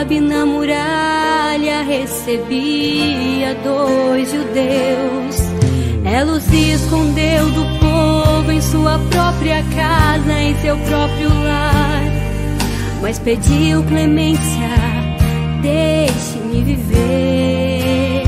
[0.00, 5.36] Na muralha recebia dois judeus.
[6.02, 12.02] Ela os escondeu do povo em sua própria casa, em seu próprio lar.
[13.02, 14.70] Mas pediu clemência,
[15.60, 18.24] deixe-me viver.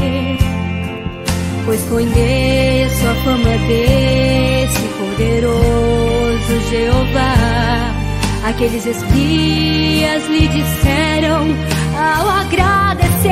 [1.64, 8.01] Pois conheço a fama desse poderoso Jeová.
[8.44, 11.46] Aqueles espias lhe disseram
[11.96, 13.30] ao agradecer: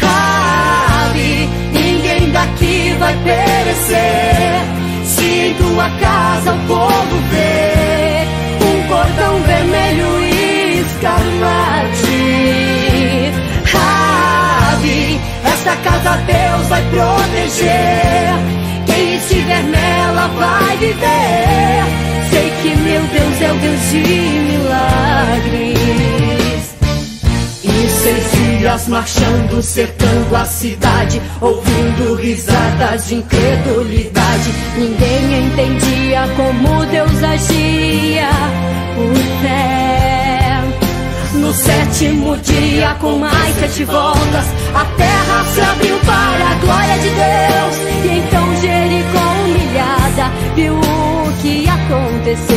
[0.00, 4.62] Rabi, ninguém daqui vai perecer.
[5.04, 8.24] Se em tua casa o povo vê
[8.64, 12.22] um cordão vermelho e escarlate,
[13.72, 18.65] Rabi, esta casa Deus vai proteger.
[18.96, 21.84] Quem estiver nela vai viver
[22.30, 23.98] sei que meu Deus é o Deus de
[24.48, 25.76] milagres.
[27.62, 34.50] E seis dias marchando, cercando a cidade, ouvindo risadas de incredulidade.
[34.78, 38.30] Ninguém entendia como Deus agia
[38.94, 40.15] por fé.
[41.36, 47.10] No sétimo dia, com mais sete voltas, a terra se abriu para a glória de
[47.10, 47.76] Deus.
[48.04, 52.56] E então Jericó humilhada viu o que aconteceu.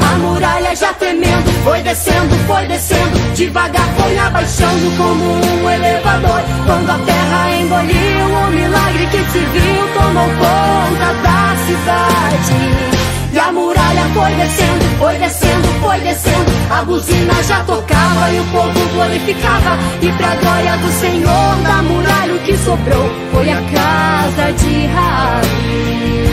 [0.00, 6.40] A muralha já tremendo foi descendo, foi descendo, devagar foi abaixando como um elevador.
[6.66, 13.09] Quando a terra engoliu o milagre que se viu, tomou conta da cidade.
[13.32, 16.50] E a muralha foi descendo, foi descendo, foi descendo.
[16.70, 19.78] A buzina já tocava e o povo glorificava.
[20.02, 26.29] E pra glória do Senhor, da muralha o que sobrou foi a casa de Rabi.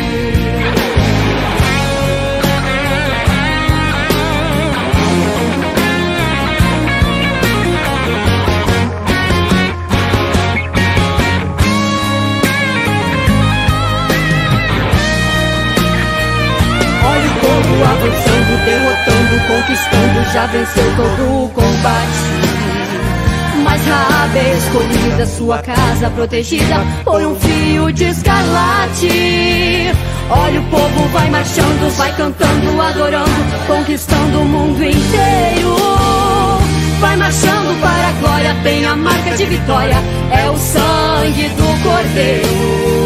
[17.83, 22.58] Avançando, derrotando, conquistando, já venceu todo o combate.
[23.64, 29.92] Mas Raabe é escolhida, sua casa protegida por um fio de escarlate.
[30.30, 35.76] Olha o povo vai marchando, vai cantando, adorando, conquistando o mundo inteiro.
[36.99, 39.98] Vai marchando para a glória, tem a marca de vitória,
[40.32, 42.96] é o sangue do cordeiro.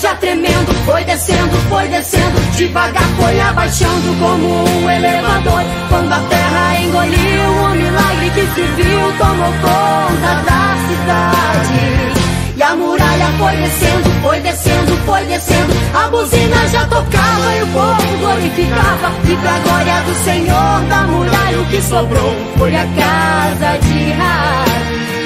[0.00, 5.62] Já tremendo, foi descendo, foi descendo, devagar foi abaixando como um elevador.
[5.88, 12.20] Quando a terra engoliu o milagre que se viu, tomou conta da cidade.
[12.56, 15.72] E a muralha foi descendo, foi descendo, foi descendo.
[15.94, 19.12] A buzina já tocava e o povo glorificava.
[19.28, 25.19] E pra glória do Senhor, da muralha o que sobrou foi a casa de Rabi.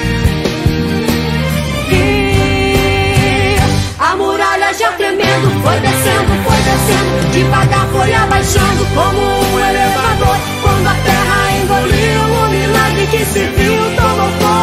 [4.77, 10.37] Já tremendo, foi descendo, foi descendo, devagar foi abaixando como um elevador.
[10.61, 14.54] Quando a terra engoliu o milagre que se viu, tomou conta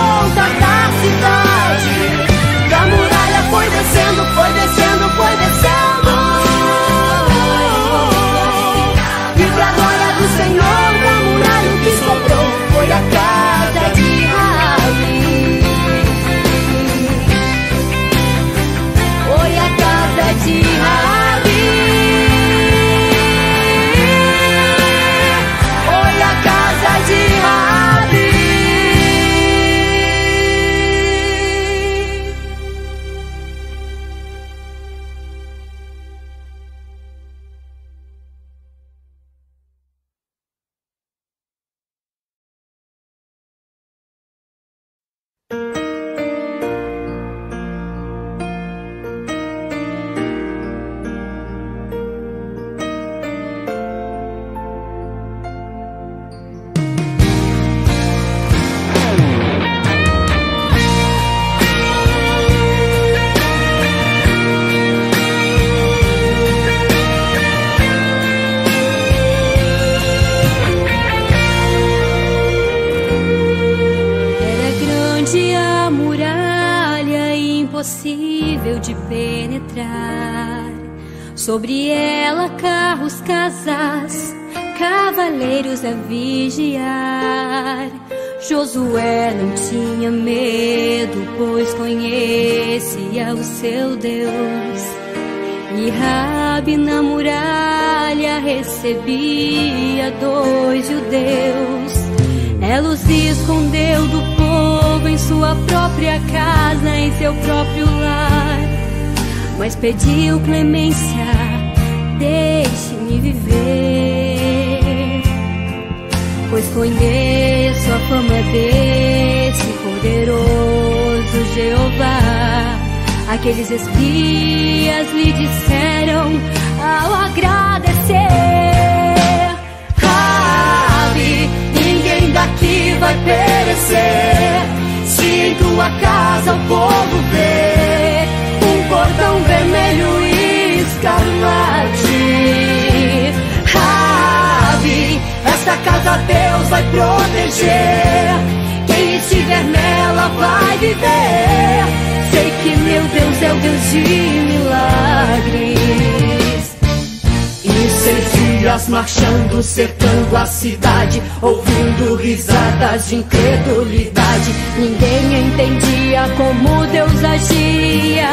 [163.13, 164.55] de incredulidade.
[164.79, 168.31] Ninguém entendia como Deus agia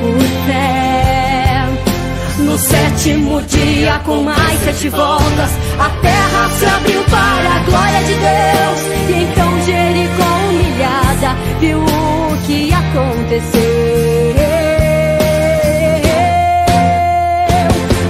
[0.00, 1.66] por fé.
[2.38, 8.14] No sétimo dia, com mais sete voltas, a terra se abriu para a glória de
[8.14, 8.80] Deus.
[9.08, 14.36] E então Jericó humilhada viu o que aconteceu.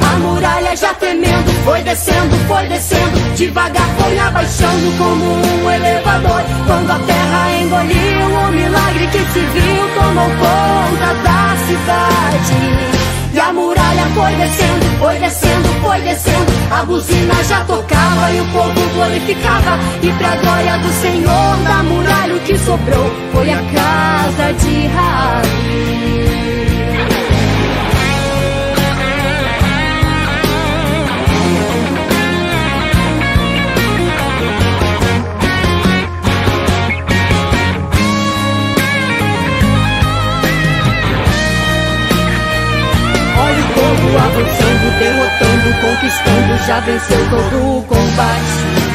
[0.08, 6.42] A muralha já tremendo foi descendo, foi descendo, devagar foi abaixando como um elevador.
[6.64, 12.96] Quando a terra engoliu o milagre que se viu, tomou conta da cidade.
[13.34, 16.52] E a muralha foi descendo, foi descendo, foi descendo.
[16.70, 19.78] A buzina já tocava e o povo glorificava.
[20.02, 26.65] E pra glória do Senhor, da muralha o que sobrou foi a casa de Rabi.
[44.18, 48.86] Avançando, derrotando, conquistando, já venceu todo o combate.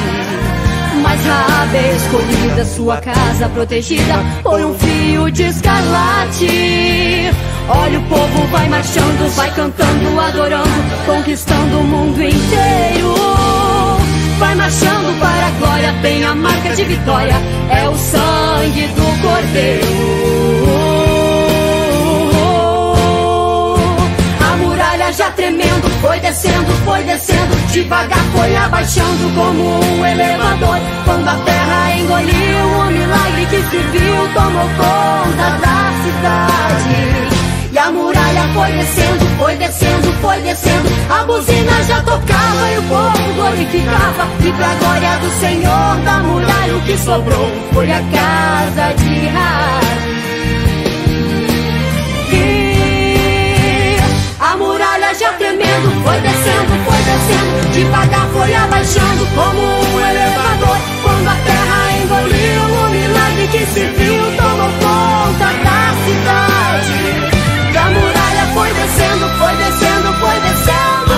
[1.01, 7.31] Mas Rabi escolhida, sua casa protegida por um fio de escarlate.
[7.69, 13.15] Olha o povo vai marchando, vai cantando, adorando, conquistando o mundo inteiro.
[14.39, 17.35] Vai marchando para a glória, tem a marca de vitória,
[17.69, 20.30] é o sangue do cordeiro.
[25.13, 30.77] Já tremendo, foi descendo, foi descendo, devagar foi abaixando como um elevador.
[31.05, 37.41] Quando a terra engoliu, o milagre que se viu tomou conta da cidade.
[37.71, 40.89] E a muralha foi descendo, foi descendo, foi descendo.
[41.09, 44.27] A buzina já tocava e o povo glorificava.
[44.45, 50.10] E pra glória do Senhor, da muralha o que sobrou foi a casa de
[55.19, 60.77] Já tremendo, foi descendo, foi descendo, devagar foi abaixando como um elevador.
[61.03, 66.95] Quando a terra engoliu, o milagre que se viu tomou conta da cidade.
[67.73, 71.10] E a muralha foi descendo, foi descendo, foi descendo.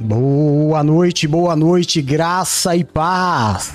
[0.00, 3.72] Boa noite, boa noite, graça e paz.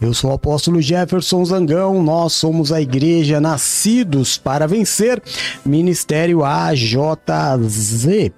[0.00, 5.22] Eu sou o apóstolo Jefferson Zangão, nós somos a igreja Nascidos para Vencer,
[5.64, 8.30] Ministério AJZ.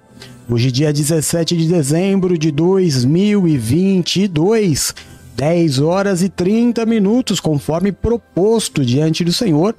[0.49, 4.93] Hoje, dia 17 de dezembro de 2022,
[5.37, 9.73] 10 horas e 30 minutos, conforme proposto diante do Senhor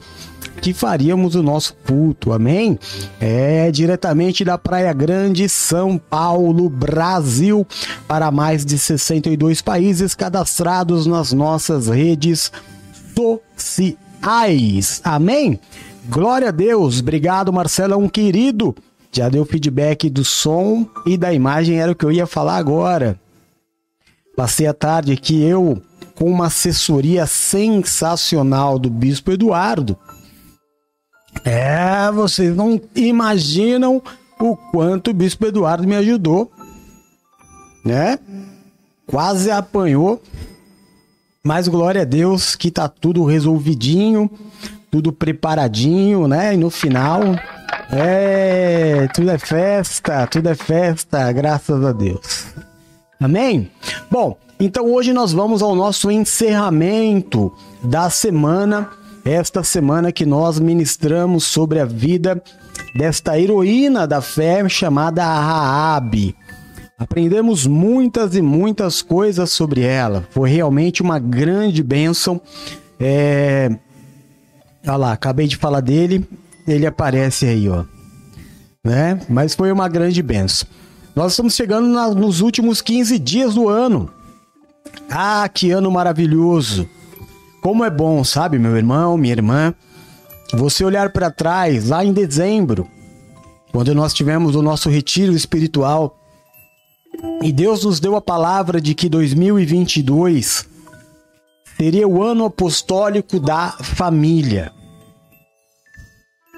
[0.61, 2.78] que faríamos o nosso culto, amém?
[3.20, 7.66] É diretamente da Praia Grande, São Paulo, Brasil,
[8.08, 12.50] para mais de 62 países cadastrados nas nossas redes
[13.14, 15.61] sociais, amém?
[16.08, 18.75] Glória a Deus, obrigado Marcelo, um querido.
[19.12, 23.18] Já deu feedback do som e da imagem, era o que eu ia falar agora.
[24.37, 25.80] Passei a tarde aqui eu
[26.16, 29.96] com uma assessoria sensacional do Bispo Eduardo
[31.45, 34.03] é, vocês não imaginam
[34.41, 36.51] o quanto o Bispo Eduardo me ajudou,
[37.85, 38.19] né?
[39.07, 40.23] Quase apanhou,
[41.43, 44.31] mas glória a Deus que tá tudo resolvidinho,
[44.91, 46.55] tudo preparadinho, né?
[46.55, 47.21] E no final,
[47.93, 52.47] é, tudo é festa, tudo é festa, graças a Deus.
[53.21, 53.71] Amém?
[54.11, 58.91] Bom, então hoje nós vamos ao nosso encerramento da semana
[59.25, 62.43] esta semana que nós ministramos sobre a vida
[62.95, 66.37] desta heroína da fé chamada Raabe.
[66.99, 70.26] Aprendemos muitas e muitas coisas sobre ela.
[70.31, 72.40] Foi realmente uma grande bênção.
[73.00, 73.71] É...
[74.87, 76.28] Olha lá, acabei de falar dele,
[76.69, 77.85] ele aparece aí, ó.
[78.85, 79.19] Né?
[79.28, 80.69] Mas foi uma grande bênção.
[81.16, 84.11] Nós estamos chegando na, nos últimos 15 dias do ano.
[85.11, 86.88] Ah, que ano maravilhoso!
[87.64, 89.75] Como é bom, sabe, meu irmão, minha irmã,
[90.52, 92.87] você olhar para trás, lá em dezembro,
[93.73, 96.14] quando nós tivemos o nosso retiro espiritual,
[97.42, 100.68] e Deus nos deu a palavra de que 2022
[101.78, 104.71] seria o ano apostólico da família.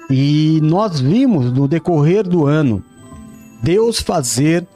[0.09, 2.83] E nós vimos no decorrer do ano
[3.63, 4.67] Deus fazer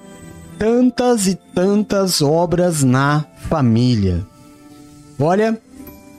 [0.57, 4.25] tantas e tantas obras na família.
[5.19, 5.61] Olha,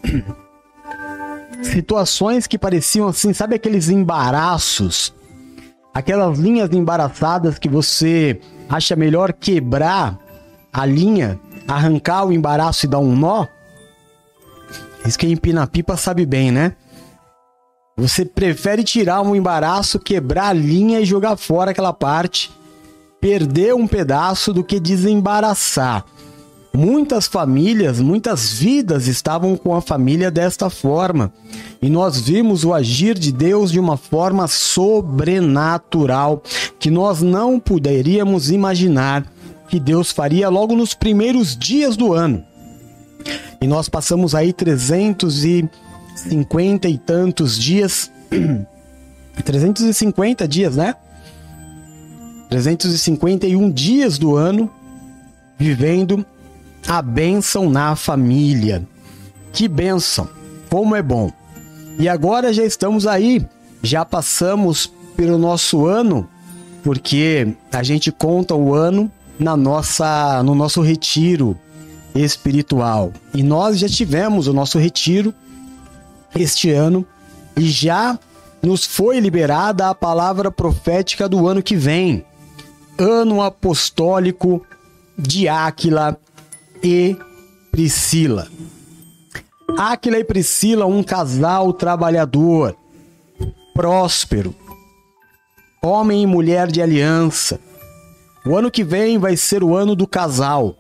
[1.63, 5.15] situações que pareciam assim, sabe aqueles embaraços?
[5.95, 10.19] Aquelas linhas embaraçadas que você acha melhor quebrar
[10.73, 13.47] a linha, arrancar o embaraço e dar um nó?
[15.05, 16.75] Isso que empina pipa sabe bem, né?
[17.97, 22.51] Você prefere tirar um embaraço, quebrar a linha e jogar fora aquela parte,
[23.21, 26.05] perder um pedaço do que desembaraçar.
[26.75, 31.31] Muitas famílias, muitas vidas estavam com a família desta forma.
[31.83, 36.43] E nós vimos o agir de Deus de uma forma sobrenatural
[36.79, 39.31] que nós não poderíamos imaginar
[39.69, 42.43] que Deus faria logo nos primeiros dias do ano.
[43.61, 48.11] E nós passamos aí 350 e tantos dias.
[49.45, 50.95] 350 dias, né?
[52.49, 54.71] 351 dias do ano
[55.59, 56.25] vivendo
[56.87, 58.87] a bênção na família.
[59.53, 60.29] Que bênção!
[60.71, 61.31] Como é bom!
[61.99, 63.47] E agora já estamos aí,
[63.83, 66.29] já passamos pelo nosso ano,
[66.83, 71.59] porque a gente conta o ano na nossa no nosso retiro
[72.15, 73.13] espiritual.
[73.35, 75.35] E nós já tivemos o nosso retiro
[76.35, 77.07] este ano
[77.57, 78.19] e já
[78.63, 82.25] nos foi liberada a palavra profética do ano que vem.
[82.99, 84.65] Ano apostólico
[85.19, 86.19] de Áquila
[86.83, 87.17] e
[87.71, 88.49] Priscila.
[89.79, 92.77] Aquila e Priscila, um casal trabalhador,
[93.73, 94.55] próspero,
[95.83, 97.59] homem e mulher de aliança.
[98.45, 100.77] O ano que vem vai ser o ano do casal,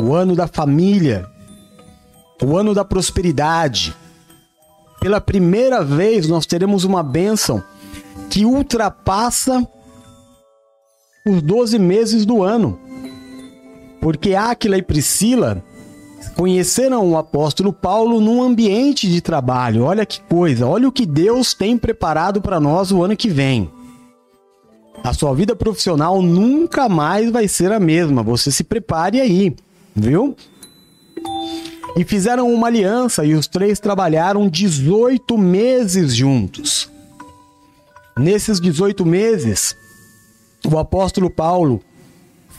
[0.00, 1.28] o ano da família,
[2.42, 3.94] o ano da prosperidade.
[5.00, 7.62] Pela primeira vez, nós teremos uma bênção
[8.30, 9.68] que ultrapassa
[11.26, 12.80] os 12 meses do ano
[14.04, 15.64] porque Áquila e Priscila
[16.36, 19.84] conheceram o apóstolo Paulo num ambiente de trabalho.
[19.84, 23.70] Olha que coisa, olha o que Deus tem preparado para nós o ano que vem.
[25.02, 28.22] A sua vida profissional nunca mais vai ser a mesma.
[28.22, 29.56] Você se prepare aí,
[29.96, 30.36] viu?
[31.96, 36.90] E fizeram uma aliança e os três trabalharam 18 meses juntos.
[38.18, 39.74] Nesses 18 meses,
[40.70, 41.80] o apóstolo Paulo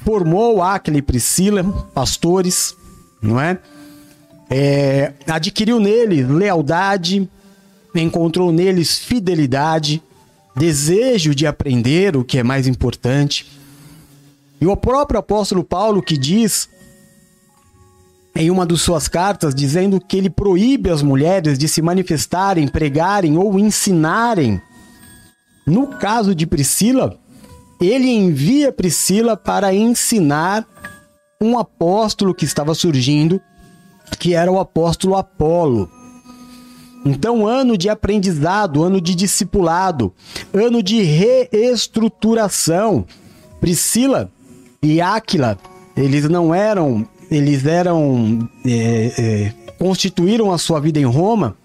[0.05, 2.77] formou Aquila e Priscila, pastores,
[3.19, 3.57] não é?
[4.47, 5.13] é?
[5.27, 7.27] Adquiriu neles lealdade,
[7.95, 10.03] encontrou neles fidelidade,
[10.55, 13.51] desejo de aprender, o que é mais importante.
[14.61, 16.69] E o próprio apóstolo Paulo que diz
[18.35, 23.37] em uma de suas cartas dizendo que ele proíbe as mulheres de se manifestarem, pregarem
[23.37, 24.61] ou ensinarem.
[25.65, 27.17] No caso de Priscila,
[27.79, 30.65] ele envia Priscila para ensinar
[31.41, 33.41] um apóstolo que estava surgindo,
[34.19, 35.89] que era o apóstolo Apolo.
[37.05, 40.11] Então, ano de aprendizado, ano de discipulado,
[40.53, 43.05] ano de reestruturação.
[43.61, 44.31] Priscila
[44.81, 45.57] e Áquila,
[45.95, 51.55] eles não eram, eles eram, é, é, constituíram a sua vida em Roma,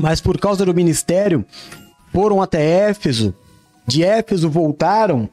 [0.00, 1.44] mas por causa do ministério
[2.12, 3.34] foram até Éfeso,
[3.86, 5.28] de Éfeso voltaram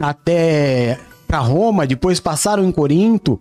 [0.00, 3.40] até para Roma, depois passaram em Corinto.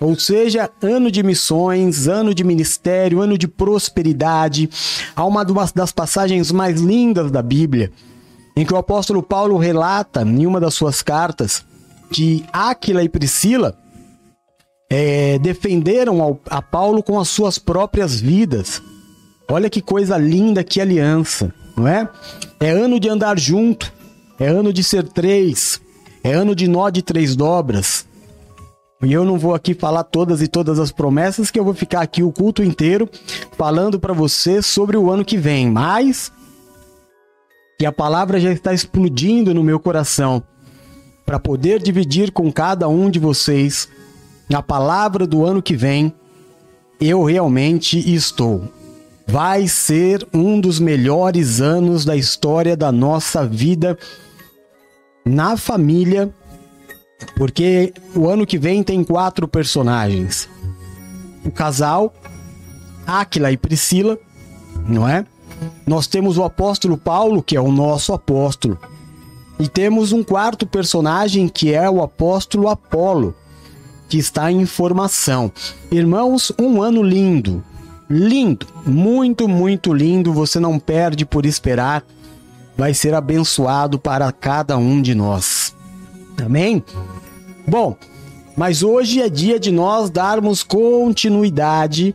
[0.00, 4.70] Ou seja, ano de missões, ano de ministério, ano de prosperidade.
[5.16, 5.44] Há uma
[5.74, 7.90] das passagens mais lindas da Bíblia,
[8.56, 11.64] em que o apóstolo Paulo relata em uma das suas cartas
[12.12, 13.76] que Áquila e Priscila
[14.88, 18.80] é, defenderam ao, a Paulo com as suas próprias vidas.
[19.50, 22.08] Olha que coisa linda, que aliança não é?
[22.60, 23.92] É ano de andar junto,
[24.38, 25.80] é ano de ser três,
[26.22, 28.06] é ano de nó de três dobras.
[29.02, 32.00] E eu não vou aqui falar todas e todas as promessas, que eu vou ficar
[32.00, 33.08] aqui o culto inteiro
[33.56, 36.32] falando para você sobre o ano que vem, mas
[37.78, 40.42] que a palavra já está explodindo no meu coração
[41.24, 43.88] para poder dividir com cada um de vocês
[44.52, 46.12] a palavra do ano que vem.
[47.00, 48.68] Eu realmente estou
[49.28, 53.98] vai ser um dos melhores anos da história da nossa vida
[55.24, 56.34] na família,
[57.36, 60.48] porque o ano que vem tem quatro personagens:
[61.44, 62.12] o casal,
[63.06, 64.18] Áquila e Priscila,
[64.88, 65.26] não é?
[65.86, 68.78] Nós temos o apóstolo Paulo, que é o nosso apóstolo,
[69.58, 73.34] e temos um quarto personagem que é o apóstolo Apolo,
[74.08, 75.52] que está em formação.
[75.90, 77.62] Irmãos, um ano lindo,
[78.08, 80.32] lindo, muito, muito lindo.
[80.32, 82.04] Você não perde por esperar.
[82.76, 85.74] Vai ser abençoado para cada um de nós.
[86.44, 86.82] Amém?
[87.66, 87.96] Bom,
[88.56, 92.14] mas hoje é dia de nós darmos continuidade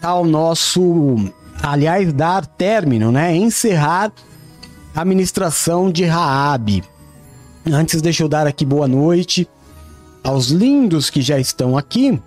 [0.00, 1.16] ao nosso,
[1.62, 3.36] aliás, dar término, né?
[3.36, 4.12] Encerrar
[4.94, 6.84] a ministração de Raabe.
[7.66, 9.48] Antes deixa eu dar aqui boa noite
[10.22, 12.20] aos lindos que já estão aqui.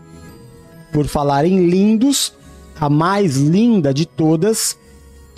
[0.91, 2.33] Por falar em lindos,
[2.81, 4.75] a mais linda de todas.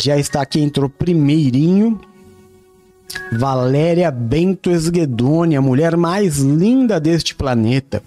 [0.01, 1.99] Já está aqui, entrou primeirinho.
[3.37, 8.01] Valéria Bento Esguedoni, a mulher mais linda deste planeta.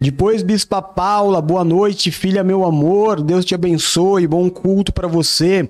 [0.00, 5.68] Depois, Bispa Paula, boa noite, filha, meu amor, Deus te abençoe, bom culto para você.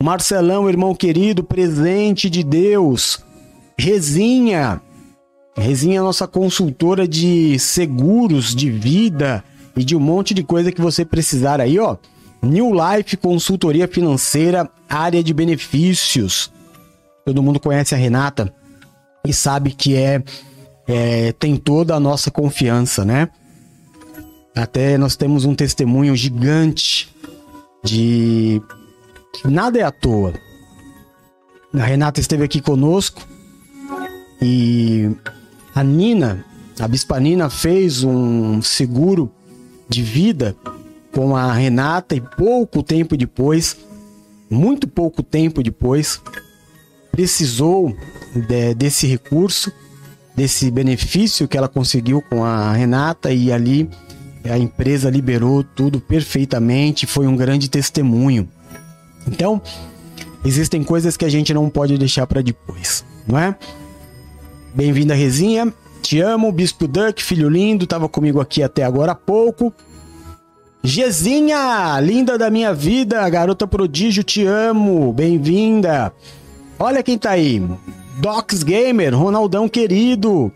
[0.00, 3.18] Marcelão, irmão querido, presente de Deus.
[3.78, 4.82] Rezinha,
[5.56, 9.42] Rezinha, nossa consultora de seguros de vida
[9.78, 11.96] e de um monte de coisa que você precisar aí, ó.
[12.42, 16.52] New Life Consultoria Financeira, área de benefícios.
[17.24, 18.52] Todo mundo conhece a Renata
[19.26, 20.22] e sabe que é,
[20.86, 23.28] é tem toda a nossa confiança, né?
[24.54, 27.14] Até nós temos um testemunho gigante
[27.84, 28.60] de
[29.44, 30.34] nada é à toa.
[31.74, 33.26] A Renata esteve aqui conosco
[34.40, 35.10] e
[35.74, 36.44] a Nina,
[36.80, 39.30] a Bispa Nina fez um seguro
[39.88, 40.54] de vida
[41.12, 43.76] com a Renata e pouco tempo depois,
[44.50, 46.20] muito pouco tempo depois,
[47.10, 47.96] precisou
[48.34, 49.72] de, desse recurso,
[50.36, 53.88] desse benefício que ela conseguiu com a Renata e ali
[54.44, 58.48] a empresa liberou tudo perfeitamente, foi um grande testemunho.
[59.26, 59.60] Então,
[60.44, 63.56] existem coisas que a gente não pode deixar para depois, não é?
[64.74, 65.72] Bem-vindo à resinha.
[66.02, 69.72] Te amo, Bispo Duck, filho lindo, tava comigo aqui até agora há pouco.
[70.82, 76.12] Gezinha, linda da minha vida, garota prodígio, te amo, bem-vinda.
[76.78, 77.60] Olha quem tá aí,
[78.20, 80.52] Docs Gamer, Ronaldão querido,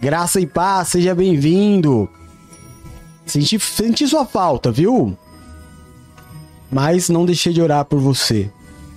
[0.00, 2.08] graça e paz, seja bem-vindo.
[3.24, 5.16] Senti, senti sua falta, viu?
[6.70, 8.50] Mas não deixei de orar por você.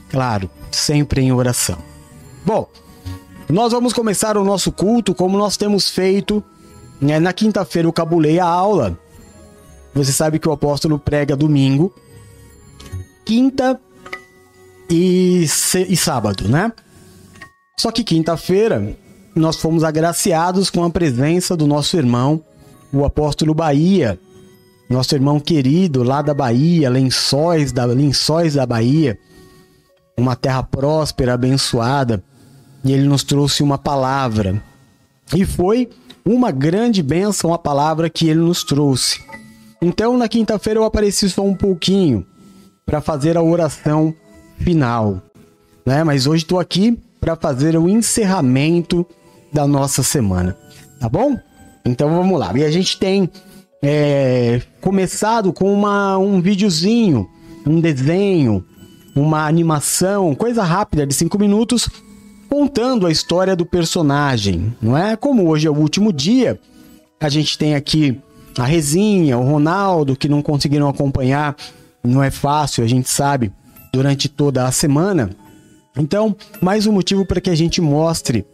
[0.10, 1.78] Claro, sempre em oração.
[2.46, 2.68] Bom,
[3.50, 6.44] nós vamos começar o nosso culto como nós temos feito.
[7.02, 7.20] Né?
[7.20, 8.98] Na quinta-feira eu cabulei a aula.
[9.94, 11.94] Você sabe que o apóstolo prega domingo,
[13.26, 13.80] quinta
[14.88, 15.46] e,
[15.88, 16.72] e sábado, né?
[17.78, 18.96] Só que quinta-feira
[19.36, 22.44] nós fomos agraciados com a presença do nosso irmão,
[22.94, 24.20] o apóstolo Bahia,
[24.88, 29.18] nosso irmão querido lá da Bahia, Lençóis da Lençóis da Bahia,
[30.16, 32.24] uma terra próspera, abençoada
[32.84, 34.62] e ele nos trouxe uma palavra.
[35.36, 35.90] E foi
[36.26, 39.22] uma grande bênção a palavra que ele nos trouxe.
[39.82, 42.26] Então, na quinta-feira eu apareci só um pouquinho
[42.86, 44.14] para fazer a oração
[44.58, 45.22] final,
[45.86, 46.04] né?
[46.04, 49.06] Mas hoje estou aqui para fazer o encerramento
[49.54, 50.58] da nossa semana,
[51.00, 51.38] tá bom?
[51.86, 52.52] Então vamos lá.
[52.58, 53.30] E a gente tem
[53.82, 57.30] é, começado com uma, um videozinho,
[57.66, 58.66] um desenho,
[59.16, 61.90] uma animação, coisa rápida de cinco minutos,
[62.50, 65.16] contando a história do personagem, não é?
[65.16, 66.60] Como hoje é o último dia,
[67.20, 68.20] a gente tem aqui
[68.58, 71.56] a Rezinha, o Ronaldo, que não conseguiram acompanhar,
[72.04, 73.52] não é fácil, a gente sabe,
[73.94, 75.30] durante toda a semana.
[75.98, 78.46] Então, mais um motivo para que a gente mostre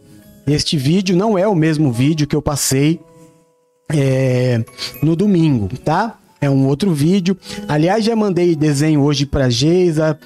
[0.46, 1.16] este vídeo.
[1.16, 3.00] Não é o mesmo vídeo que eu passei
[3.90, 4.64] é,
[5.02, 6.18] no domingo, tá?
[6.40, 7.36] É um outro vídeo.
[7.66, 10.18] Aliás, já mandei desenho hoje para Geisa.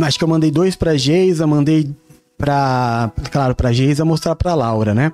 [0.00, 1.90] Acho que eu mandei dois para Geisa, mandei
[2.42, 5.12] para, claro, para Geisa mostrar para Laura, né?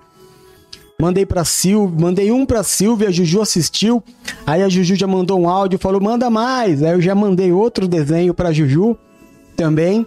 [0.99, 4.03] Mandei para Silvia, mandei um para Silvia, a Juju assistiu.
[4.47, 6.83] Aí a Juju já mandou um áudio, falou: "Manda mais".
[6.83, 8.97] Aí eu já mandei outro desenho para Juju
[9.55, 10.07] também.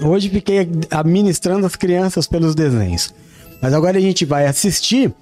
[0.00, 3.12] Hoje fiquei administrando as crianças pelos desenhos.
[3.60, 5.12] Mas agora a gente vai assistir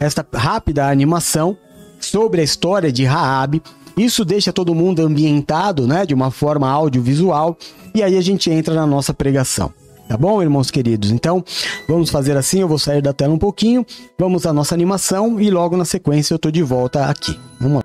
[0.00, 1.56] esta rápida animação
[2.00, 3.62] sobre a história de Raab.
[3.96, 7.56] Isso deixa todo mundo ambientado, né, de uma forma audiovisual,
[7.94, 9.72] e aí a gente entra na nossa pregação.
[10.08, 11.10] Tá bom, irmãos queridos?
[11.10, 11.44] Então,
[11.88, 13.84] vamos fazer assim, eu vou sair da tela um pouquinho,
[14.16, 17.38] vamos à nossa animação e logo na sequência eu tô de volta aqui.
[17.60, 17.82] Vamos lá.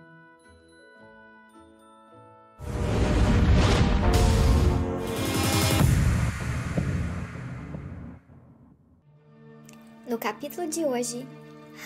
[10.08, 11.26] No capítulo de hoje,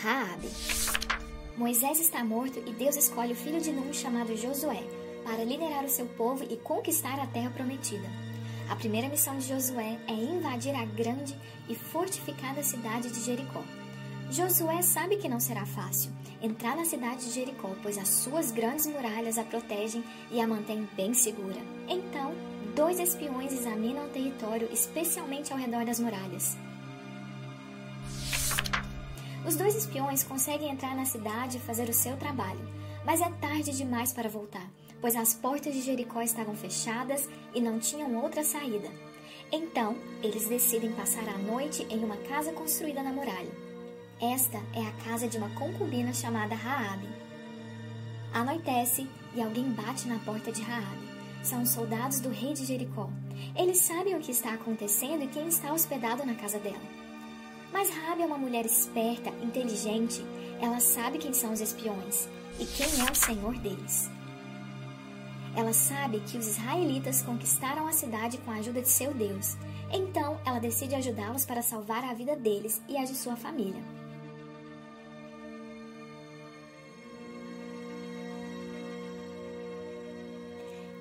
[0.02, 0.50] Raabe.
[1.58, 4.84] Moisés está morto e Deus escolhe o filho de Nun chamado Josué
[5.24, 8.25] para liderar o seu povo e conquistar a terra prometida.
[8.70, 11.38] A primeira missão de Josué é invadir a grande
[11.70, 13.64] e fortificada cidade de Jericó.
[14.32, 18.88] Josué sabe que não será fácil entrar na cidade de Jericó, pois as suas grandes
[18.88, 21.60] muralhas a protegem e a mantêm bem segura.
[21.88, 22.34] Então,
[22.76, 26.58] dois espiões examinam o território, especialmente ao redor das muralhas.
[29.48, 32.68] Os dois espiões conseguem entrar na cidade e fazer o seu trabalho,
[33.06, 34.68] mas é tarde demais para voltar
[35.06, 38.90] pois as portas de Jericó estavam fechadas e não tinham outra saída.
[39.52, 43.52] Então, eles decidem passar a noite em uma casa construída na muralha.
[44.20, 47.08] Esta é a casa de uma concubina chamada Raabe.
[48.34, 51.08] Anoitece e alguém bate na porta de Raabe.
[51.44, 53.08] São os soldados do rei de Jericó.
[53.56, 56.82] Eles sabem o que está acontecendo e quem está hospedado na casa dela.
[57.72, 60.26] Mas Raabe é uma mulher esperta, inteligente.
[60.60, 62.28] Ela sabe quem são os espiões
[62.60, 64.15] e quem é o senhor deles.
[65.56, 69.56] Ela sabe que os israelitas conquistaram a cidade com a ajuda de seu Deus.
[69.90, 73.82] Então, ela decide ajudá-los para salvar a vida deles e a de sua família.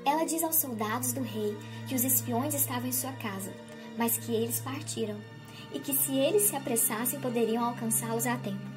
[0.06, 1.56] Ela diz aos soldados do rei
[1.88, 3.52] que os espiões estavam em sua casa,
[3.98, 5.18] mas que eles partiram
[5.72, 8.73] e que se eles se apressassem poderiam alcançá-los a tempo.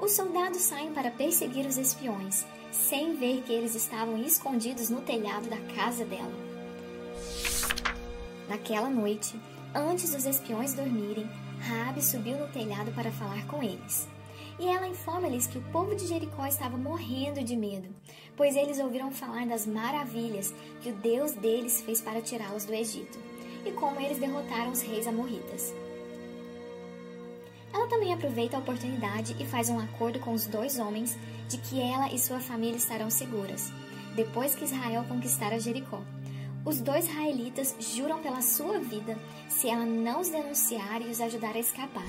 [0.00, 5.48] Os soldados saem para perseguir os espiões sem ver que eles estavam escondidos no telhado
[5.48, 6.32] da casa dela.
[8.48, 9.38] Naquela noite,
[9.74, 11.28] antes dos espiões dormirem,
[11.60, 14.08] Raabe subiu no telhado para falar com eles.
[14.58, 17.88] E ela informa-lhes que o povo de Jericó estava morrendo de medo,
[18.36, 23.18] pois eles ouviram falar das maravilhas que o Deus deles fez para tirá-los do Egito,
[23.66, 25.74] e como eles derrotaram os reis amorritas.
[27.90, 32.06] Também aproveita a oportunidade e faz um acordo com os dois homens de que ela
[32.12, 33.72] e sua família estarão seguras,
[34.14, 36.00] depois que Israel conquistar a Jericó.
[36.64, 41.56] Os dois israelitas juram pela sua vida se ela não os denunciar e os ajudar
[41.56, 42.06] a escapar.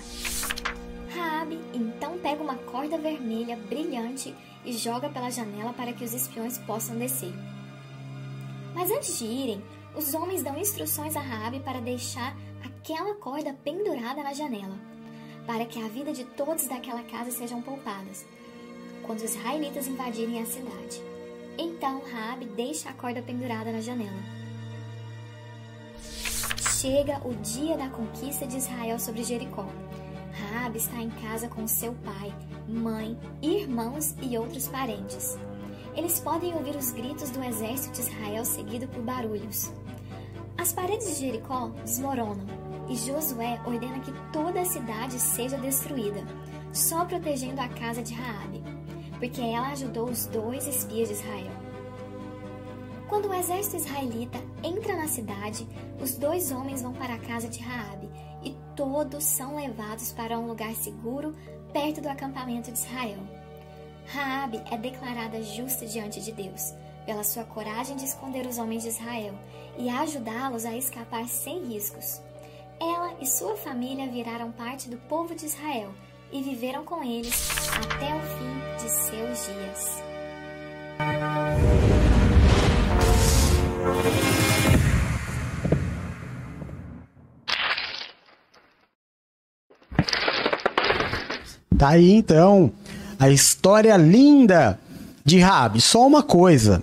[1.16, 6.60] Raabe então pega uma corda vermelha brilhante e joga pela janela para que os espiões
[6.60, 7.34] possam descer.
[8.76, 9.64] Mas antes de irem,
[9.96, 14.91] os homens dão instruções a Raabe para deixar aquela corda pendurada na janela
[15.52, 18.26] para que a vida de todos daquela casa sejam poupadas,
[19.04, 21.04] quando os israelitas invadirem a cidade.
[21.58, 24.24] Então Raabe deixa a corda pendurada na janela.
[26.80, 29.68] Chega o dia da conquista de Israel sobre Jericó.
[30.32, 32.34] Raabe está em casa com seu pai,
[32.66, 35.38] mãe, irmãos e outros parentes.
[35.94, 39.70] Eles podem ouvir os gritos do exército de Israel seguido por barulhos.
[40.58, 42.61] As paredes de Jericó desmoronam
[42.92, 46.22] e Josué ordena que toda a cidade seja destruída,
[46.74, 48.62] só protegendo a casa de Raabe,
[49.18, 51.52] porque ela ajudou os dois espias de Israel.
[53.08, 55.66] Quando o exército israelita entra na cidade,
[56.02, 58.10] os dois homens vão para a casa de Raabe
[58.44, 61.34] e todos são levados para um lugar seguro
[61.72, 63.20] perto do acampamento de Israel.
[64.08, 66.74] Raabe é declarada justa diante de Deus
[67.06, 69.34] pela sua coragem de esconder os homens de Israel
[69.78, 72.22] e ajudá-los a escapar sem riscos.
[72.84, 75.92] Ela e sua família viraram parte do povo de Israel
[76.34, 80.04] e viveram com eles até o fim de seus dias.
[91.78, 92.72] Tá aí então
[93.20, 94.80] a história linda
[95.24, 95.80] de Rabi.
[95.80, 96.82] Só uma coisa,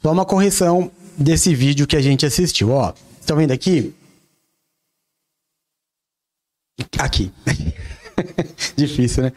[0.00, 2.70] só uma correção desse vídeo que a gente assistiu.
[2.70, 3.97] Ó, estão vendo aqui?
[6.98, 7.32] Aqui.
[8.76, 9.32] Difícil, né?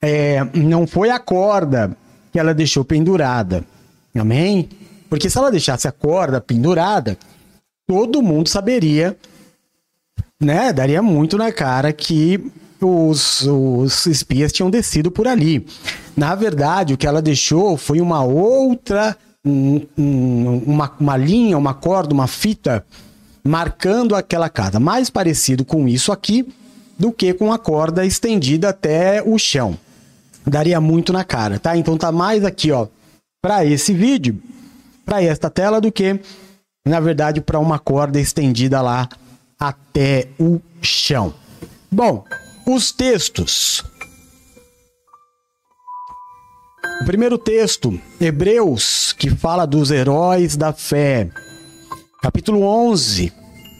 [0.00, 1.96] É, não foi a corda
[2.32, 3.64] que ela deixou pendurada.
[4.14, 4.68] Amém?
[5.08, 7.18] Porque se ela deixasse a corda pendurada,
[7.86, 9.16] todo mundo saberia,
[10.40, 10.72] né?
[10.72, 15.66] Daria muito na cara que os, os espias tinham descido por ali.
[16.16, 21.74] Na verdade, o que ela deixou foi uma outra, um, um, uma, uma linha, uma
[21.74, 22.84] corda, uma fita
[23.46, 24.80] marcando aquela casa.
[24.80, 26.48] Mais parecido com isso aqui
[26.98, 29.76] do que com a corda estendida até o chão.
[30.46, 31.76] Daria muito na cara, tá?
[31.76, 32.86] Então tá mais aqui, ó,
[33.42, 34.40] para esse vídeo,
[35.04, 36.20] para esta tela do que
[36.86, 39.08] na verdade para uma corda estendida lá
[39.58, 41.34] até o chão.
[41.90, 42.24] Bom,
[42.66, 43.82] os textos.
[47.00, 51.30] O primeiro texto, Hebreus, que fala dos heróis da fé.
[52.24, 53.30] Capítulo 11,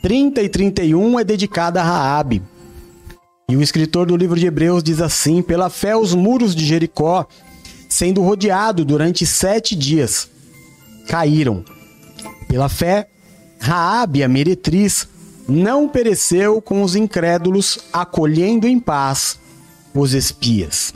[0.03, 2.43] 30 e 31 é dedicado a Raabe.
[3.49, 7.27] E o escritor do livro de Hebreus diz assim: Pela fé, os muros de Jericó,
[7.89, 10.29] sendo rodeado durante sete dias,
[11.09, 11.65] caíram.
[12.47, 13.09] Pela fé,
[13.59, 15.09] Raabe, a meretriz,
[15.49, 19.39] não pereceu com os incrédulos, acolhendo em paz
[19.95, 20.93] os espias.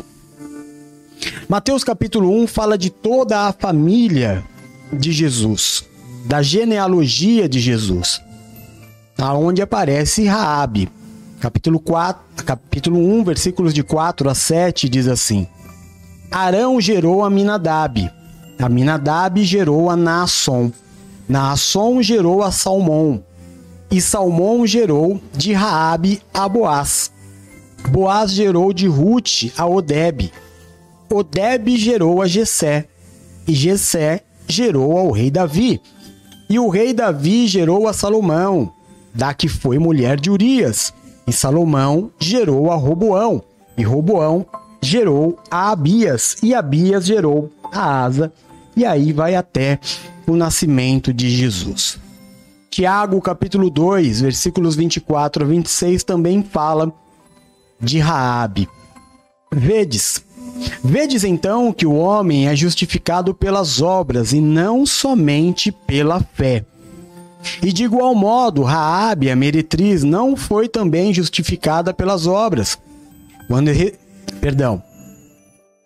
[1.48, 4.44] Mateus capítulo 1 fala de toda a família
[4.92, 5.87] de Jesus,
[6.26, 8.20] da genealogia de Jesus,
[9.16, 10.88] aonde aparece Raabe.
[11.40, 15.46] Capítulo 4, capítulo 1, versículos de 4 a 7 diz assim:
[16.30, 18.10] Arão gerou a Minadab,
[18.58, 20.72] a Minadab gerou a Naasson,
[21.28, 23.22] Naasson gerou a Salmão,
[23.90, 27.12] e Salmão gerou de Raabe a Boaz.
[27.90, 30.32] Boaz gerou de Ruth a Odeb.
[31.08, 32.86] Odeb gerou a Jessé,
[33.46, 35.80] e Jessé gerou ao rei Davi.
[36.48, 38.72] E o rei Davi gerou a Salomão,
[39.14, 40.92] da que foi mulher de Urias.
[41.26, 43.42] E Salomão gerou a Roboão,
[43.76, 44.46] e Roboão
[44.80, 48.32] gerou a Abias, e Abias gerou a Asa.
[48.74, 49.78] E aí vai até
[50.26, 51.98] o nascimento de Jesus.
[52.70, 56.92] Tiago, capítulo 2, versículos 24 a 26 também fala
[57.80, 58.68] de Raabe.
[59.52, 60.22] Vedes,
[60.82, 66.64] vedes então que o homem é justificado pelas obras e não somente pela fé.
[67.62, 72.78] E de igual modo, Raabe, a meretriz, não foi também justificada pelas obras.
[73.46, 73.94] Quando re...
[74.40, 74.82] perdão.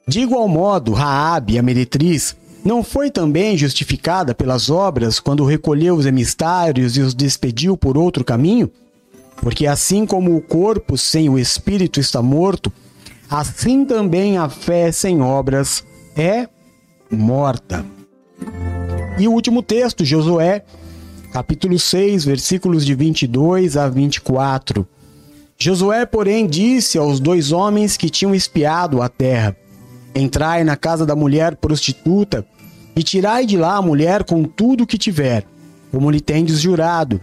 [0.07, 6.07] De igual modo, Raabe, a meretriz, não foi também justificada pelas obras quando recolheu os
[6.07, 8.71] emissários e os despediu por outro caminho?
[9.37, 12.73] Porque assim como o corpo sem o espírito está morto,
[13.31, 15.85] assim também a fé sem obras
[16.17, 16.49] é
[17.11, 17.85] morta.
[19.19, 20.65] E o último texto, Josué,
[21.33, 24.87] capítulo 6, versículos de 22 a 24.
[25.59, 29.57] Josué, porém, disse aos dois homens que tinham espiado a terra:
[30.15, 32.45] Entrai na casa da mulher prostituta
[32.97, 35.47] e tirai de lá a mulher com tudo o que tiver,
[35.91, 37.21] como lhe tendes jurado.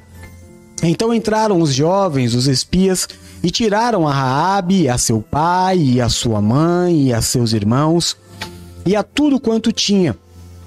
[0.82, 3.08] Então entraram os jovens, os espias,
[3.44, 8.18] e tiraram a Raabe, a seu pai, e a sua mãe, e a seus irmãos,
[8.86, 10.18] e a tudo quanto tinha.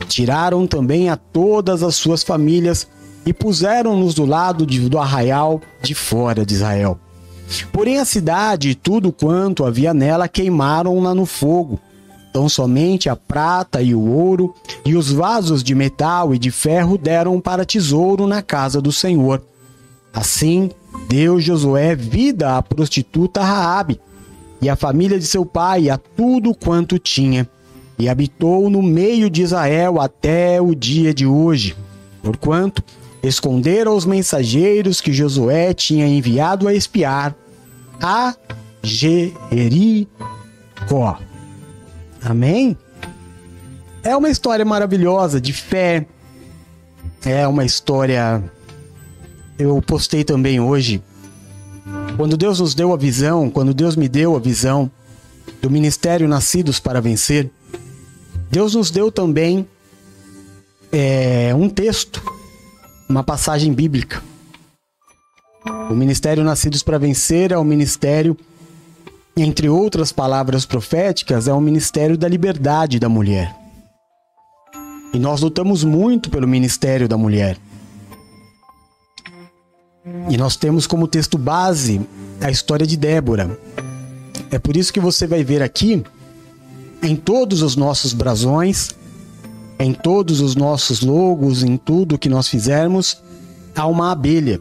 [0.09, 2.87] Tiraram também a todas as suas famílias
[3.25, 6.99] e puseram-nos do lado de, do arraial de fora de Israel.
[7.73, 11.79] Porém a cidade e tudo quanto havia nela queimaram-na no fogo,
[12.33, 14.55] Tão somente a prata e o ouro
[14.87, 19.43] e os vasos de metal e de ferro deram para tesouro na casa do Senhor.
[20.15, 20.71] Assim,
[21.09, 24.01] deu Josué vida à prostituta Raabe
[24.61, 27.49] e à família de seu pai a tudo quanto tinha,
[27.99, 31.77] e habitou no meio de Israel até o dia de hoje.
[32.23, 32.83] Porquanto
[33.23, 37.35] esconderam os mensageiros que Josué tinha enviado a espiar
[38.01, 38.35] a
[38.83, 40.09] Jericó.
[42.23, 42.77] Amém?
[44.03, 46.07] É uma história maravilhosa de fé.
[47.25, 48.43] É uma história.
[49.59, 51.03] Eu postei também hoje
[52.17, 54.91] Quando Deus nos deu a visão, quando Deus me deu a visão
[55.61, 57.51] do ministério Nascidos para Vencer,
[58.51, 59.67] Deus nos deu também
[60.93, 62.23] é, um texto,
[63.09, 64.23] uma passagem bíblica.
[65.91, 68.37] O ministério Nascidos para Vencer é o ministério,
[69.37, 73.55] entre outras palavras proféticas, é o ministério da liberdade da mulher.
[75.15, 77.57] E nós lutamos muito pelo ministério da mulher.
[80.29, 82.01] E nós temos como texto base
[82.41, 83.59] a história de Débora.
[84.51, 86.03] É por isso que você vai ver aqui,
[87.03, 88.91] em todos os nossos brasões,
[89.79, 93.23] em todos os nossos logos, em tudo que nós fizermos,
[93.75, 94.61] há uma abelha.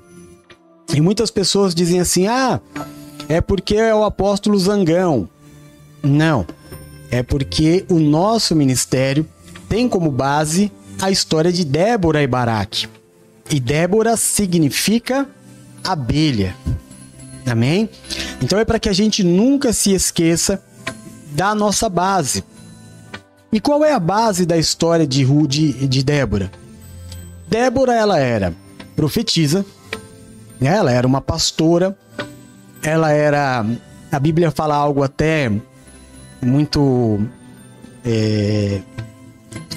[0.94, 2.60] E muitas pessoas dizem assim: ah,
[3.28, 5.28] é porque é o apóstolo Zangão.
[6.04, 6.46] Não.
[7.10, 9.28] É porque o nosso ministério
[9.68, 10.72] tem como base
[11.02, 12.88] a história de Débora e Baraque.
[13.52, 15.28] E Débora significa
[15.84, 16.56] abelha.
[17.46, 17.90] Amém?
[18.42, 20.64] Então é para que a gente nunca se esqueça
[21.34, 22.46] da nossa base.
[23.52, 26.50] E qual é a base da história de Rude e de Débora?
[27.50, 28.54] Débora ela era
[28.96, 29.66] profetisa,
[30.60, 30.74] né?
[30.78, 31.98] ela era uma pastora,
[32.82, 33.66] ela era
[34.10, 35.52] a Bíblia fala algo até
[36.42, 37.20] muito
[38.06, 38.80] é,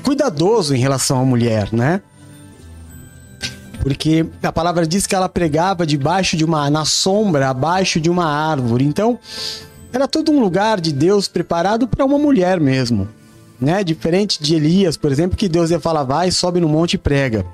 [0.05, 2.01] cuidadoso em relação à mulher, né?
[3.85, 8.25] Porque a palavra diz que ela pregava debaixo de uma na sombra, abaixo de uma
[8.25, 8.83] árvore.
[8.83, 9.19] Então,
[9.93, 13.07] era todo um lugar de Deus preparado para uma mulher mesmo,
[13.61, 13.85] né?
[13.85, 17.45] Diferente de Elias, por exemplo, que Deus ia falar: "Vai, sobe no monte e prega".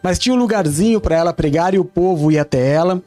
[0.00, 3.02] Mas tinha um lugarzinho para ela pregar e o povo ia até ela.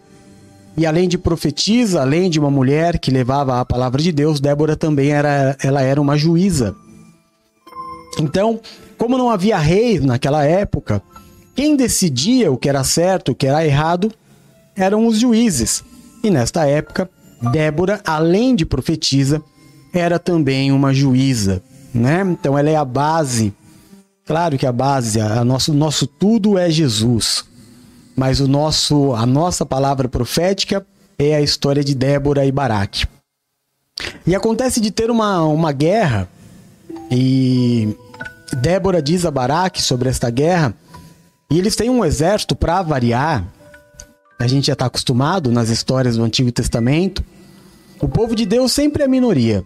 [0.76, 4.76] E além de profetisa, além de uma mulher que levava a palavra de Deus, Débora
[4.76, 6.76] também era, ela era uma juíza.
[8.20, 8.60] Então,
[8.98, 11.02] como não havia rei naquela época,
[11.60, 14.14] quem decidia o que era certo, o que era errado,
[14.78, 15.84] eram os juízes.
[16.24, 17.10] E nesta época,
[17.52, 19.44] Débora, além de profetisa,
[19.94, 21.62] era também uma juíza,
[21.94, 22.22] né?
[22.22, 23.54] Então ela é a base.
[24.26, 27.44] Claro que a base, a nosso nosso tudo é Jesus.
[28.16, 30.88] Mas o nosso a nossa palavra profética
[31.18, 33.06] é a história de Débora e Baraque.
[34.26, 36.30] E acontece de ter uma, uma guerra
[37.12, 37.98] e
[38.62, 40.74] Débora diz a Baraque sobre esta guerra
[41.50, 43.46] e eles têm um exército para variar.
[44.40, 47.24] A gente já está acostumado nas histórias do Antigo Testamento.
[48.00, 49.64] O povo de Deus sempre é minoria.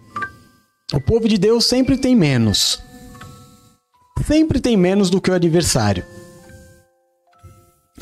[0.92, 2.80] O povo de Deus sempre tem menos.
[4.26, 6.04] Sempre tem menos do que o adversário.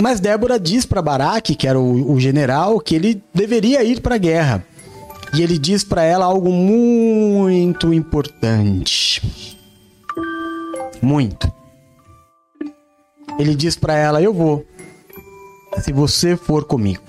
[0.01, 4.14] Mas Débora diz para Baraque, que era o, o, general, que ele deveria ir para
[4.14, 4.64] a guerra.
[5.35, 9.22] E ele diz para ela algo muito importante.
[11.01, 11.61] Muito.
[13.39, 14.64] Ele diz para ela: Eu vou,
[15.80, 17.03] se você for comigo.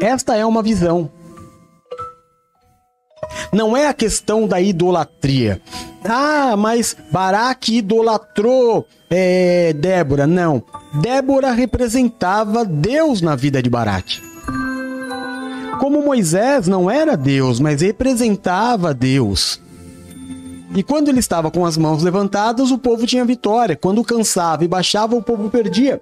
[0.00, 1.10] Esta é uma visão.
[3.52, 5.60] Não é a questão da idolatria.
[6.04, 10.26] Ah, mas Baraque idolatrou é, Débora.
[10.26, 10.62] Não.
[11.00, 14.20] Débora representava Deus na vida de Baraque.
[15.80, 19.60] Como Moisés não era Deus, mas representava Deus.
[20.74, 23.76] E quando ele estava com as mãos levantadas, o povo tinha vitória.
[23.76, 26.00] Quando cansava e baixava, o povo perdia.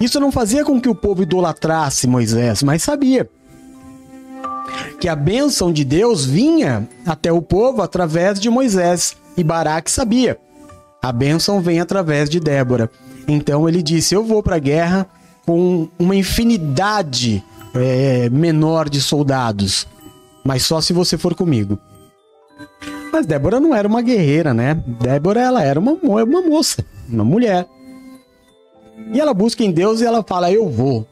[0.00, 3.28] Isso não fazia com que o povo idolatrasse Moisés, mas sabia
[5.00, 9.16] que a bênção de Deus vinha até o povo através de Moisés.
[9.36, 10.38] E Baraque sabia.
[11.02, 12.90] A bênção vem através de Débora.
[13.26, 15.06] Então ele disse: Eu vou para a guerra
[15.44, 17.42] com uma infinidade
[17.74, 19.88] é, menor de soldados,
[20.44, 21.78] mas só se você for comigo.
[23.12, 24.82] Mas Débora não era uma guerreira, né?
[24.86, 27.66] Débora ela era uma, uma moça, uma mulher.
[29.12, 31.06] E ela busca em Deus e ela fala: Eu vou.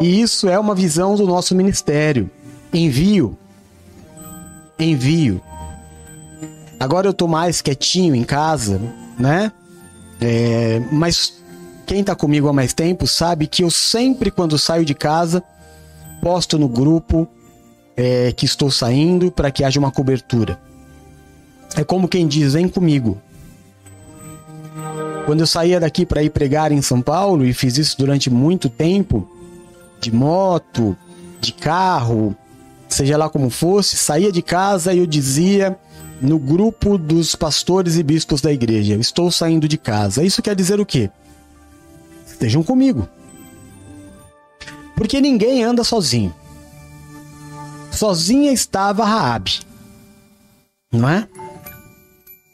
[0.00, 2.30] E isso é uma visão do nosso ministério.
[2.72, 3.36] Envio.
[4.78, 5.40] Envio.
[6.78, 8.80] Agora eu tô mais quietinho em casa,
[9.18, 9.50] né?
[10.20, 11.42] É, mas
[11.84, 15.42] quem tá comigo há mais tempo sabe que eu sempre, quando saio de casa,
[16.22, 17.28] posto no grupo
[17.96, 20.58] é, que estou saindo para que haja uma cobertura.
[21.76, 23.20] É como quem diz: vem comigo.
[25.26, 28.68] Quando eu saía daqui para ir pregar em São Paulo, e fiz isso durante muito
[28.68, 29.26] tempo,
[29.98, 30.96] de moto,
[31.40, 32.36] de carro,
[32.88, 35.78] seja lá como fosse, saía de casa e eu dizia
[36.20, 40.22] no grupo dos pastores e bispos da igreja: Estou saindo de casa.
[40.22, 41.10] Isso quer dizer o quê?
[42.26, 43.08] Estejam comigo.
[44.94, 46.32] Porque ninguém anda sozinho.
[47.94, 49.60] Sozinha estava Raabe.
[50.92, 51.28] Não é?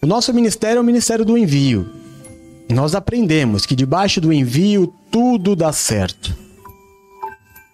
[0.03, 1.89] O nosso ministério é o ministério do envio.
[2.71, 6.37] nós aprendemos que debaixo do envio tudo dá certo.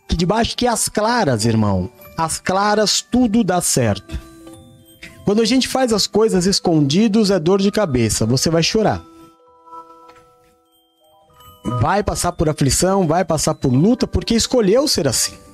[0.09, 4.19] Que debaixo que as claras, irmão, as claras tudo dá certo.
[5.25, 9.05] Quando a gente faz as coisas escondidos é dor de cabeça, você vai chorar.
[11.81, 15.46] Vai passar por aflição, vai passar por luta porque escolheu ser assim.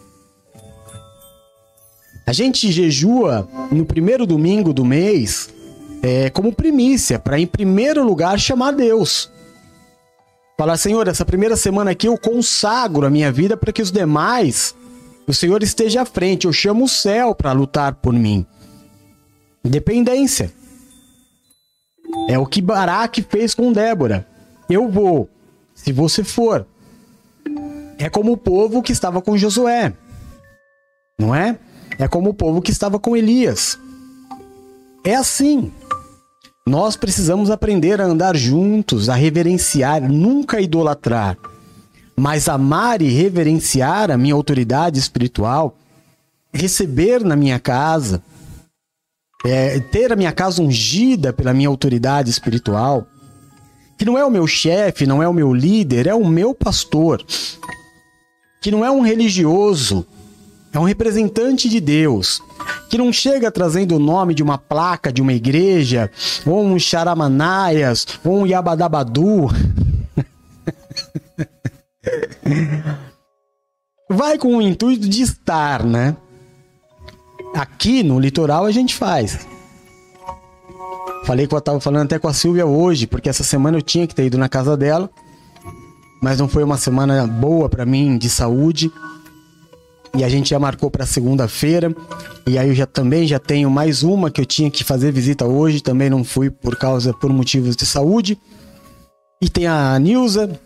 [2.27, 5.51] A gente jejua no primeiro domingo do mês
[6.03, 9.31] é, como primícia, para em primeiro lugar chamar Deus.
[10.59, 14.75] Falar, Senhor, essa primeira semana aqui eu consagro a minha vida para que os demais,
[15.27, 16.47] o Senhor esteja à frente.
[16.47, 18.47] Eu chamo o céu para lutar por mim.
[19.64, 20.53] Independência.
[22.29, 24.27] É o que Baraque fez com Débora.
[24.68, 25.29] Eu vou,
[25.75, 26.66] se você for.
[27.99, 29.93] É como o povo que estava com Josué.
[31.18, 31.59] Não é?
[32.03, 33.79] É como o povo que estava com Elias.
[35.05, 35.71] É assim.
[36.67, 41.39] Nós precisamos aprender a andar juntos, a reverenciar, nunca idolatrar,
[42.17, 45.77] mas amar e reverenciar a minha autoridade espiritual,
[46.53, 48.21] receber na minha casa,
[49.45, 53.07] é, ter a minha casa ungida pela minha autoridade espiritual,
[53.97, 57.25] que não é o meu chefe, não é o meu líder, é o meu pastor,
[58.61, 60.05] que não é um religioso,
[60.73, 62.43] é um representante de Deus,
[62.89, 66.11] que não chega trazendo o nome de uma placa de uma igreja,
[66.47, 69.49] ou um charamanaias, ou um yabadabadu.
[74.09, 76.16] Vai com o intuito de estar, né?
[77.55, 79.47] Aqui no litoral a gente faz.
[81.25, 84.07] Falei que eu tava falando até com a Silvia hoje, porque essa semana eu tinha
[84.07, 85.11] que ter ido na casa dela,
[86.20, 88.91] mas não foi uma semana boa para mim de saúde
[90.15, 91.95] e a gente já marcou para segunda-feira.
[92.47, 95.47] E aí eu já também já tenho mais uma que eu tinha que fazer visita
[95.47, 98.39] hoje, também não fui por causa por motivos de saúde.
[99.41, 100.61] E tem a Nilza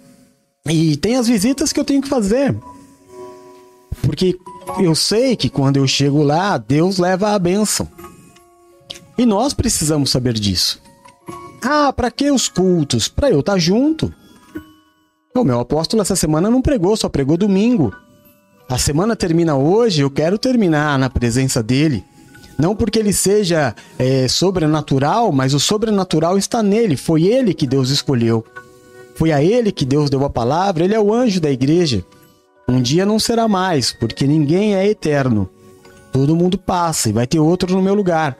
[0.69, 2.55] e tem as visitas que eu tenho que fazer.
[4.03, 4.37] Porque
[4.81, 7.89] eu sei que quando eu chego lá, Deus leva a bênção.
[9.17, 10.81] E nós precisamos saber disso.
[11.63, 13.09] Ah, para que os cultos?
[13.09, 14.13] Para eu estar tá junto.
[15.35, 17.95] O meu apóstolo essa semana não pregou, só pregou domingo.
[18.69, 22.05] A semana termina hoje, eu quero terminar na presença dele.
[22.59, 26.97] Não porque ele seja é, sobrenatural, mas o sobrenatural está nele.
[26.97, 28.45] Foi ele que Deus escolheu.
[29.15, 30.85] Foi a ele que Deus deu a palavra.
[30.85, 32.05] Ele é o anjo da igreja.
[32.69, 35.49] Um dia não será mais, porque ninguém é eterno.
[36.13, 38.37] Todo mundo passa e vai ter outro no meu lugar.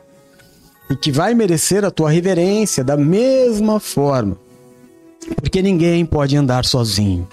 [0.89, 4.37] E que vai merecer a tua reverência da mesma forma.
[5.37, 7.25] Porque ninguém pode andar sozinho.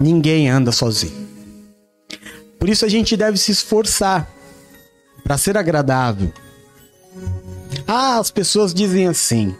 [0.00, 1.35] Ninguém anda sozinho.
[2.58, 4.30] Por isso a gente deve se esforçar
[5.22, 6.32] para ser agradável.
[7.86, 9.54] Ah, as pessoas dizem assim: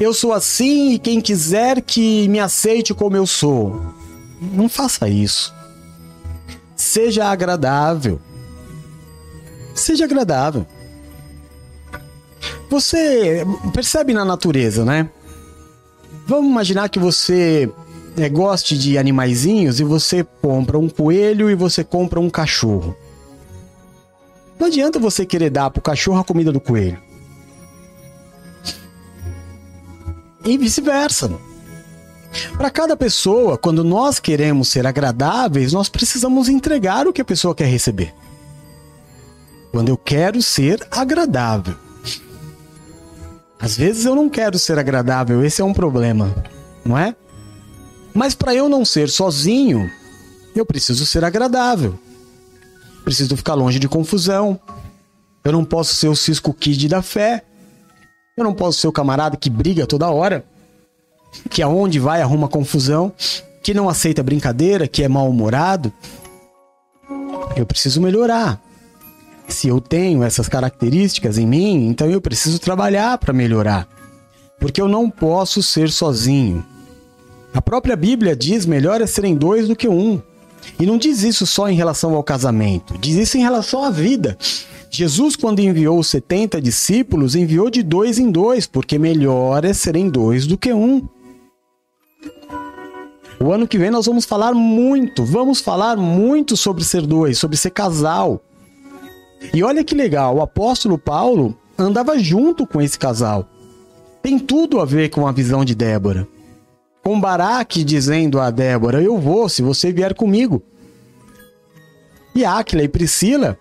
[0.00, 3.94] eu sou assim e quem quiser que me aceite como eu sou.
[4.40, 5.54] Não faça isso.
[6.74, 8.18] Seja agradável.
[9.74, 10.66] Seja agradável.
[12.70, 13.44] Você
[13.74, 15.10] percebe na natureza, né?
[16.26, 17.70] Vamos imaginar que você
[18.16, 22.96] é, goste de animaizinhos e você compra um coelho e você compra um cachorro.
[24.58, 26.98] Não adianta você querer dar pro cachorro a comida do coelho.
[30.44, 31.30] E vice-versa.
[32.56, 37.54] Para cada pessoa, quando nós queremos ser agradáveis, nós precisamos entregar o que a pessoa
[37.54, 38.14] quer receber.
[39.72, 41.74] Quando eu quero ser agradável.
[43.58, 46.34] Às vezes eu não quero ser agradável, esse é um problema,
[46.84, 47.14] não é?
[48.14, 49.90] Mas para eu não ser sozinho,
[50.54, 51.98] eu preciso ser agradável.
[53.04, 54.58] Preciso ficar longe de confusão.
[55.44, 57.44] Eu não posso ser o Cisco Kid da fé.
[58.36, 60.44] Eu não posso ser o camarada que briga toda hora,
[61.48, 63.12] que aonde vai arruma confusão,
[63.62, 65.92] que não aceita brincadeira, que é mal-humorado.
[67.56, 68.60] Eu preciso melhorar.
[69.48, 73.88] Se eu tenho essas características em mim, então eu preciso trabalhar para melhorar.
[74.58, 76.64] Porque eu não posso ser sozinho.
[77.52, 80.22] A própria Bíblia diz melhor é serem dois do que um.
[80.78, 84.38] E não diz isso só em relação ao casamento, diz isso em relação à vida.
[84.90, 90.08] Jesus, quando enviou os 70 discípulos, enviou de dois em dois, porque melhor é serem
[90.08, 91.08] dois do que um.
[93.40, 97.56] O ano que vem nós vamos falar muito, vamos falar muito sobre ser dois, sobre
[97.56, 98.40] ser casal.
[99.54, 103.48] E olha que legal, o apóstolo Paulo andava junto com esse casal.
[104.22, 106.28] Tem tudo a ver com a visão de Débora
[107.02, 110.62] com Baraque dizendo a Débora: Eu vou se você vier comigo.
[112.34, 113.58] E Áquila e Priscila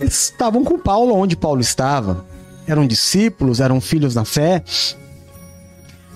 [0.00, 2.24] estavam com Paulo onde Paulo estava.
[2.66, 4.62] Eram discípulos, eram filhos na fé.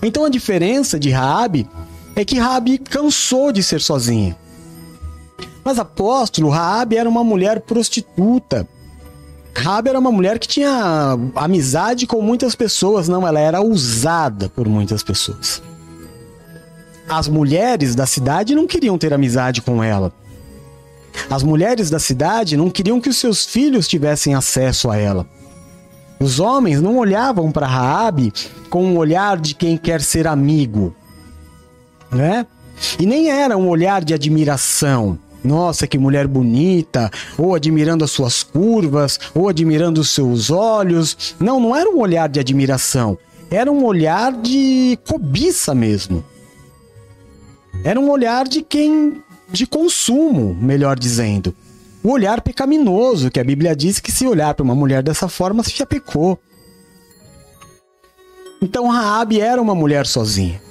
[0.01, 1.69] Então a diferença de Raabe
[2.15, 4.37] é que Raabe cansou de ser sozinha.
[5.63, 8.67] Mas apóstolo, Raabe era uma mulher prostituta.
[9.55, 14.67] Raabe era uma mulher que tinha amizade com muitas pessoas, não, ela era usada por
[14.67, 15.61] muitas pessoas.
[17.09, 20.13] As mulheres da cidade não queriam ter amizade com ela.
[21.27, 25.25] As mulheres da cidade não queriam que os seus filhos tivessem acesso a ela.
[26.19, 28.31] Os homens não olhavam para Raabe
[28.69, 30.95] com um olhar de quem quer ser amigo,
[32.11, 32.45] né?
[32.99, 35.17] E nem era um olhar de admiração.
[35.43, 41.35] Nossa, que mulher bonita, ou admirando as suas curvas, ou admirando os seus olhos.
[41.39, 43.17] Não, não era um olhar de admiração.
[43.49, 46.23] Era um olhar de cobiça mesmo.
[47.83, 51.55] Era um olhar de quem de consumo, melhor dizendo
[52.03, 55.63] o olhar pecaminoso, que a Bíblia diz que se olhar para uma mulher dessa forma,
[55.63, 56.39] se já pecou.
[58.61, 60.61] Então Raabe era uma mulher sozinha.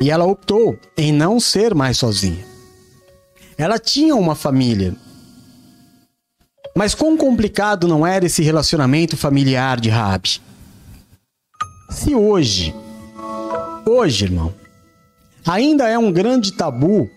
[0.00, 2.44] E ela optou em não ser mais sozinha.
[3.58, 4.94] Ela tinha uma família.
[6.76, 10.40] Mas quão complicado não era esse relacionamento familiar de Raabe?
[11.90, 12.74] Se hoje,
[13.84, 14.54] hoje, irmão,
[15.46, 17.10] ainda é um grande tabu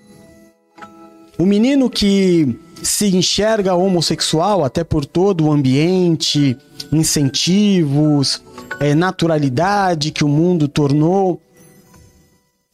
[1.38, 6.58] o menino que se enxerga homossexual até por todo o ambiente,
[6.92, 8.42] incentivos,
[8.80, 11.42] é, naturalidade que o mundo tornou.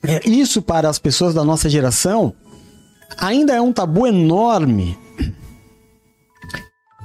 [0.03, 2.33] É, isso para as pessoas da nossa geração
[3.17, 4.97] ainda é um tabu enorme.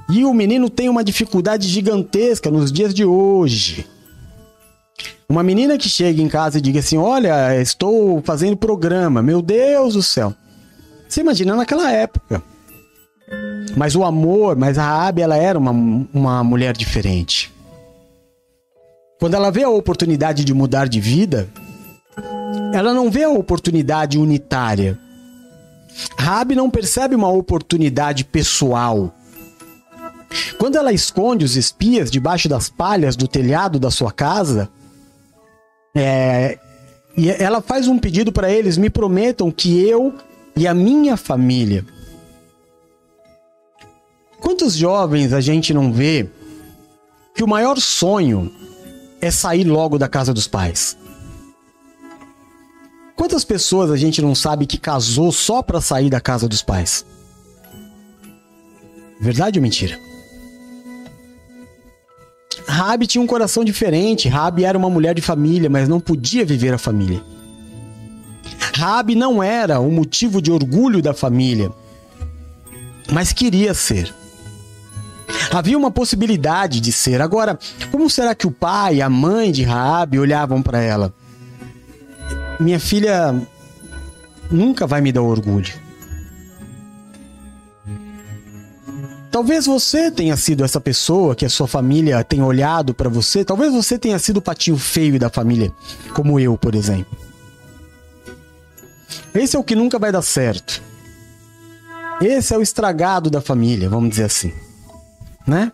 [0.09, 3.87] E o menino tem uma dificuldade gigantesca nos dias de hoje.
[5.27, 9.95] Uma menina que chega em casa e diga assim: Olha, estou fazendo programa, meu Deus
[9.95, 10.33] do céu.
[11.07, 12.41] Você imagina naquela época.
[13.75, 15.71] Mas o amor, mas a Abby, ela era uma,
[16.13, 17.51] uma mulher diferente.
[19.19, 21.49] Quando ela vê a oportunidade de mudar de vida,
[22.73, 24.99] ela não vê a oportunidade unitária.
[26.17, 29.13] Rabi não percebe uma oportunidade pessoal.
[30.57, 34.69] Quando ela esconde os espias debaixo das palhas do telhado da sua casa,
[35.95, 36.59] é,
[37.15, 40.13] e ela faz um pedido para eles: me prometam que eu
[40.55, 41.85] e a minha família
[44.45, 46.29] Quantos jovens a gente não vê
[47.33, 48.53] que o maior sonho
[49.19, 50.95] é sair logo da casa dos pais?
[53.15, 57.03] Quantas pessoas a gente não sabe que casou só para sair da casa dos pais?
[59.19, 59.99] Verdade ou mentira?
[62.67, 64.29] Rabi tinha um coração diferente.
[64.29, 67.21] Rabi era uma mulher de família, mas não podia viver a família.
[68.73, 71.71] Rabi não era o motivo de orgulho da família,
[73.11, 74.13] mas queria ser.
[75.51, 77.21] Havia uma possibilidade de ser.
[77.21, 77.57] Agora,
[77.91, 81.13] como será que o pai e a mãe de Raabe olhavam para ela?
[82.59, 83.33] Minha filha
[84.51, 85.84] nunca vai me dar orgulho.
[89.35, 93.43] Talvez você tenha sido essa pessoa que a sua família tem olhado para você.
[93.43, 95.73] Talvez você tenha sido o patinho feio da família,
[96.13, 97.17] como eu, por exemplo.
[99.33, 100.81] Esse é o que nunca vai dar certo.
[102.21, 104.53] Esse é o estragado da família, vamos dizer assim
[105.45, 105.69] né?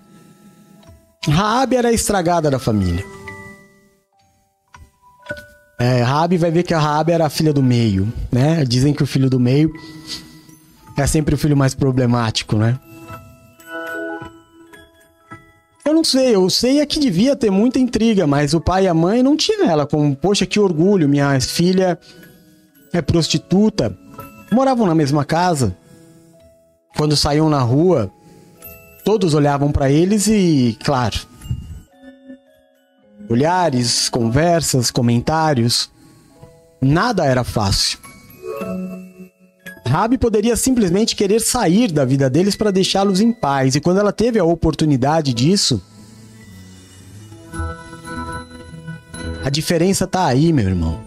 [1.27, 3.05] Raabe era a estragada da família.
[5.79, 8.65] É, Raabe vai ver que a Raabe era a filha do meio, né?
[8.65, 9.71] Dizem que o filho do meio
[10.97, 12.79] é sempre o filho mais problemático, né?
[15.83, 18.87] Eu não sei, eu sei é que devia ter muita intriga, mas o pai e
[18.87, 21.99] a mãe não tinham ela como, poxa, que orgulho, minha filha
[22.93, 23.97] é prostituta.
[24.51, 25.75] Moravam na mesma casa.
[26.95, 28.11] Quando saíam na rua,
[29.03, 31.19] Todos olhavam para eles e, claro,
[33.27, 35.89] olhares, conversas, comentários,
[36.79, 37.97] nada era fácil.
[39.91, 44.13] Rabi poderia simplesmente querer sair da vida deles para deixá-los em paz, e quando ela
[44.13, 45.81] teve a oportunidade disso,
[49.43, 51.03] a diferença tá aí, meu irmão.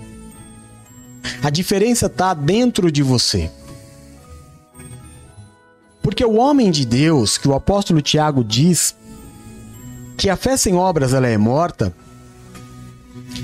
[1.42, 3.50] A diferença tá dentro de você.
[6.02, 8.94] Porque o homem de Deus, que o apóstolo Tiago diz
[10.18, 11.90] que a fé sem obras ela é morta,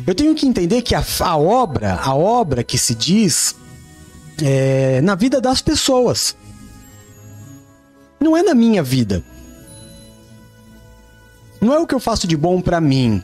[0.07, 3.55] eu tenho que entender que a, a obra, a obra que se diz
[4.43, 6.37] é na vida das pessoas.
[8.19, 9.23] Não é na minha vida.
[11.61, 13.23] Não é o que eu faço de bom para mim.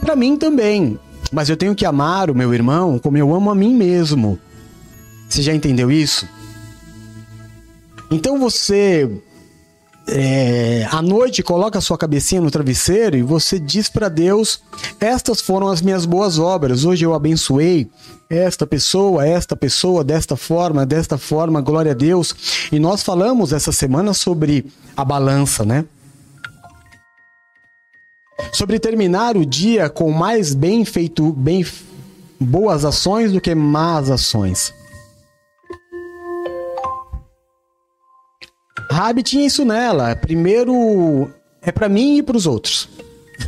[0.00, 0.98] Para mim também.
[1.32, 4.38] Mas eu tenho que amar o meu irmão como eu amo a mim mesmo.
[5.28, 6.28] Você já entendeu isso?
[8.10, 9.08] Então você
[10.12, 14.60] é, à noite coloca a sua cabecinha no travesseiro e você diz para Deus:
[14.98, 16.84] Estas foram as minhas boas obras.
[16.84, 17.88] Hoje eu abençoei
[18.28, 22.34] esta pessoa, esta pessoa, desta forma, desta forma, glória a Deus.
[22.72, 25.84] E nós falamos essa semana sobre a balança, né?
[28.52, 31.64] Sobre terminar o dia com mais bem feito, bem
[32.40, 34.72] boas ações do que más ações.
[38.90, 40.14] Rabi tinha isso nela.
[40.14, 42.88] Primeiro é para mim e para os outros.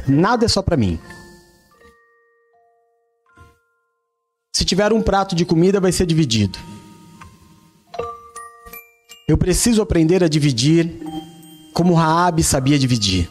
[0.07, 0.99] Nada é só para mim.
[4.53, 6.59] Se tiver um prato de comida, vai ser dividido.
[9.27, 10.93] Eu preciso aprender a dividir
[11.73, 13.31] como Raabe sabia dividir.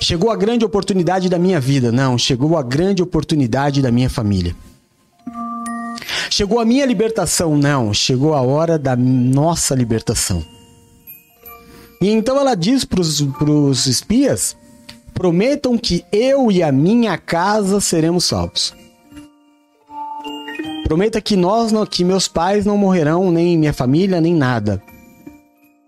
[0.00, 4.56] Chegou a grande oportunidade da minha vida, não, chegou a grande oportunidade da minha família.
[6.28, 7.56] Chegou a minha libertação?
[7.56, 10.44] Não, chegou a hora da nossa libertação.
[12.00, 14.56] E então ela diz para os espias:
[15.12, 18.74] prometam que eu e a minha casa seremos salvos.
[20.84, 24.82] Prometa que nós, que meus pais não morrerão, nem minha família, nem nada.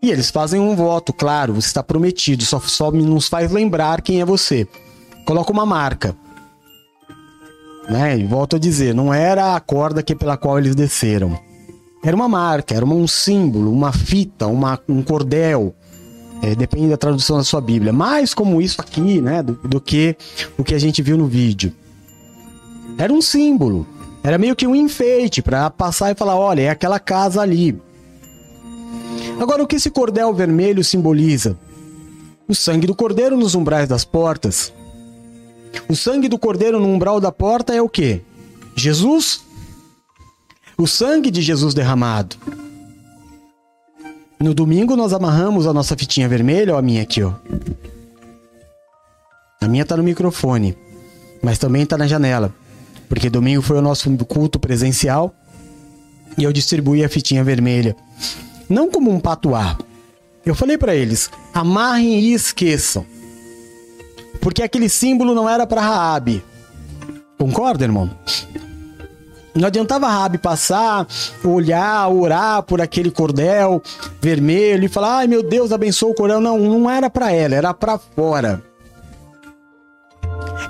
[0.02, 4.20] E eles fazem um voto, claro, você está prometido, só, só nos faz lembrar quem
[4.20, 4.66] é você.
[5.24, 6.14] Coloca uma marca.
[7.88, 8.18] Né?
[8.18, 11.38] E volto a dizer, não era a corda que pela qual eles desceram.
[12.04, 15.74] Era uma marca, era um símbolo, uma fita, uma, um cordel.
[16.42, 17.92] É, depende da tradução da sua Bíblia.
[17.92, 19.42] Mais como isso aqui, né?
[19.42, 20.16] Do, do que
[20.58, 21.72] o que a gente viu no vídeo.
[22.98, 23.86] Era um símbolo.
[24.24, 27.80] Era meio que um enfeite para passar e falar: olha, é aquela casa ali.
[29.40, 31.56] Agora, o que esse cordel vermelho simboliza?
[32.48, 34.72] O sangue do cordeiro nos umbrais das portas.
[35.88, 38.22] O sangue do cordeiro no umbral da porta é o que?
[38.74, 39.42] Jesus?
[40.78, 42.36] O sangue de Jesus derramado.
[44.40, 47.34] No domingo nós amarramos a nossa fitinha vermelha, ó, a minha aqui, ó.
[49.60, 50.76] A minha tá no microfone,
[51.42, 52.52] mas também tá na janela,
[53.08, 55.32] porque domingo foi o nosso culto presencial
[56.36, 57.94] e eu distribuí a fitinha vermelha,
[58.68, 59.78] não como um patuá.
[60.44, 63.06] Eu falei para eles: amarrem e esqueçam
[64.42, 66.44] porque aquele símbolo não era para Raabe.
[67.38, 68.10] Concorda, irmão?
[69.54, 71.06] Não adiantava Raabe passar,
[71.44, 73.80] olhar, orar por aquele cordel
[74.20, 76.40] vermelho e falar: "Ai, meu Deus, abençoa o cordel".
[76.40, 78.62] Não, não era para ela, era para fora.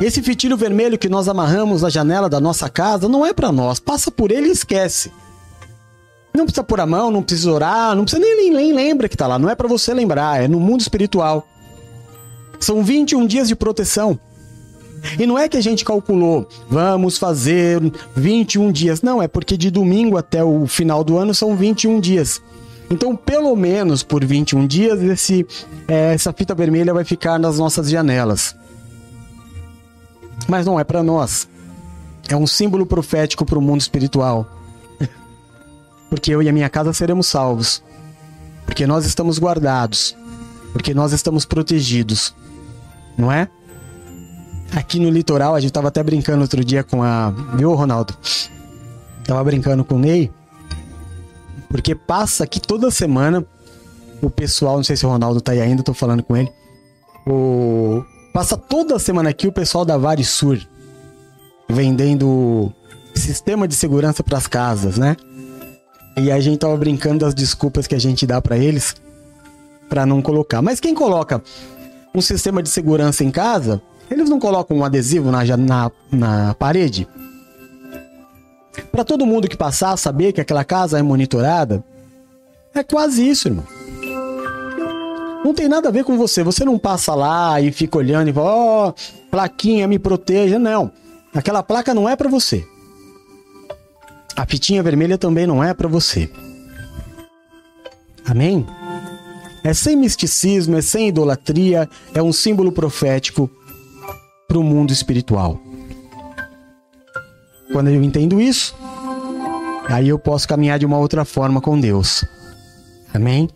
[0.00, 3.78] Esse fitilho vermelho que nós amarramos na janela da nossa casa não é para nós.
[3.78, 5.12] Passa por ele e esquece.
[6.34, 9.16] Não precisa pôr a mão, não precisa orar, não precisa nem, nem, nem lembra que
[9.16, 9.38] tá lá.
[9.38, 11.46] Não é para você lembrar, é no mundo espiritual.
[12.62, 14.16] São 21 dias de proteção.
[15.18, 17.82] E não é que a gente calculou, vamos fazer
[18.14, 19.02] 21 dias.
[19.02, 22.40] Não, é porque de domingo até o final do ano são 21 dias.
[22.88, 25.44] Então, pelo menos por 21 dias, esse,
[25.88, 28.54] é, essa fita vermelha vai ficar nas nossas janelas.
[30.46, 31.48] Mas não é para nós.
[32.28, 34.46] É um símbolo profético para o mundo espiritual.
[36.08, 37.82] Porque eu e a minha casa seremos salvos.
[38.64, 40.16] Porque nós estamos guardados.
[40.72, 42.32] Porque nós estamos protegidos
[43.16, 43.48] não é?
[44.74, 47.30] Aqui no litoral, a gente tava até brincando outro dia com a.
[47.54, 48.14] Viu, Ronaldo?
[49.24, 50.30] Tava brincando com o Ney.
[51.68, 53.46] Porque passa aqui toda semana
[54.22, 56.50] o pessoal, não sei se o Ronaldo tá aí ainda, tô falando com ele.
[57.26, 58.04] O...
[58.32, 60.58] Passa toda semana aqui o pessoal da Varisur
[61.68, 62.72] vendendo
[63.14, 65.16] sistema de segurança para as casas, né?
[66.16, 68.94] E a gente tava brincando das desculpas que a gente dá para eles
[69.88, 70.62] para não colocar.
[70.62, 71.42] Mas quem coloca
[72.14, 77.08] um sistema de segurança em casa, eles não colocam um adesivo na, na, na parede?
[78.90, 81.82] Para todo mundo que passar saber que aquela casa é monitorada?
[82.74, 83.66] É quase isso, irmão.
[85.44, 86.42] Não tem nada a ver com você.
[86.42, 88.94] Você não passa lá e fica olhando e fala, ó, oh,
[89.30, 90.58] plaquinha, me proteja.
[90.58, 90.90] Não.
[91.34, 92.64] Aquela placa não é para você.
[94.36, 96.30] A fitinha vermelha também não é para você.
[98.24, 98.66] Amém?
[99.64, 103.50] É sem misticismo, é sem idolatria, é um símbolo profético
[104.48, 105.60] para o mundo espiritual.
[107.72, 108.74] Quando eu entendo isso,
[109.88, 112.24] aí eu posso caminhar de uma outra forma com Deus.
[113.14, 113.48] Amém?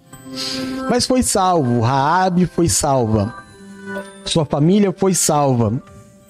[0.89, 3.35] Mas foi salvo, Raabe foi salva.
[4.25, 5.83] Sua família foi salva.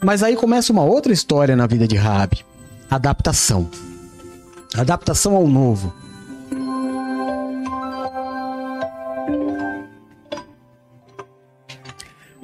[0.02, 2.44] Mas aí começa uma outra história na vida de Raabe.
[2.90, 3.68] Adaptação.
[4.74, 5.92] Adaptação ao novo.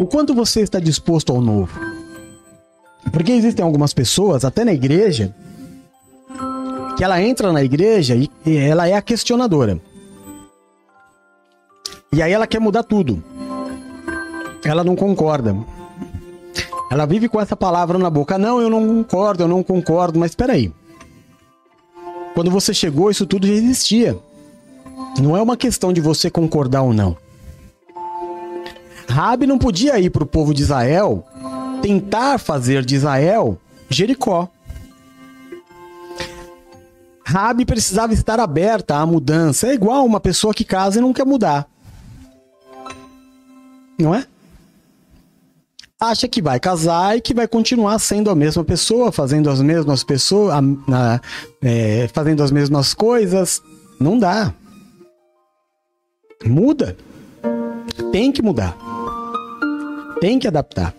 [0.02, 1.78] O quanto você está disposto ao novo?
[3.12, 5.32] Porque existem algumas pessoas, até na igreja,
[6.96, 9.80] que ela entra na igreja e ela é a questionadora.
[12.12, 13.22] E aí ela quer mudar tudo.
[14.64, 15.56] Ela não concorda.
[16.90, 18.36] Ela vive com essa palavra na boca.
[18.36, 20.18] Não, eu não concordo, eu não concordo.
[20.18, 20.72] Mas espera aí.
[22.34, 24.18] Quando você chegou, isso tudo já existia.
[25.22, 27.21] Não é uma questão de você concordar ou não.
[29.12, 31.24] Rabi não podia ir para o povo de Israel
[31.82, 33.58] tentar fazer de Israel
[33.90, 34.48] Jericó.
[37.24, 39.66] Rabi precisava estar aberta à mudança.
[39.68, 41.68] É igual uma pessoa que casa e não quer mudar.
[43.98, 44.26] Não é?
[46.00, 50.02] Acha que vai casar e que vai continuar sendo a mesma pessoa, fazendo as mesmas
[50.02, 50.54] pessoas,
[51.62, 53.62] é, fazendo as mesmas coisas.
[54.00, 54.52] Não dá.
[56.44, 56.96] Muda.
[58.10, 58.91] Tem que mudar.
[60.22, 60.94] Tem que adaptar.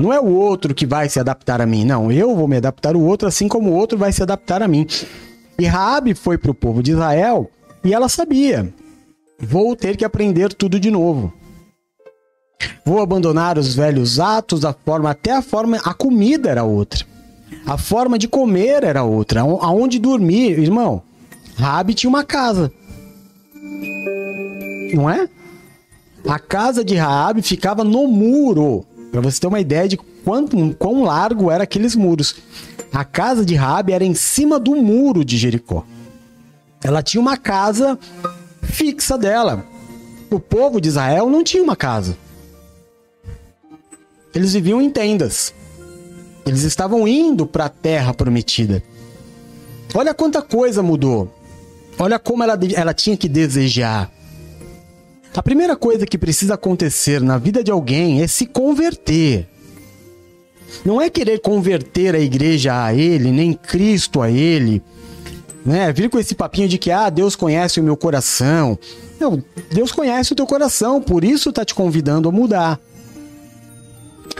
[0.00, 2.10] Não é o outro que vai se adaptar a mim, não.
[2.10, 4.86] Eu vou me adaptar ao outro, assim como o outro vai se adaptar a mim.
[5.58, 7.50] E Raabe foi para o povo de Israel
[7.84, 8.72] e ela sabia:
[9.38, 11.30] vou ter que aprender tudo de novo.
[12.86, 17.04] Vou abandonar os velhos atos, a forma até a forma, a comida era outra.
[17.66, 21.02] A forma de comer era outra, aonde dormir, irmão.
[21.54, 22.72] Rabi tinha uma casa.
[24.94, 25.28] Não é?
[26.28, 28.84] A casa de Raabe ficava no muro.
[29.10, 32.36] Para você ter uma ideia de quanto, quão largo eram aqueles muros.
[32.92, 35.86] A casa de Raabe era em cima do muro de Jericó.
[36.84, 37.98] Ela tinha uma casa
[38.62, 39.64] fixa dela.
[40.30, 42.14] O povo de Israel não tinha uma casa.
[44.34, 45.54] Eles viviam em tendas.
[46.44, 48.82] Eles estavam indo para a terra prometida.
[49.94, 51.34] Olha quanta coisa mudou.
[51.98, 54.10] Olha como ela, ela tinha que desejar.
[55.34, 59.46] A primeira coisa que precisa acontecer na vida de alguém é se converter.
[60.84, 64.82] Não é querer converter a igreja a ele, nem Cristo a ele.
[65.64, 65.92] Né?
[65.92, 68.78] Vir com esse papinho de que ah, Deus conhece o meu coração.
[69.20, 72.80] Não, Deus conhece o teu coração, por isso está te convidando a mudar.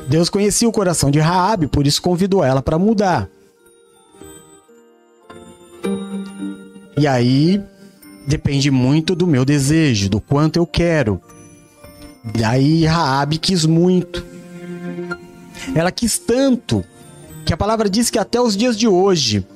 [0.09, 3.29] Deus conhecia o coração de Raabe, por isso convidou ela para mudar.
[6.97, 7.63] E aí
[8.29, 11.19] depende muito do meu desejo, do quanto eu quero.
[12.23, 14.25] Daí Raabe quis muito.
[15.75, 16.85] Ela quis tanto
[17.47, 19.47] que a palavra diz que até os dias de hoje.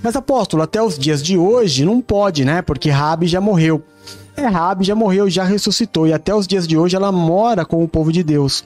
[0.00, 2.62] Mas apóstolo, até os dias de hoje não pode, né?
[2.62, 3.82] Porque Raabe já morreu.
[4.36, 7.82] É, Raabe já morreu, já ressuscitou e até os dias de hoje ela mora com
[7.82, 8.64] o povo de Deus.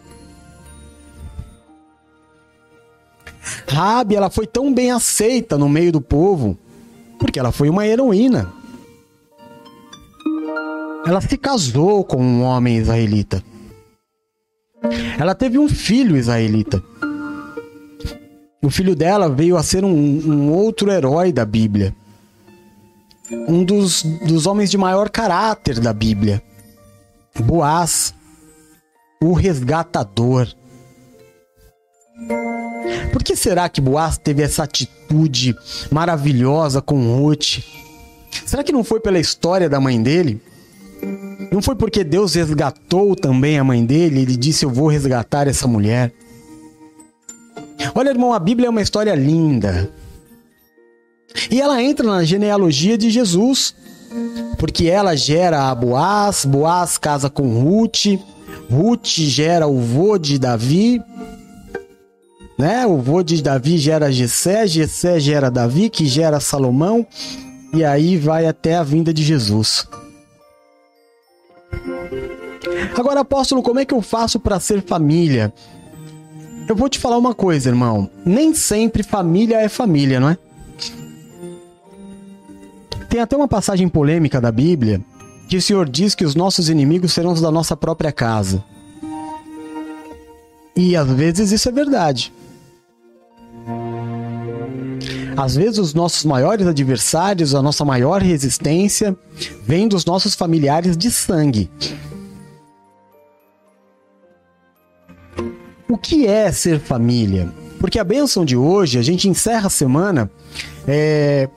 [3.66, 6.58] Raabe, ela foi tão bem aceita no meio do povo
[7.18, 8.63] porque ela foi uma heroína.
[11.06, 13.42] Ela se casou com um homem israelita.
[15.18, 16.82] Ela teve um filho israelita.
[18.62, 21.94] O filho dela veio a ser um, um outro herói da Bíblia.
[23.30, 26.42] Um dos, dos homens de maior caráter da Bíblia.
[27.38, 28.14] Boaz,
[29.20, 30.48] o resgatador.
[33.12, 35.54] Por que será que Boaz teve essa atitude
[35.90, 37.60] maravilhosa com Ruth?
[38.46, 40.40] Será que não foi pela história da mãe dele?
[41.52, 45.66] Não foi porque Deus resgatou também a mãe dele, ele disse: Eu vou resgatar essa
[45.68, 46.12] mulher.
[47.94, 49.90] Olha, irmão, a Bíblia é uma história linda.
[51.50, 53.74] E ela entra na genealogia de Jesus,
[54.58, 58.18] porque ela gera a Boaz, Boaz casa com Ruth,
[58.70, 61.02] Ruth gera o vô de Davi,
[62.58, 62.86] né?
[62.86, 67.06] O vô de Davi gera Jessé, Jessé gera Davi, que gera Salomão,
[67.72, 69.86] e aí vai até a vinda de Jesus.
[72.96, 75.52] Agora, apóstolo, como é que eu faço para ser família?
[76.68, 78.08] Eu vou te falar uma coisa, irmão.
[78.24, 80.38] Nem sempre família é família, não é?
[83.08, 85.00] Tem até uma passagem polêmica da Bíblia
[85.48, 88.64] que o Senhor diz que os nossos inimigos serão os da nossa própria casa.
[90.74, 92.32] E às vezes isso é verdade.
[95.36, 99.16] Às vezes os nossos maiores adversários, a nossa maior resistência,
[99.62, 101.70] vem dos nossos familiares de sangue.
[105.88, 107.52] O que é ser família?
[107.78, 110.30] Porque a bênção de hoje, a gente encerra a semana
[110.86, 111.48] é,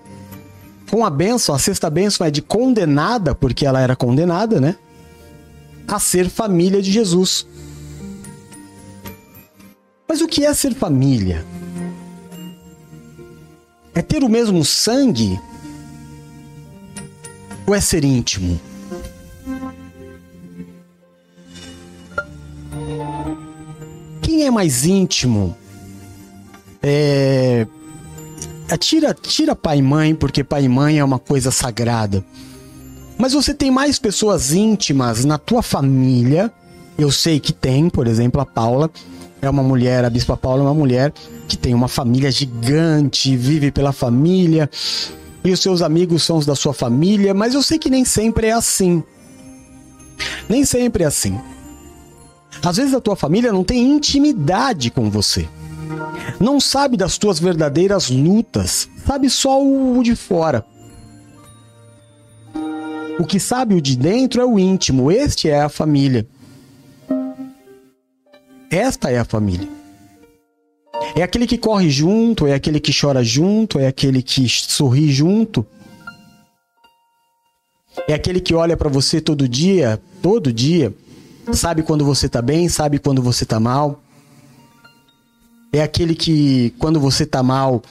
[0.89, 4.75] com a bênção, a sexta bênção é de condenada, porque ela era condenada, né?
[5.87, 7.47] A ser família de Jesus.
[10.07, 11.45] Mas o que é ser família?
[13.97, 15.41] É ter o mesmo sangue?
[17.65, 18.61] Ou é ser íntimo?
[24.21, 25.57] Quem é mais íntimo?
[26.83, 27.65] É...
[28.69, 32.23] é tira, tira pai e mãe, porque pai e mãe é uma coisa sagrada.
[33.17, 36.53] Mas você tem mais pessoas íntimas na tua família.
[36.99, 38.91] Eu sei que tem, por exemplo, a Paula
[39.41, 41.13] é uma mulher, a Bispa Paula é uma mulher
[41.47, 44.69] que tem uma família gigante, vive pela família,
[45.43, 48.47] e os seus amigos são os da sua família, mas eu sei que nem sempre
[48.47, 49.03] é assim.
[50.49, 51.39] Nem sempre é assim.
[52.63, 55.47] Às vezes a tua família não tem intimidade com você.
[56.39, 60.65] Não sabe das tuas verdadeiras lutas, sabe só o de fora.
[63.19, 66.27] O que sabe o de dentro é o íntimo, este é a família.
[68.69, 69.67] Esta é a família.
[71.15, 75.65] É aquele que corre junto, é aquele que chora junto, é aquele que sorri junto.
[78.07, 80.93] É aquele que olha para você todo dia, todo dia,
[81.53, 84.01] sabe quando você tá bem, sabe quando você tá mal.
[85.71, 87.81] É aquele que quando você tá mal,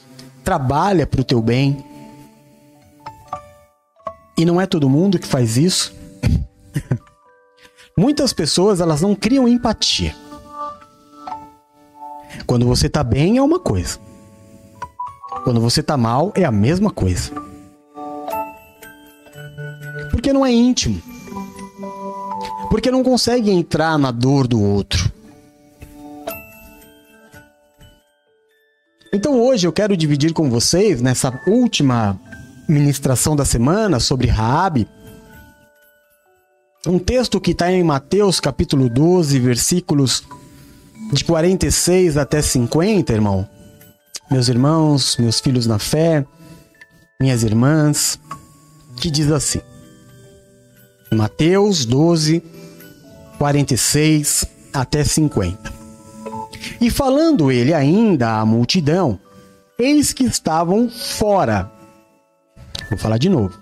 [0.44, 1.84] trabalha pro teu bem.
[4.38, 5.94] E não é todo mundo que faz isso.
[7.96, 10.14] Muitas pessoas, elas não criam empatia.
[12.47, 13.99] Quando você tá bem é uma coisa.
[15.42, 17.32] Quando você tá mal é a mesma coisa.
[20.11, 21.03] Porque não é íntimo.
[22.70, 25.11] Porque não consegue entrar na dor do outro.
[29.12, 32.20] Então hoje eu quero dividir com vocês nessa última
[32.68, 34.86] ministração da semana sobre Raabe,
[36.86, 40.22] um texto que está em Mateus capítulo 12, versículos
[41.12, 43.48] de 46 até 50, irmão.
[44.30, 46.24] Meus irmãos, meus filhos na fé,
[47.20, 48.18] minhas irmãs,
[48.96, 49.61] que diz assim.
[51.12, 52.42] Mateus 12,
[53.38, 55.72] 46 até 50.
[56.80, 59.18] E falando ele ainda à multidão,
[59.78, 61.70] eis que estavam fora.
[62.90, 63.57] Vou falar de novo.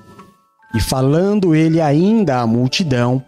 [0.74, 3.22] E falando ele ainda à multidão,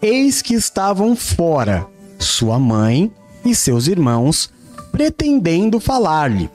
[0.00, 1.86] eis que estavam fora
[2.18, 3.12] sua mãe
[3.44, 4.50] e seus irmãos,
[4.90, 6.50] pretendendo falar-lhe.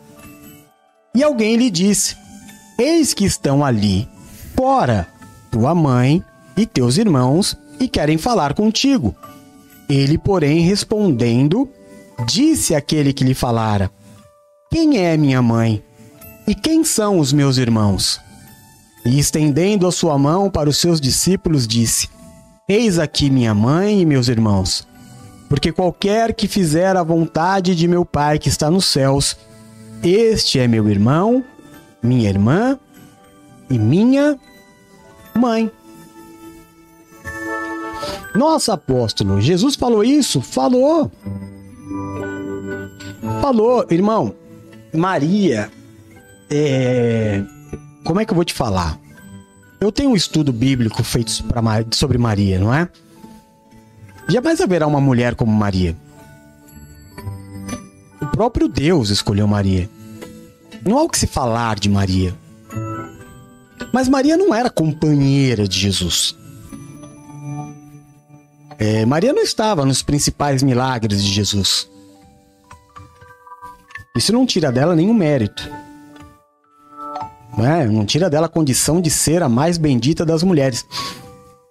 [1.16, 2.16] E alguém lhe disse:
[2.80, 4.08] Eis que estão ali,
[4.56, 5.08] fora,
[5.52, 6.24] tua mãe
[6.56, 9.16] e teus irmãos, e querem falar contigo.
[9.90, 11.70] Ele, porém, respondendo,
[12.26, 13.92] disse àquele que lhe falara:
[14.72, 15.84] Quem é minha mãe?
[16.48, 18.20] E quem são os meus irmãos?
[19.06, 22.10] E estendendo a sua mão para os seus discípulos, disse:
[22.70, 24.87] Eis aqui minha mãe e meus irmãos.
[25.50, 29.38] Porque qualquer que fizer a vontade de meu Pai que está nos céus,
[30.04, 31.44] este é meu irmão,
[32.04, 32.78] minha irmã
[33.70, 34.38] e minha
[35.34, 35.72] mãe.
[38.36, 40.42] Nossa, apóstolo, Jesus falou isso?
[40.42, 41.12] Falou.
[43.42, 44.36] Falou, irmão.
[44.94, 45.72] Maria,
[46.50, 47.44] é...
[48.04, 49.00] como é que eu vou te falar?
[49.80, 51.32] Eu tenho um estudo bíblico feito
[51.92, 52.90] sobre Maria, não é?
[54.30, 55.96] Jamais haverá uma mulher como Maria.
[58.22, 59.90] O próprio Deus escolheu Maria.
[60.86, 62.36] Não há o que se falar de Maria.
[63.94, 66.36] Mas Maria não era companheira de Jesus.
[68.78, 71.90] É, Maria não estava nos principais milagres de Jesus.
[74.16, 75.70] Isso não tira dela nenhum mérito.
[77.58, 77.88] Não, é?
[77.88, 80.86] não tira dela a condição de ser a mais bendita das mulheres.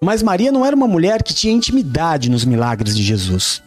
[0.02, 3.62] Mas Maria não era uma mulher que tinha intimidade nos milagres de Jesus.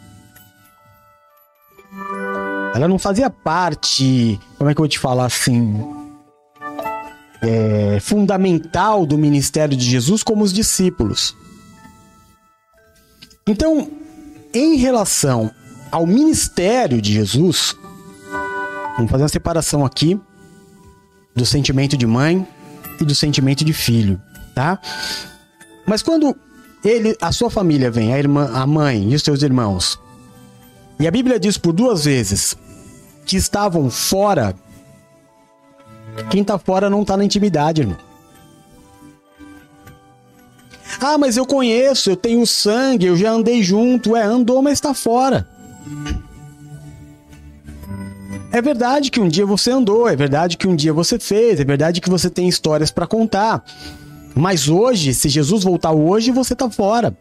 [2.74, 5.84] Ela não fazia parte, como é que eu vou te falar assim,
[7.42, 11.36] é, fundamental do ministério de Jesus como os discípulos.
[13.46, 13.90] Então,
[14.54, 15.50] em relação
[15.90, 17.74] ao ministério de Jesus,
[18.96, 20.20] vamos fazer uma separação aqui
[21.34, 22.46] do sentimento de mãe
[23.00, 24.20] e do sentimento de filho,
[24.54, 24.80] tá?
[25.90, 26.36] Mas quando
[26.84, 29.98] ele, a sua família vem, a irmã, a mãe e os seus irmãos,
[31.00, 32.56] e a Bíblia diz por duas vezes
[33.26, 34.54] que estavam fora,
[36.30, 37.96] quem tá fora não tá na intimidade, irmão.
[41.00, 44.14] Ah, mas eu conheço, eu tenho sangue, eu já andei junto.
[44.14, 45.48] É, andou, mas está fora.
[48.52, 51.64] É verdade que um dia você andou, é verdade que um dia você fez, é
[51.64, 53.64] verdade que você tem histórias para contar.
[54.34, 57.16] Mas hoje, se Jesus voltar hoje, você tá fora.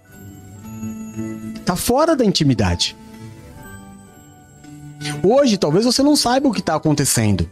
[1.66, 2.96] Tá fora da intimidade.
[5.24, 7.50] Hoje, talvez você não saiba o que está acontecendo.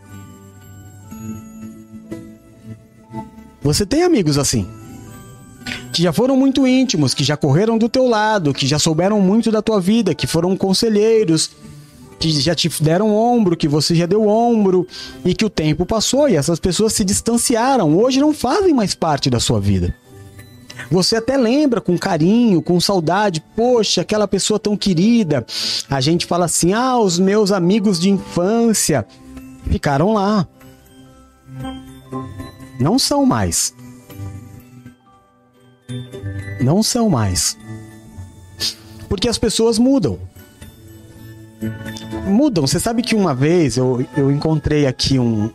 [3.62, 4.68] Você tem amigos assim.
[5.92, 9.52] Que já foram muito íntimos, que já correram do teu lado, que já souberam muito
[9.52, 11.52] da tua vida, que foram conselheiros,
[12.20, 14.88] que já te deram ombro, que você já deu ombro
[15.24, 19.30] e que o tempo passou e essas pessoas se distanciaram, hoje não fazem mais parte
[19.30, 19.94] da sua vida.
[20.92, 25.46] Você até lembra com carinho, com saudade, poxa, aquela pessoa tão querida.
[25.90, 29.06] A gente fala assim: ah, os meus amigos de infância
[29.70, 30.48] ficaram lá.
[32.80, 33.74] Não são mais.
[36.62, 37.58] Não são mais.
[39.10, 40.20] Porque as pessoas mudam.
[42.26, 42.66] Mudam.
[42.66, 45.50] Você sabe que uma vez eu, eu encontrei aqui um,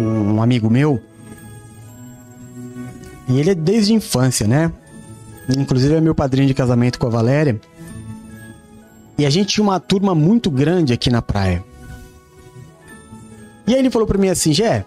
[0.00, 1.00] um amigo meu.
[3.28, 4.72] E ele é desde a infância, né?
[5.56, 7.60] Inclusive é meu padrinho de casamento com a Valéria.
[9.16, 11.64] E a gente tinha uma turma muito grande aqui na praia.
[13.66, 14.84] E aí ele falou para mim assim, Jé,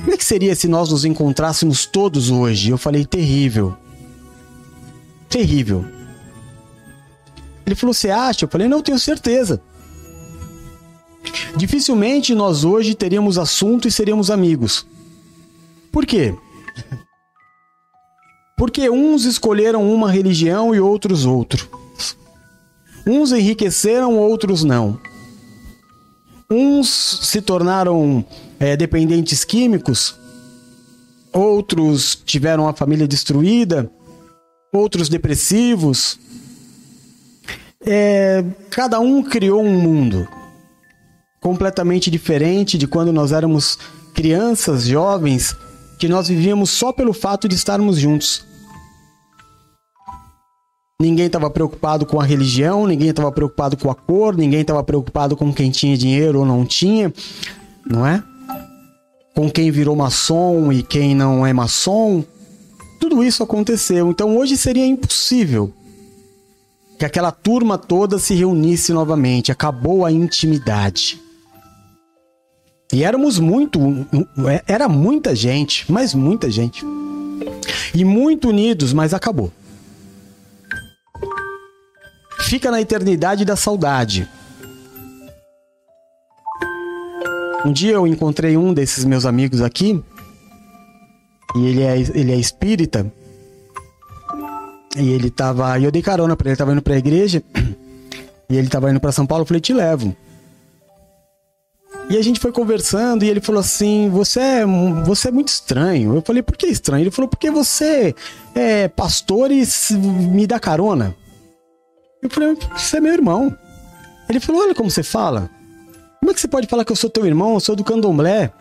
[0.00, 2.70] como é que seria se nós nos encontrássemos todos hoje?
[2.70, 3.76] Eu falei, terrível.
[5.28, 5.84] Terrível.
[7.68, 8.46] Ele falou, você acha?
[8.46, 9.60] Eu falei, não, tenho certeza.
[11.54, 14.86] Dificilmente nós hoje teríamos assunto e seríamos amigos.
[15.92, 16.34] Por quê?
[18.56, 21.68] Porque uns escolheram uma religião e outros outro.
[23.06, 24.98] Uns enriqueceram, outros não.
[26.50, 26.88] Uns
[27.22, 28.24] se tornaram
[28.58, 30.14] é, dependentes químicos,
[31.30, 33.90] outros tiveram a família destruída,
[34.72, 36.18] outros depressivos.
[37.86, 40.28] É, cada um criou um mundo
[41.40, 43.78] completamente diferente de quando nós éramos
[44.12, 45.54] crianças, jovens,
[45.98, 48.44] que nós vivíamos só pelo fato de estarmos juntos.
[51.00, 55.36] Ninguém estava preocupado com a religião, ninguém estava preocupado com a cor, ninguém estava preocupado
[55.36, 57.12] com quem tinha dinheiro ou não tinha,
[57.86, 58.20] não é?
[59.36, 62.24] Com quem virou maçom e quem não é maçom.
[62.98, 64.10] Tudo isso aconteceu.
[64.10, 65.72] Então hoje seria impossível
[66.98, 69.52] que aquela turma toda se reunisse novamente.
[69.52, 71.20] Acabou a intimidade.
[72.92, 73.78] E éramos muito.
[74.66, 76.84] Era muita gente, mas muita gente.
[77.94, 79.52] E muito unidos, mas acabou
[82.48, 84.26] fica na eternidade da saudade.
[87.64, 90.02] Um dia eu encontrei um desses meus amigos aqui,
[91.54, 93.12] e ele é, ele é espírita,
[94.98, 95.78] e ele tava.
[95.78, 97.42] E eu dei carona pra ele, ele tava indo pra igreja,
[98.48, 100.16] e ele tava indo pra São Paulo, eu falei, te levo.
[102.10, 104.66] E a gente foi conversando e ele falou assim: Você é,
[105.04, 106.14] você é muito estranho.
[106.14, 107.02] Eu falei: Por que estranho?
[107.02, 108.14] Ele falou: Porque você
[108.54, 111.14] é pastor e me dá carona.
[112.22, 113.56] Eu falei, você é meu irmão.
[114.28, 115.48] Ele falou, olha como você fala.
[116.18, 117.54] Como é que você pode falar que eu sou teu irmão?
[117.54, 118.52] Eu sou do candomblé.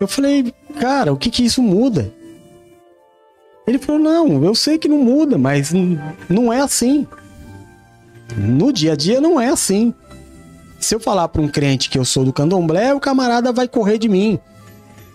[0.00, 2.12] Eu falei, cara, o que que isso muda?
[3.66, 5.72] Ele falou, não, eu sei que não muda, mas
[6.28, 7.06] não é assim.
[8.36, 9.92] No dia a dia não é assim.
[10.78, 13.98] Se eu falar para um crente que eu sou do candomblé, o camarada vai correr
[13.98, 14.38] de mim.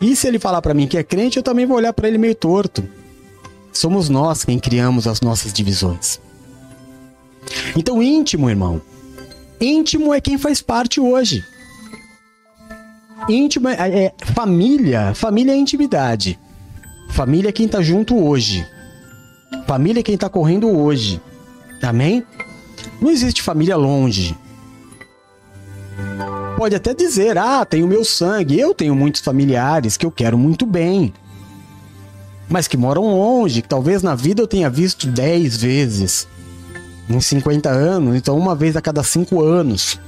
[0.02, 2.18] E se ele falar para mim que é crente, eu também vou olhar para ele
[2.18, 2.84] meio torto.
[3.72, 6.20] Somos nós quem criamos as nossas divisões.
[7.76, 8.82] Então, íntimo, irmão.
[9.60, 11.46] Íntimo é quem faz parte hoje.
[13.30, 13.76] Íntimo é,
[14.06, 15.14] é família.
[15.14, 16.40] Família é intimidade.
[17.12, 18.66] Família é quem tá junto hoje.
[19.68, 21.22] Família é quem tá correndo hoje.
[21.82, 22.26] Amém?
[23.02, 24.36] Não existe família longe.
[26.58, 28.60] Pode até dizer, ah, tenho meu sangue.
[28.60, 31.14] Eu tenho muitos familiares que eu quero muito bem.
[32.50, 36.28] Mas que moram longe, que talvez na vida eu tenha visto dez vezes
[37.10, 40.00] em 50 anos, então uma vez a cada cinco anos.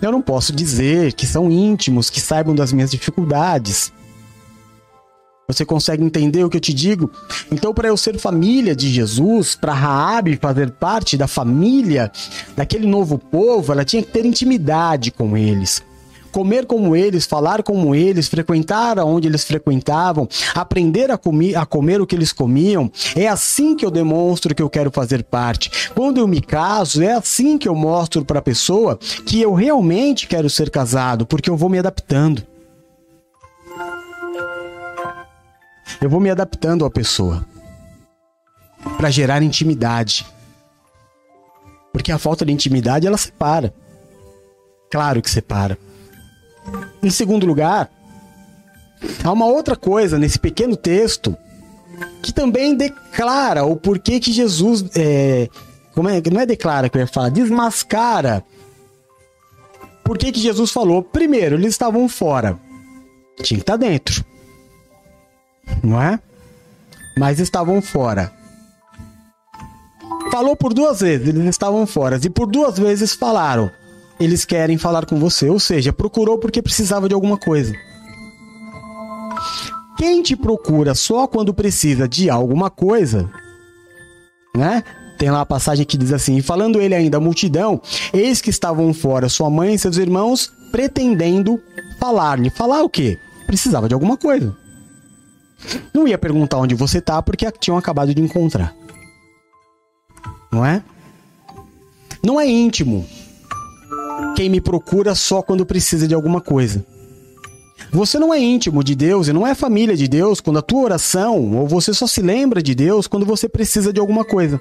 [0.00, 3.92] Eu não posso dizer que são íntimos, que saibam das minhas dificuldades.
[5.48, 7.10] Você consegue entender o que eu te digo?
[7.50, 12.10] Então, para eu ser família de Jesus, para Raabe fazer parte da família
[12.56, 15.82] daquele novo povo, ela tinha que ter intimidade com eles
[16.32, 22.00] comer como eles, falar como eles, frequentar aonde eles frequentavam, aprender a, comer, a comer
[22.00, 22.90] o que eles comiam.
[23.14, 25.90] É assim que eu demonstro que eu quero fazer parte.
[25.94, 30.26] Quando eu me caso, é assim que eu mostro para a pessoa que eu realmente
[30.26, 32.51] quero ser casado, porque eu vou me adaptando.
[36.02, 37.46] Eu vou me adaptando à pessoa
[38.96, 40.26] para gerar intimidade.
[41.92, 43.72] Porque a falta de intimidade ela separa.
[44.90, 45.78] Claro que separa.
[47.00, 47.88] Em segundo lugar,
[49.22, 51.36] há uma outra coisa nesse pequeno texto
[52.20, 54.84] que também declara o porquê que Jesus.
[54.96, 55.48] É,
[55.94, 58.44] como é, não é declara que eu ia falar, desmascara.
[60.02, 61.00] Por que, que Jesus falou?
[61.00, 62.58] Primeiro, eles estavam fora.
[63.36, 64.31] Tinha que estar tá dentro.
[65.82, 66.18] Não é?
[67.16, 68.32] Mas estavam fora.
[70.30, 72.18] Falou por duas vezes, eles estavam fora.
[72.22, 73.70] E por duas vezes falaram
[74.24, 75.48] eles querem falar com você.
[75.48, 77.74] Ou seja, procurou porque precisava de alguma coisa.
[79.96, 83.28] Quem te procura só quando precisa de alguma coisa,
[84.56, 84.82] né?
[85.18, 87.80] Tem lá a passagem que diz assim: falando ele ainda a multidão,
[88.12, 91.60] eis que estavam fora sua mãe e seus irmãos, pretendendo
[92.00, 92.50] falar-lhe.
[92.50, 93.18] Falar o quê?
[93.46, 94.56] Precisava de alguma coisa.
[95.92, 98.74] Não ia perguntar onde você tá porque tinham acabado de encontrar.
[100.50, 100.82] Não é?
[102.22, 103.06] Não é íntimo
[104.36, 106.84] quem me procura só quando precisa de alguma coisa.
[107.90, 110.82] Você não é íntimo de Deus e não é família de Deus quando a tua
[110.82, 114.60] oração ou você só se lembra de Deus quando você precisa de alguma coisa.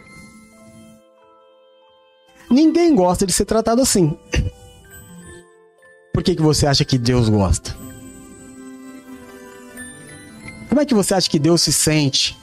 [2.50, 4.18] Ninguém gosta de ser tratado assim.
[6.14, 7.81] Por que, que você acha que Deus gosta?
[10.72, 12.40] Como é que você acha que Deus se sente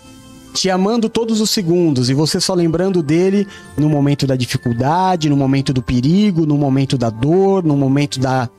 [0.53, 5.37] te amando todos os segundos e você só lembrando dele no momento da dificuldade, no
[5.37, 8.51] momento do perigo, no momento da dor, no momento da.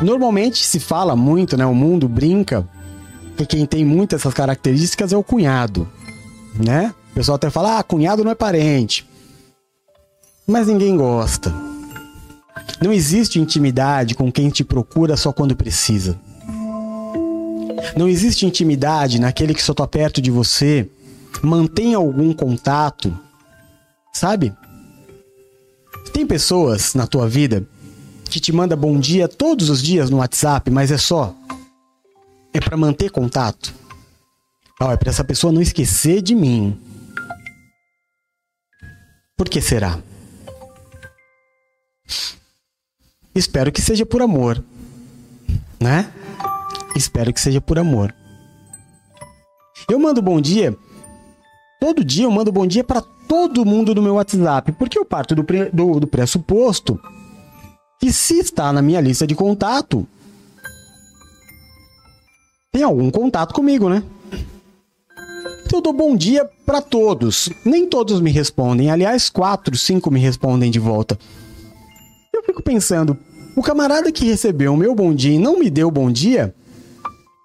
[0.00, 1.66] Normalmente se fala muito, né?
[1.66, 2.66] O mundo brinca
[3.36, 5.86] que quem tem muitas essas características é o cunhado,
[6.54, 6.94] né?
[7.12, 9.06] O pessoal até fala, ah, cunhado não é parente.
[10.46, 11.73] Mas ninguém gosta.
[12.80, 16.18] Não existe intimidade com quem te procura só quando precisa.
[17.96, 20.88] Não existe intimidade naquele que só está perto de você.
[21.42, 23.16] Mantém algum contato.
[24.12, 24.52] Sabe?
[26.12, 27.66] Tem pessoas na tua vida
[28.30, 31.34] que te manda bom dia todos os dias no WhatsApp, mas é só
[32.54, 33.74] é para manter contato.
[34.80, 36.80] Oh, é para essa pessoa não esquecer de mim.
[39.36, 39.98] Por que será?
[43.34, 44.62] Espero que seja por amor,
[45.80, 46.10] né?
[46.94, 48.14] Espero que seja por amor.
[49.90, 50.76] Eu mando bom dia.
[51.80, 55.34] Todo dia eu mando bom dia para todo mundo no meu WhatsApp, porque eu parto
[55.34, 57.00] do, pre, do, do pressuposto
[58.00, 60.06] que se está na minha lista de contato,
[62.70, 64.02] tem algum contato comigo, né?
[65.66, 67.48] Então eu dou bom dia para todos.
[67.64, 68.90] Nem todos me respondem.
[68.90, 71.18] Aliás, quatro, cinco me respondem de volta.
[72.34, 73.16] Eu fico pensando,
[73.54, 76.52] o camarada que recebeu o meu bom dia e não me deu bom dia,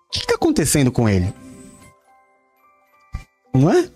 [0.08, 1.32] o que está acontecendo com ele?
[3.54, 3.88] Não é?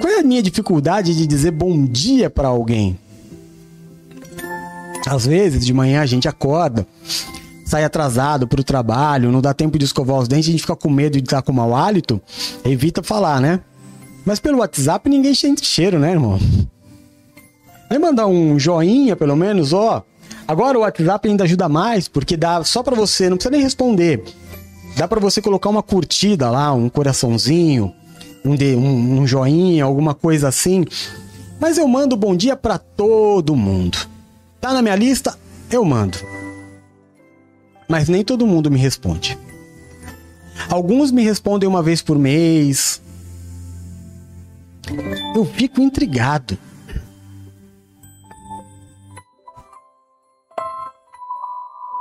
[0.00, 2.98] Qual é a minha dificuldade de dizer bom dia para alguém?
[5.06, 6.84] Às vezes, de manhã a gente acorda,
[7.64, 10.74] sai atrasado para o trabalho, não dá tempo de escovar os dentes, a gente fica
[10.74, 12.20] com medo de estar com mau hálito,
[12.64, 13.60] evita falar, né?
[14.26, 16.38] Mas pelo WhatsApp ninguém sente cheiro, né, irmão?
[17.88, 20.04] Vai mandar um joinha, pelo menos, ó.
[20.46, 24.22] Agora o WhatsApp ainda ajuda mais, porque dá só para você, não precisa nem responder.
[24.96, 27.94] Dá para você colocar uma curtida lá, um coraçãozinho,
[28.44, 30.84] um, de, um, um joinha, alguma coisa assim.
[31.60, 33.98] Mas eu mando bom dia para todo mundo.
[34.60, 35.38] Tá na minha lista?
[35.70, 36.18] Eu mando.
[37.88, 39.38] Mas nem todo mundo me responde.
[40.68, 43.00] Alguns me respondem uma vez por mês.
[45.34, 46.58] Eu fico intrigado.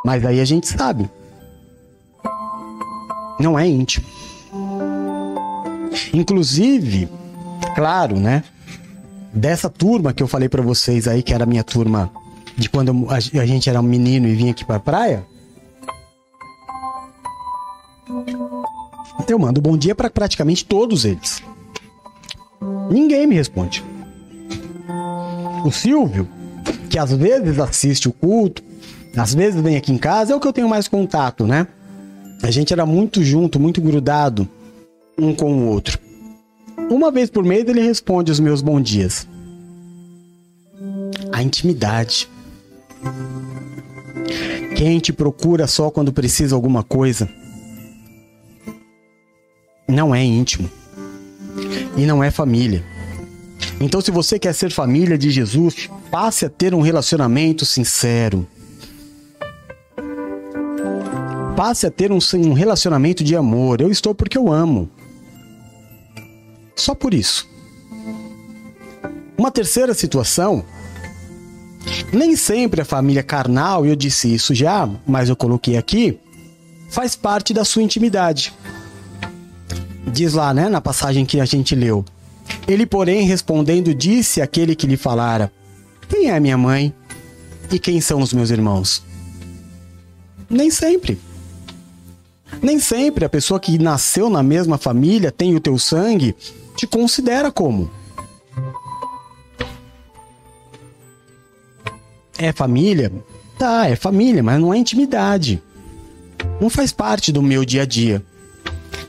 [0.08, 1.10] Mas aí a gente sabe.
[3.38, 4.06] Não é íntimo.
[6.14, 7.10] Inclusive,
[7.76, 8.42] claro, né?
[9.34, 12.10] Dessa turma que eu falei para vocês aí, que era a minha turma
[12.56, 15.26] de quando a gente era um menino e vinha aqui pra praia.
[19.28, 21.44] Eu mando bom dia para praticamente todos eles.
[22.90, 23.84] Ninguém me responde.
[25.66, 26.30] O Silvio,
[26.90, 28.64] que às vezes assiste o culto,
[29.18, 31.68] às vezes vem aqui em casa, é o que eu tenho mais contato, né?
[32.44, 34.48] A gente era muito junto, muito grudado
[35.18, 35.98] um com o outro.
[36.90, 39.28] Uma vez por mês ele responde os meus bons dias.
[41.32, 42.30] A intimidade.
[44.76, 47.28] Quem te procura só quando precisa alguma coisa
[49.88, 50.70] não é íntimo
[51.96, 52.84] e não é família.
[53.80, 58.46] Então, se você quer ser família de Jesus, passe a ter um relacionamento sincero,
[61.58, 63.82] passe a ter um, um relacionamento de amor.
[63.82, 64.88] Eu estou porque eu amo.
[66.76, 67.50] Só por isso.
[69.36, 70.64] Uma terceira situação.
[72.14, 76.20] Nem sempre a família carnal, eu disse isso já, mas eu coloquei aqui,
[76.92, 78.54] faz parte da sua intimidade.
[80.06, 82.06] Diz lá, né, na passagem que a gente leu.
[82.68, 85.52] Ele, porém, respondendo, disse àquele que lhe falara:
[86.08, 86.94] Quem é minha mãe?
[87.72, 89.02] E quem são os meus irmãos?
[90.50, 91.20] Nem sempre.
[92.62, 96.36] Nem sempre a pessoa que nasceu na mesma família, tem o teu sangue,
[96.76, 97.90] te considera como.
[102.38, 103.12] É família,
[103.58, 105.62] Tá, é família, mas não é intimidade.
[106.62, 108.24] Não faz parte do meu dia a dia.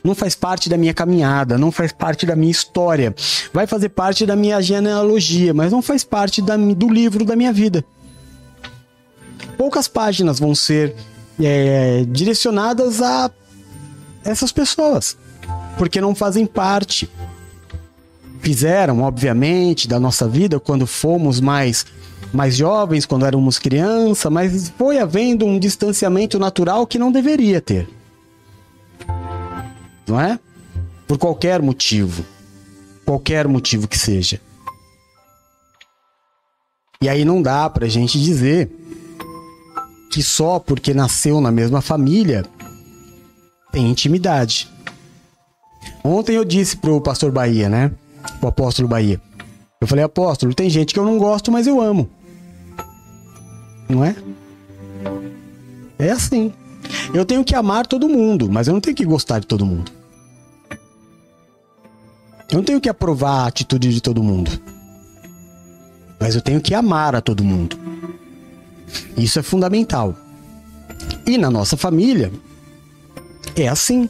[0.03, 3.13] Não faz parte da minha caminhada, não faz parte da minha história.
[3.53, 7.53] Vai fazer parte da minha genealogia, mas não faz parte da, do livro da minha
[7.53, 7.85] vida.
[9.55, 10.95] Poucas páginas vão ser
[11.41, 13.31] é, direcionadas a
[14.23, 15.17] essas pessoas,
[15.77, 17.09] porque não fazem parte.
[18.41, 21.85] Fizeram, obviamente, da nossa vida quando fomos mais
[22.31, 27.89] mais jovens, quando éramos criança, mas foi havendo um distanciamento natural que não deveria ter.
[30.07, 30.39] Não é?
[31.07, 32.23] Por qualquer motivo.
[33.03, 34.39] Qualquer motivo que seja.
[37.01, 38.69] E aí não dá pra gente dizer
[40.09, 42.43] que só porque nasceu na mesma família
[43.71, 44.69] tem intimidade.
[46.03, 47.91] Ontem eu disse pro pastor Bahia, né?
[48.41, 49.21] O apóstolo Bahia.
[49.79, 52.09] Eu falei, apóstolo, tem gente que eu não gosto, mas eu amo.
[53.87, 54.15] Não é?
[55.97, 56.51] É assim.
[57.13, 59.91] Eu tenho que amar todo mundo, mas eu não tenho que gostar de todo mundo.
[62.51, 64.51] Eu não tenho que aprovar a atitude de todo mundo.
[66.19, 67.77] Mas eu tenho que amar a todo mundo.
[69.17, 70.15] Isso é fundamental.
[71.25, 72.31] E na nossa família,
[73.55, 74.09] é assim.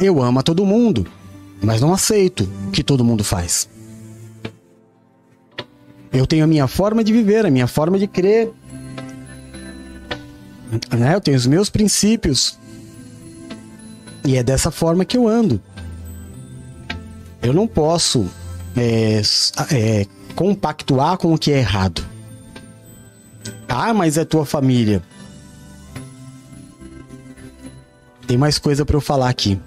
[0.00, 1.06] Eu amo a todo mundo,
[1.62, 3.68] mas não aceito o que todo mundo faz.
[6.12, 8.50] Eu tenho a minha forma de viver, a minha forma de crer.
[10.96, 11.14] Né?
[11.14, 12.58] Eu tenho os meus princípios.
[14.24, 15.60] E é dessa forma que eu ando.
[17.42, 18.28] Eu não posso
[18.76, 19.22] é,
[19.72, 22.04] é, compactuar com o que é errado.
[23.68, 25.02] Ah, mas é tua família.
[28.26, 29.58] Tem mais coisa para eu falar aqui.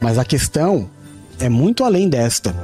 [0.00, 0.90] Mas a questão
[1.38, 2.54] é muito além desta.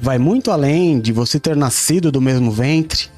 [0.00, 3.08] Vai muito além de você ter nascido do mesmo ventre.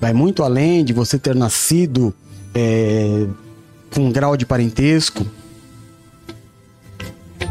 [0.00, 2.14] Vai muito além de você ter nascido
[2.54, 3.26] é,
[3.92, 5.26] com um grau de parentesco.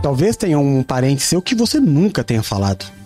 [0.02, 2.99] Talvez tenha um parente seu que você nunca tenha falado.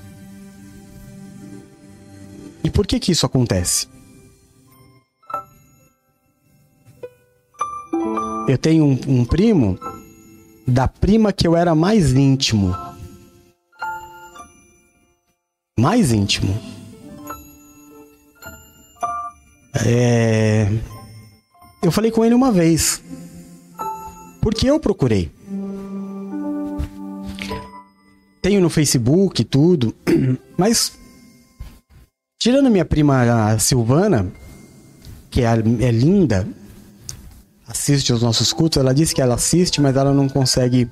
[2.73, 3.87] Por que que isso acontece?
[8.47, 9.79] Eu tenho um, um primo
[10.67, 12.75] da prima que eu era mais íntimo.
[15.79, 16.59] Mais íntimo.
[19.85, 20.67] É...
[21.81, 23.01] Eu falei com ele uma vez.
[24.41, 25.31] Porque eu procurei.
[28.41, 29.95] Tenho no Facebook tudo,
[30.57, 30.91] mas
[32.43, 34.27] tirando minha prima Silvana,
[35.31, 36.45] que é, é linda,
[37.65, 40.91] assiste aos nossos cultos, ela disse que ela assiste, mas ela não consegue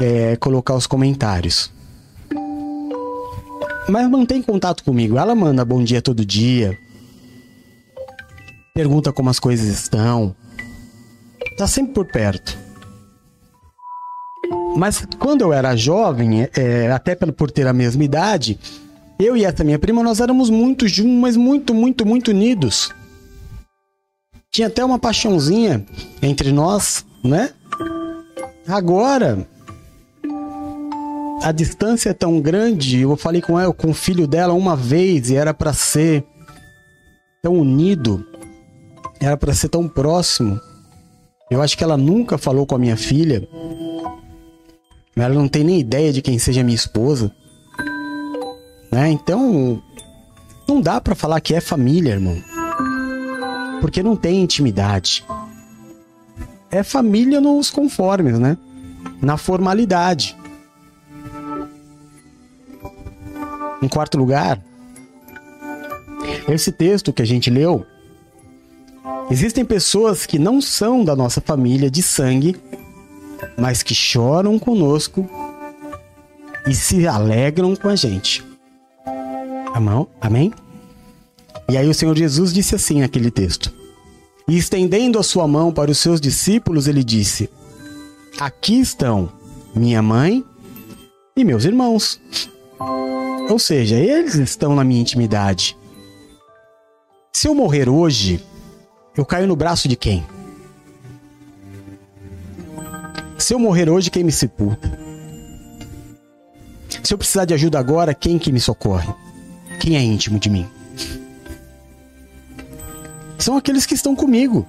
[0.00, 1.70] é, colocar os comentários.
[3.88, 5.16] Mas mantém contato comigo.
[5.16, 6.76] Ela manda bom dia todo dia.
[8.74, 10.34] Pergunta como as coisas estão.
[11.56, 12.58] Tá sempre por perto.
[14.76, 18.58] Mas quando eu era jovem, é, até por ter a mesma idade,
[19.22, 22.90] eu e essa minha prima, nós éramos muito mas muito, muito, muito unidos.
[24.50, 25.84] Tinha até uma paixãozinha
[26.20, 27.50] entre nós, né?
[28.66, 29.46] Agora,
[31.42, 33.00] a distância é tão grande.
[33.00, 36.24] Eu falei com ela, com o filho dela uma vez e era para ser
[37.42, 38.24] tão unido,
[39.20, 40.60] era para ser tão próximo.
[41.50, 43.46] Eu acho que ela nunca falou com a minha filha.
[45.14, 47.30] Ela não tem nem ideia de quem seja minha esposa.
[48.92, 49.10] Né?
[49.10, 49.82] Então,
[50.68, 52.36] não dá para falar que é família, irmão.
[53.80, 55.24] Porque não tem intimidade.
[56.70, 58.58] É família nos conformes, né?
[59.20, 60.36] Na formalidade.
[63.82, 64.62] Em quarto lugar,
[66.46, 67.84] esse texto que a gente leu,
[69.30, 72.56] existem pessoas que não são da nossa família de sangue,
[73.56, 75.28] mas que choram conosco
[76.66, 78.51] e se alegram com a gente.
[79.74, 80.06] Amém?
[80.20, 80.52] Amém?
[81.68, 83.72] E aí o Senhor Jesus disse assim naquele texto:
[84.46, 87.48] E estendendo a sua mão para os seus discípulos, ele disse:
[88.38, 89.30] Aqui estão
[89.74, 90.44] minha mãe
[91.36, 92.20] e meus irmãos.
[93.48, 95.76] Ou seja, eles estão na minha intimidade.
[97.32, 98.44] Se eu morrer hoje,
[99.16, 100.24] eu caio no braço de quem?
[103.38, 104.98] Se eu morrer hoje, quem me sepulta?
[107.02, 109.12] Se eu precisar de ajuda agora, quem que me socorre?
[109.82, 110.64] Quem é íntimo de mim?
[113.36, 114.64] São aqueles que estão comigo.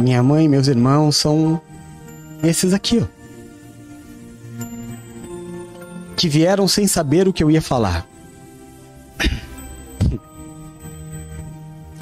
[0.00, 1.62] Minha mãe meus irmãos são
[2.42, 3.06] Esses aqui, ó.
[6.16, 8.04] Que vieram sem saber o que eu ia falar.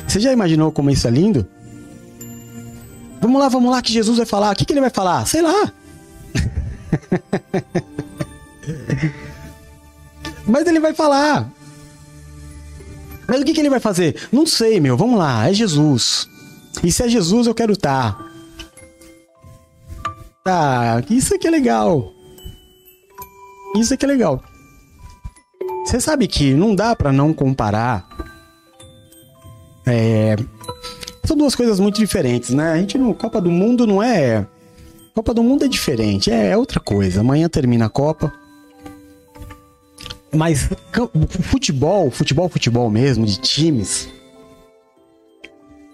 [0.09, 1.47] Você já imaginou como isso é lindo?
[3.31, 4.53] Vamos lá, vamos lá, que Jesus vai falar.
[4.53, 5.25] O que, que ele vai falar?
[5.25, 5.55] Sei lá.
[10.45, 11.49] Mas ele vai falar.
[13.29, 14.21] Mas o que, que ele vai fazer?
[14.33, 14.97] Não sei, meu.
[14.97, 15.49] Vamos lá.
[15.49, 16.29] É Jesus.
[16.83, 18.19] E se é Jesus, eu quero estar.
[20.43, 21.01] Tá.
[21.09, 22.13] Isso aqui é legal.
[23.77, 24.43] Isso aqui é legal.
[25.85, 28.09] Você sabe que não dá para não comparar.
[29.87, 30.35] É,
[31.31, 32.73] são duas coisas muito diferentes, né?
[32.73, 34.45] A gente no Copa do Mundo não é.
[35.15, 37.21] Copa do Mundo é diferente, é, é outra coisa.
[37.21, 38.33] Amanhã termina a Copa.
[40.35, 40.69] Mas
[41.43, 44.09] futebol, futebol, futebol mesmo, de times.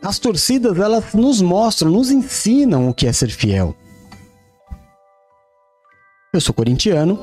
[0.01, 3.77] As torcidas, elas nos mostram, nos ensinam o que é ser fiel.
[6.33, 7.21] Eu sou corintiano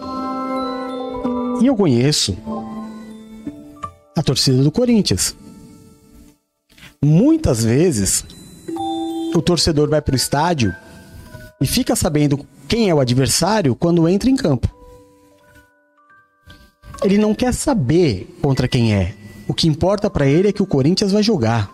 [1.63, 2.37] e eu conheço
[4.15, 5.35] a torcida do Corinthians.
[7.03, 8.23] Muitas vezes
[9.35, 10.73] o torcedor vai para o estádio
[11.59, 14.73] e fica sabendo quem é o adversário quando entra em campo.
[17.03, 19.13] Ele não quer saber contra quem é.
[19.49, 21.69] O que importa para ele é que o Corinthians vai jogar.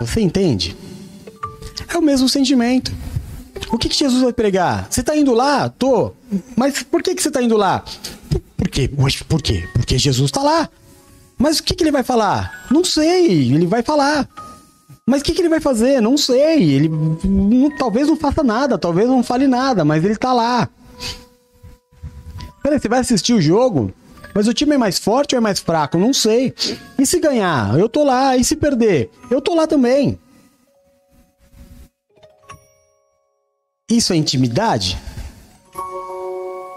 [0.00, 0.76] Você entende?
[1.92, 2.92] É o mesmo sentimento.
[3.72, 4.86] O que, que Jesus vai pregar?
[4.88, 5.68] Você está indo lá?
[5.68, 6.12] Tô.
[6.54, 7.84] Mas por que, que você está indo lá?
[8.56, 8.88] Por quê?
[9.28, 9.68] Por quê?
[9.72, 10.68] Porque Jesus está lá.
[11.38, 12.66] Mas o que, que ele vai falar?
[12.70, 13.52] Não sei.
[13.52, 14.28] Ele vai falar.
[15.06, 16.02] Mas o que, que, ele vai fazer?
[16.02, 16.74] Não sei.
[16.74, 20.68] Ele não, talvez não faça nada, talvez não fale nada, mas ele tá lá.
[22.62, 23.92] Peraí, você vai assistir o jogo?
[24.34, 25.96] Mas o time é mais forte ou é mais fraco?
[25.96, 26.52] Não sei.
[26.98, 27.78] E se ganhar?
[27.78, 28.36] Eu tô lá.
[28.36, 29.10] E se perder?
[29.30, 30.18] Eu tô lá também.
[33.90, 34.98] Isso é intimidade?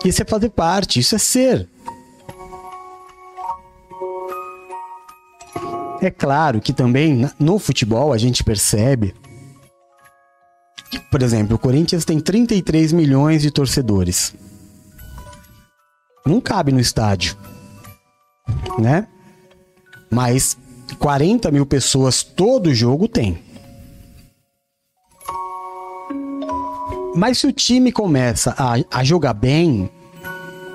[0.03, 1.69] Isso é fazer parte, isso é ser.
[6.01, 9.13] É claro que também no futebol a gente percebe.
[11.11, 14.33] Por exemplo, o Corinthians tem 33 milhões de torcedores.
[16.25, 17.37] Não cabe no estádio,
[18.79, 19.07] né?
[20.09, 20.57] Mas
[20.97, 23.50] 40 mil pessoas todo jogo tem.
[27.15, 29.89] Mas se o time começa a, a jogar bem,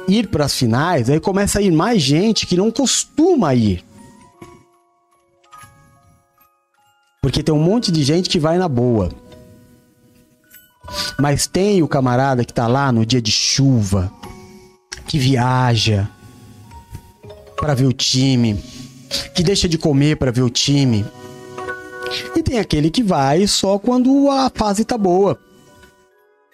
[0.06, 3.84] ir para as finais, aí começa a ir mais gente que não costuma ir.
[7.22, 9.10] Porque tem um monte de gente que vai na boa.
[11.18, 14.12] Mas tem o camarada que tá lá no dia de chuva,
[15.08, 16.08] que viaja
[17.56, 18.62] para ver o time,
[19.34, 21.04] que deixa de comer para ver o time.
[22.36, 25.45] E tem aquele que vai só quando a fase tá boa.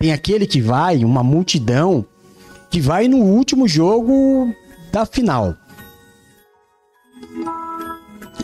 [0.02, 2.04] Tem aquele que vai, uma multidão,
[2.68, 4.52] que vai no último jogo
[4.90, 5.54] da final.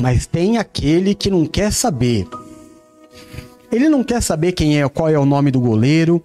[0.01, 2.29] Mas tem aquele que não quer saber.
[3.73, 6.23] Ele não quer saber quem é, qual é o nome do goleiro.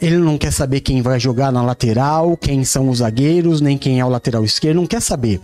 [0.00, 3.98] Ele não quer saber quem vai jogar na lateral, quem são os zagueiros, nem quem
[3.98, 4.76] é o lateral esquerdo.
[4.76, 5.40] Não quer saber.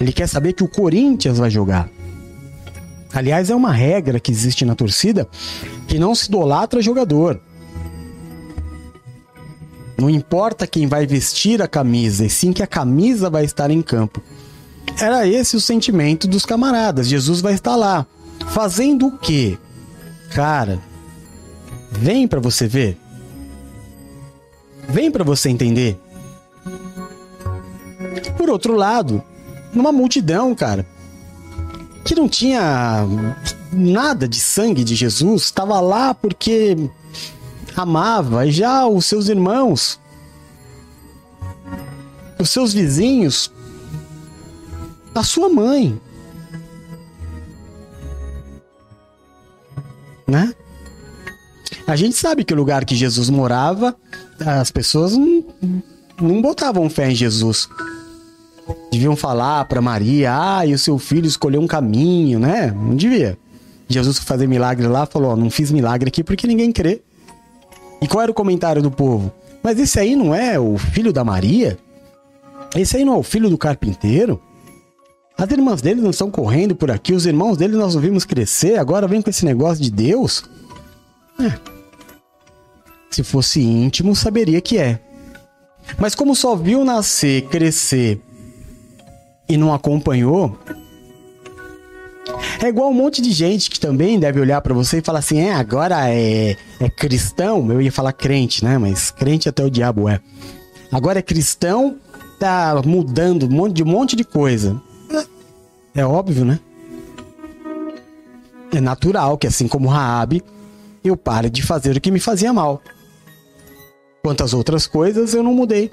[0.00, 1.90] Ele quer saber que o Corinthians vai jogar.
[3.12, 5.28] Aliás, é uma regra que existe na torcida
[5.86, 7.38] que não se idolatra jogador.
[9.98, 13.82] Não importa quem vai vestir a camisa, e sim que a camisa vai estar em
[13.82, 14.22] campo.
[15.00, 17.08] Era esse o sentimento dos camaradas.
[17.08, 18.06] Jesus vai estar lá.
[18.50, 19.58] Fazendo o quê?
[20.30, 20.78] Cara,
[21.90, 22.96] vem para você ver.
[24.88, 26.00] Vem para você entender.
[28.36, 29.22] Por outro lado,
[29.74, 30.86] numa multidão, cara,
[32.04, 33.04] que não tinha
[33.72, 36.76] nada de sangue de Jesus, estava lá porque
[37.76, 40.00] amava, já os seus irmãos,
[42.38, 43.52] os seus vizinhos,
[45.14, 46.00] a sua mãe.
[50.26, 50.54] Né?
[51.86, 53.96] A gente sabe que o lugar que Jesus morava,
[54.44, 55.44] as pessoas não,
[56.20, 57.68] não botavam fé em Jesus.
[58.92, 62.70] Deviam falar para Maria, ah, e o seu filho escolheu um caminho, né?
[62.70, 63.38] Não devia.
[63.88, 67.02] Jesus fazer milagre lá, falou, não fiz milagre aqui porque ninguém crê.
[68.00, 69.32] E qual era o comentário do povo?
[69.62, 71.78] Mas esse aí não é o filho da Maria?
[72.76, 74.40] Esse aí não é o filho do carpinteiro?
[75.36, 79.06] As irmãs dele não estão correndo por aqui, os irmãos dele nós ouvimos crescer, agora
[79.06, 80.42] vem com esse negócio de Deus?
[81.40, 81.52] É.
[83.10, 85.00] Se fosse íntimo, saberia que é.
[85.96, 88.20] Mas como só viu nascer, crescer
[89.48, 90.58] e não acompanhou,
[92.62, 95.38] É igual um monte de gente que também deve olhar para você e falar assim:
[95.38, 97.70] é, agora é, é cristão.
[97.70, 98.76] Eu ia falar crente, né?
[98.78, 100.20] Mas crente até o diabo é.
[100.90, 101.96] Agora é cristão,
[102.38, 104.80] tá mudando um monte de, um monte de coisa.
[105.94, 106.60] É óbvio, né?
[108.72, 110.42] É natural que, assim como Raab,
[111.02, 112.82] eu pare de fazer o que me fazia mal.
[114.22, 115.90] Quantas outras coisas eu não mudei.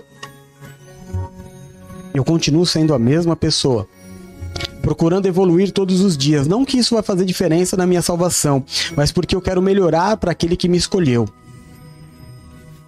[2.14, 3.88] Eu continuo sendo a mesma pessoa
[4.86, 6.46] procurando evoluir todos os dias.
[6.46, 8.64] Não que isso vai fazer diferença na minha salvação,
[8.96, 11.28] mas porque eu quero melhorar para aquele que me escolheu.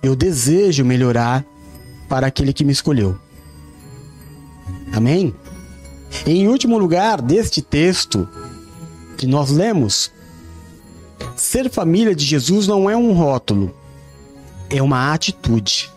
[0.03, 1.43] Eu desejo melhorar
[2.07, 3.17] para aquele que me escolheu.
[4.93, 5.33] Amém?
[6.23, 8.29] Em último lugar, deste texto
[9.17, 10.11] que nós lemos,
[11.35, 13.75] ser família de Jesus não é um rótulo,
[14.69, 15.89] é uma atitude.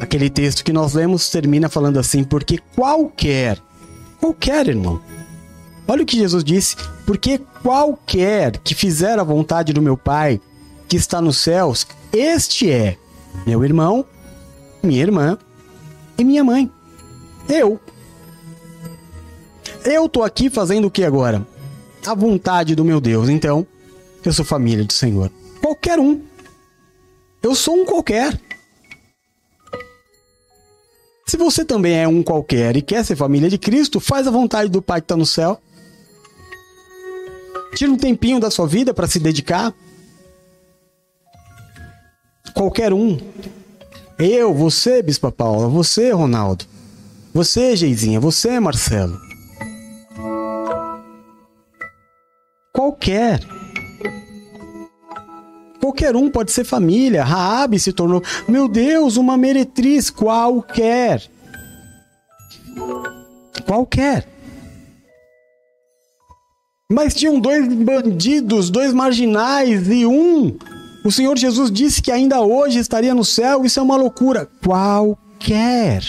[0.00, 3.62] Aquele texto que nós lemos termina falando assim: porque qualquer
[4.24, 5.02] Qualquer, irmão.
[5.86, 10.40] Olha o que Jesus disse: porque qualquer que fizer a vontade do meu Pai
[10.88, 12.96] que está nos céus, este é
[13.46, 14.02] meu irmão,
[14.82, 15.36] minha irmã
[16.16, 16.72] e minha mãe.
[17.46, 17.78] Eu.
[19.84, 21.46] Eu tô aqui fazendo o que agora?
[22.06, 23.28] A vontade do meu Deus.
[23.28, 23.66] Então,
[24.24, 25.30] eu sou família do Senhor.
[25.60, 26.22] Qualquer um.
[27.42, 28.40] Eu sou um qualquer.
[31.26, 34.70] Se você também é um qualquer e quer ser família de Cristo, faz a vontade
[34.70, 35.60] do Pai que está no céu.
[37.74, 39.74] Tira um tempinho da sua vida para se dedicar.
[42.54, 43.18] Qualquer um.
[44.18, 46.66] Eu, você, Bispa Paula, você, Ronaldo.
[47.32, 49.18] Você, Geizinha, você, Marcelo.
[52.72, 53.40] Qualquer.
[55.84, 57.22] Qualquer um pode ser família.
[57.22, 61.22] Raabe se tornou, meu Deus, uma meretriz qualquer.
[63.66, 64.26] Qualquer.
[66.90, 70.56] Mas tinham dois bandidos, dois marginais e um.
[71.04, 73.62] O Senhor Jesus disse que ainda hoje estaria no céu.
[73.66, 74.48] Isso é uma loucura.
[74.64, 76.02] Qualquer.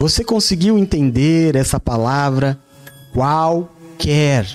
[0.00, 2.58] Você conseguiu entender essa palavra?
[3.12, 4.46] Qualquer.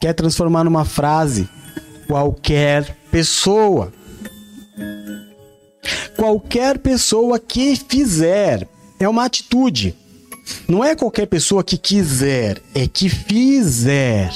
[0.00, 1.48] Quer transformar numa frase?
[2.10, 3.92] Qualquer pessoa.
[6.16, 8.66] Qualquer pessoa que fizer
[8.98, 9.94] é uma atitude.
[10.66, 14.32] Não é qualquer pessoa que quiser, é que fizer.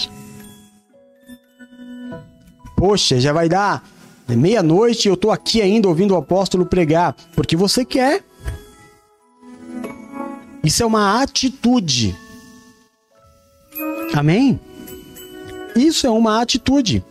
[2.77, 3.85] Poxa, já vai dar
[4.29, 8.23] meia-noite e eu tô aqui ainda ouvindo o apóstolo pregar, porque você quer.
[10.63, 12.17] Isso é uma atitude.
[14.15, 14.61] Amém?
[15.75, 17.05] Isso é uma atitude.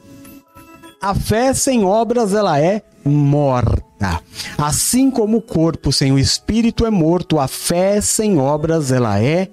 [1.03, 4.23] A fé sem obras ela é morta.
[4.57, 9.49] Assim como o corpo sem o espírito é morto, a fé sem obras ela é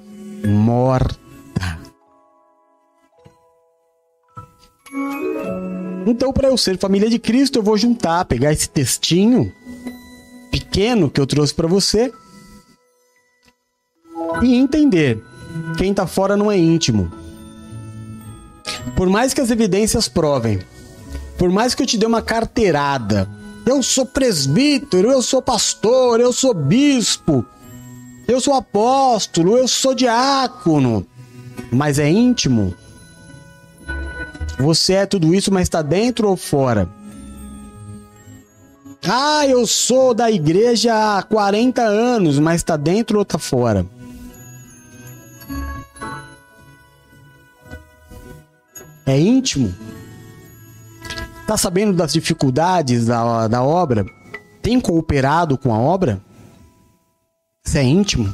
[0.47, 1.19] morta.
[6.07, 9.53] Então, para eu ser família de Cristo, eu vou juntar, pegar esse textinho
[10.53, 12.13] pequeno que eu trouxe para você
[14.41, 15.21] e entender.
[15.77, 17.11] Quem está fora não é íntimo.
[18.95, 20.61] Por mais que as evidências provem
[21.41, 23.27] por mais que eu te dê uma carteirada,
[23.65, 27.47] eu sou presbítero, eu sou pastor, eu sou bispo,
[28.29, 31.07] eu sou apóstolo, eu sou diácono,
[31.73, 32.75] mas é íntimo.
[34.59, 36.87] Você é tudo isso, mas está dentro ou fora?
[39.03, 43.87] Ah, eu sou da igreja há 40 anos, mas está dentro ou está fora?
[49.07, 49.75] É íntimo?
[51.51, 54.07] Tá sabendo das dificuldades da, da obra?
[54.63, 56.21] Tem cooperado com a obra?
[57.65, 58.33] Você é íntimo?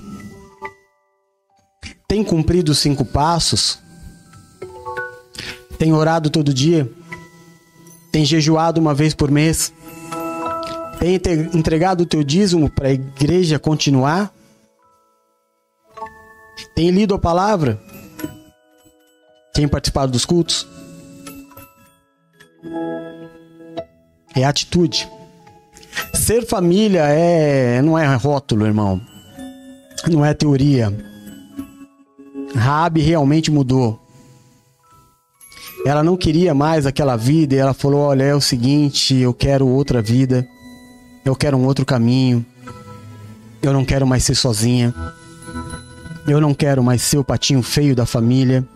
[2.07, 3.79] Tem cumprido os cinco passos?
[5.79, 6.93] Tem orado todo dia?
[8.13, 9.73] Tem jejuado uma vez por mês?
[11.01, 11.19] Tem
[11.55, 14.31] entregado o teu dízimo para a igreja continuar?
[16.75, 17.81] Tem lido a palavra?
[19.55, 20.76] Tem participado dos cultos?
[24.35, 25.09] É atitude.
[26.13, 29.01] Ser família é não é rótulo, irmão.
[30.09, 30.93] Não é teoria.
[32.55, 34.01] Rabi realmente mudou.
[35.87, 39.67] Ela não queria mais aquela vida e ela falou: "Olha, é o seguinte, eu quero
[39.67, 40.47] outra vida.
[41.25, 42.45] Eu quero um outro caminho.
[43.63, 44.95] Eu não quero mais ser sozinha.
[46.27, 48.67] Eu não quero mais ser o patinho feio da família.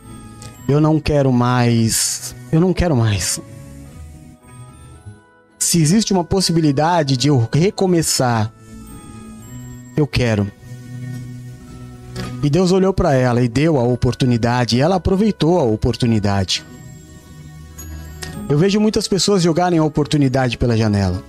[0.68, 2.34] Eu não quero mais.
[2.50, 3.40] Eu não quero mais
[5.60, 8.50] se existe uma possibilidade de eu recomeçar,
[9.94, 10.50] eu quero.
[12.42, 16.64] E Deus olhou para ela e deu a oportunidade, e ela aproveitou a oportunidade.
[18.48, 21.22] Eu vejo muitas pessoas jogarem a oportunidade pela janela.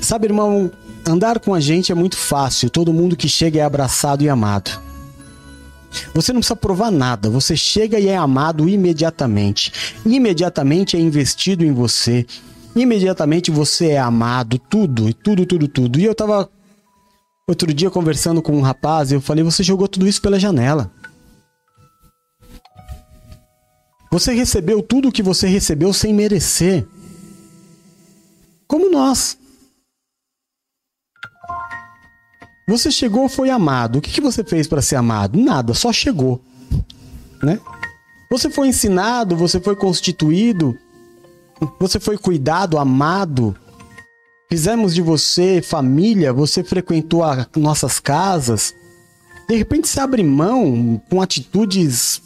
[0.00, 0.70] Sabe, irmão,
[1.06, 4.82] andar com a gente é muito fácil, todo mundo que chega é abraçado e amado.
[6.12, 9.72] Você não precisa provar nada, você chega e é amado imediatamente.
[10.04, 12.26] Imediatamente é investido em você.
[12.76, 15.98] Imediatamente você é amado, tudo, tudo, tudo, tudo.
[15.98, 16.50] E eu tava
[17.48, 20.92] outro dia conversando com um rapaz e eu falei: Você jogou tudo isso pela janela.
[24.12, 26.86] Você recebeu tudo o que você recebeu sem merecer.
[28.68, 29.38] Como nós.
[32.68, 33.98] Você chegou, foi amado.
[33.98, 35.38] O que, que você fez para ser amado?
[35.38, 36.42] Nada, só chegou.
[37.42, 37.58] Né?
[38.30, 40.76] Você foi ensinado, você foi constituído,
[41.78, 43.56] você foi cuidado, amado.
[44.48, 47.22] Fizemos de você família, você frequentou
[47.56, 48.74] nossas casas.
[49.48, 52.22] De repente você abre mão com atitudes.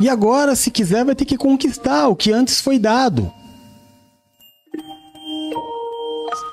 [0.00, 3.32] E agora, se quiser, vai ter que conquistar o que antes foi dado.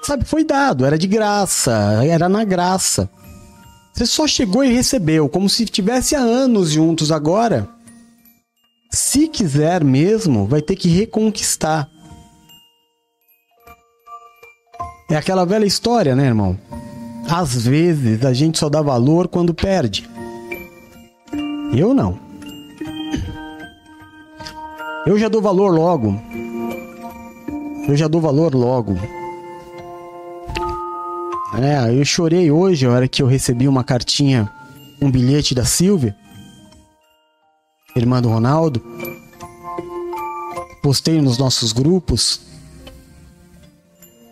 [0.04, 1.72] Sabe, foi dado, era de graça,
[2.04, 3.10] era na graça.
[3.94, 7.68] Você só chegou e recebeu, como se tivesse há anos juntos agora.
[8.90, 11.88] Se quiser mesmo, vai ter que reconquistar.
[15.11, 16.57] É aquela velha história, né, irmão?
[17.30, 20.10] Às vezes a gente só dá valor quando perde.
[21.76, 22.20] Eu não.
[25.06, 26.20] Eu já dou valor logo.
[27.88, 28.95] Eu já dou valor logo.
[31.61, 34.49] É, eu chorei hoje, a hora que eu recebi uma cartinha,
[35.02, 36.16] um bilhete da Silvia,
[38.00, 38.82] irmã do Ronaldo.
[40.82, 42.42] Postei nos nossos grupos.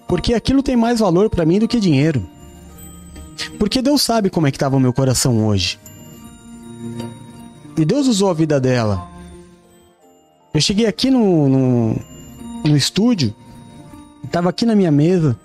[0.08, 2.26] Porque aquilo tem mais valor para mim do que dinheiro.
[3.60, 5.80] Porque Deus sabe como é que estava o meu coração hoje.
[7.78, 9.08] E Deus usou a vida dela.
[10.54, 11.96] Eu cheguei aqui no, no,
[12.66, 13.36] no estúdio,
[14.24, 15.38] estava aqui na minha mesa,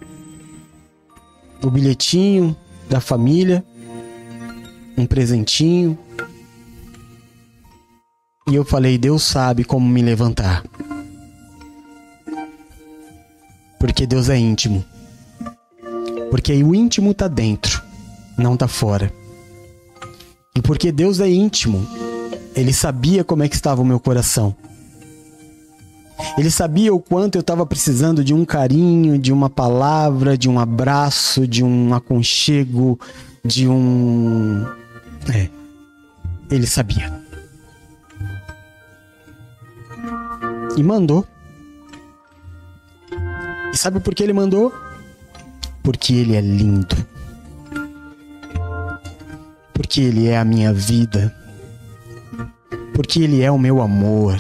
[1.62, 2.56] o bilhetinho
[2.88, 3.62] da família,
[4.96, 5.98] um presentinho.
[8.48, 10.64] E eu falei: Deus sabe como me levantar.
[13.78, 14.84] Porque Deus é íntimo.
[16.30, 17.82] Porque o íntimo tá dentro,
[18.38, 19.12] não tá fora.
[20.54, 21.86] E porque Deus é íntimo,
[22.54, 24.54] ele sabia como é que estava o meu coração.
[26.38, 30.58] Ele sabia o quanto eu estava precisando de um carinho, de uma palavra, de um
[30.58, 32.98] abraço, de um aconchego,
[33.44, 34.64] de um.
[35.34, 35.48] É.
[36.50, 37.21] Ele sabia.
[40.76, 41.26] E mandou.
[43.72, 44.72] E sabe por que ele mandou?
[45.82, 46.96] Porque ele é lindo.
[49.72, 51.34] Porque ele é a minha vida.
[52.94, 54.38] Porque ele é o meu amor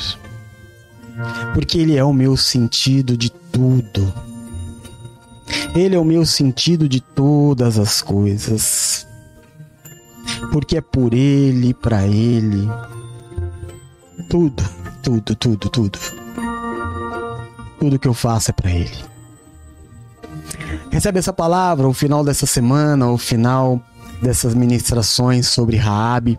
[1.52, 4.12] porque Ele é o meu sentido de tudo.
[5.74, 9.06] Ele é o meu sentido de todas as coisas.
[10.50, 12.68] Porque é por Ele, para Ele.
[14.28, 14.62] Tudo,
[15.02, 16.21] tudo, tudo, tudo.
[17.82, 18.96] Tudo que eu faço é para Ele.
[20.88, 23.82] Recebe essa palavra ao final dessa semana, ao final
[24.22, 26.38] dessas ministrações sobre Raabe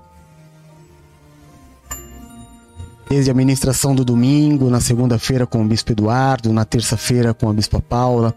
[3.09, 7.53] desde a ministração do domingo, na segunda-feira com o Bispo Eduardo, na terça-feira com a
[7.53, 8.33] Bispa Paula,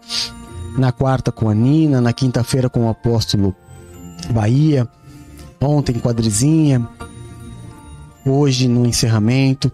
[0.77, 3.55] na quarta com a Nina, na quinta-feira com o apóstolo
[4.31, 4.85] Bahia,
[5.61, 6.85] ontem com a Drizinha,
[8.25, 9.71] hoje no encerramento.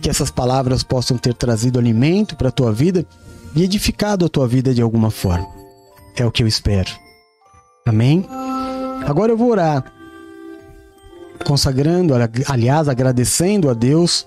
[0.00, 3.06] Que essas palavras possam ter trazido alimento para a tua vida
[3.54, 5.46] e edificado a tua vida de alguma forma.
[6.16, 6.90] É o que eu espero.
[7.86, 8.26] Amém?
[9.06, 9.84] Agora eu vou orar
[11.44, 12.14] consagrando,
[12.46, 14.26] aliás, agradecendo a Deus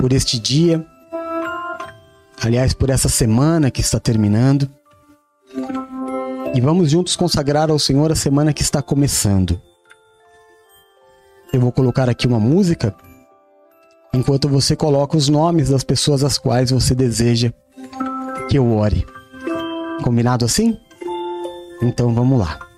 [0.00, 0.84] por este dia,
[2.42, 4.68] aliás, por essa semana que está terminando.
[6.54, 9.60] E vamos juntos consagrar ao Senhor a semana que está começando.
[11.52, 12.94] Eu vou colocar aqui uma música
[14.12, 17.52] enquanto você coloca os nomes das pessoas às quais você deseja
[18.48, 19.04] que eu ore.
[20.02, 20.76] Combinado assim?
[21.82, 22.69] Então vamos lá.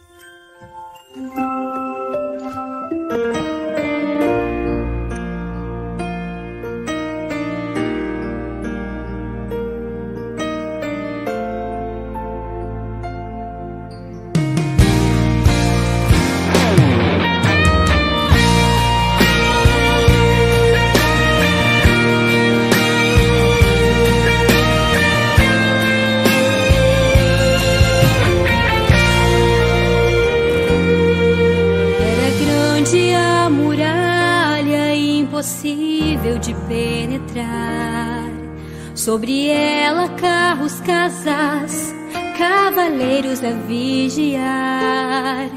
[43.32, 45.48] Cavaleiros a vigiar.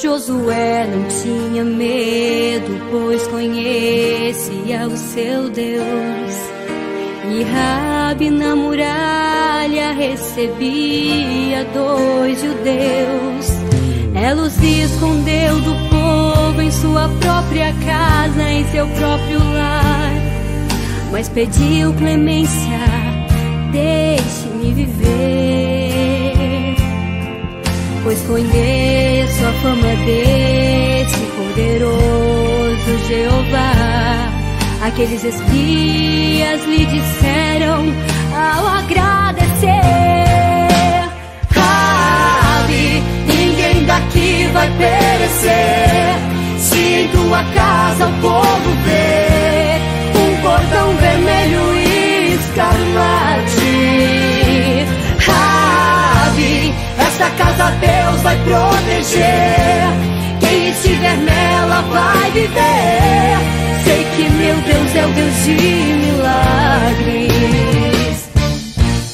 [0.00, 6.36] Josué não tinha medo, pois conhecia o seu Deus.
[7.28, 13.46] E Rabi na muralha recebia dois judeus.
[14.14, 20.12] Ela os escondeu do povo em sua própria casa, em seu próprio lar.
[21.10, 22.78] Mas pediu clemência,
[23.72, 25.75] deixe-me viver.
[28.06, 33.72] Pois conheço a fama desse poderoso Jeová.
[34.80, 37.92] Aqueles espias lhe disseram
[38.32, 39.66] ao agradecer:
[41.50, 46.14] Rabi, ninguém daqui vai perecer.
[46.60, 49.80] Se em tua casa o povo vê
[50.16, 53.55] um cordão vermelho e escarlate,
[57.16, 59.86] esta casa Deus vai proteger.
[60.38, 63.38] Quem estiver nela vai viver
[63.84, 65.52] sei que meu Deus é o Deus de
[66.04, 67.16] milagres.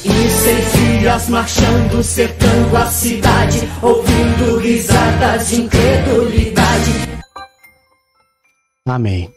[0.03, 6.91] E seis dias marchando, cercando a cidade, ouvindo risadas de incredulidade.
[8.85, 9.31] Amém.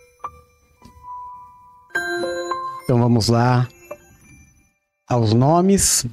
[2.82, 3.68] Então vamos lá
[5.08, 6.04] aos nomes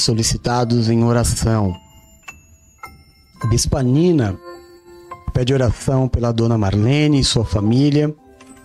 [0.00, 1.74] solicitados em oração.
[3.48, 4.38] Bispa Nina
[5.34, 8.14] pede oração pela dona Marlene e sua família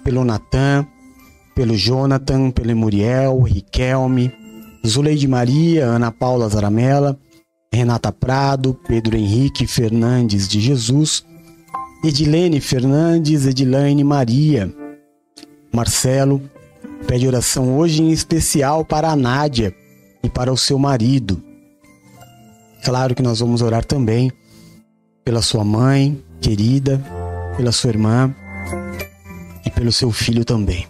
[0.04, 0.88] pelo Natan,
[1.56, 4.32] pelo Jonathan, pelo Muriel, Riquelme,
[4.88, 7.20] Zuleide Maria, Ana Paula Zaramella,
[7.74, 11.26] Renata Prado, Pedro Henrique Fernandes de Jesus,
[12.04, 14.74] Edilene Fernandes, Edilane Maria,
[15.74, 16.42] Marcelo,
[17.08, 19.76] pede oração hoje em especial para a Nádia
[20.24, 21.42] e para o seu marido.
[22.84, 24.32] Claro que nós vamos orar também
[25.24, 27.02] pela sua mãe querida,
[27.56, 28.34] pela sua irmã,
[29.66, 30.88] e pelo seu filho também.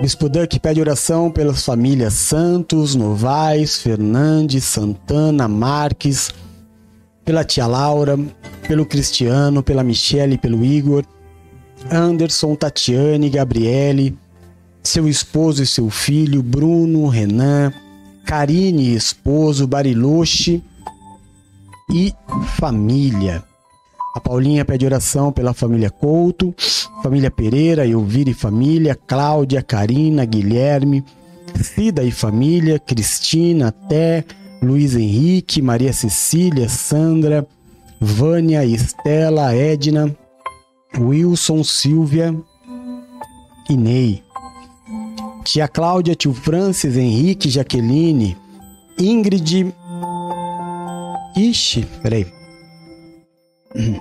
[0.00, 6.30] Bispo Duck pede oração pelas famílias Santos, Novaes, Fernandes, Santana, Marques,
[7.24, 8.18] pela tia Laura,
[8.66, 11.04] pelo Cristiano, pela Michele, pelo Igor,
[11.90, 14.16] Anderson, Tatiane, Gabriele,
[14.82, 17.72] seu esposo e seu filho, Bruno, Renan,
[18.28, 20.60] Karine, esposo, Bariloche
[21.90, 22.12] e
[22.58, 23.42] família.
[24.14, 26.54] A Paulinha pede oração pela família Couto,
[27.02, 31.02] família Pereira, Elvira e família, Cláudia, Karina, Guilherme,
[31.62, 34.26] Cida e família, Cristina, Té,
[34.60, 37.46] Luiz Henrique, Maria Cecília, Sandra,
[37.98, 40.14] Vânia, Estela, Edna,
[40.98, 42.36] Wilson, Silvia
[43.70, 44.27] e Ney.
[45.50, 48.36] Tia Cláudia, tio Francis, Henrique, Jaqueline,
[48.98, 49.72] Ingrid.
[51.34, 52.26] Ixi, peraí.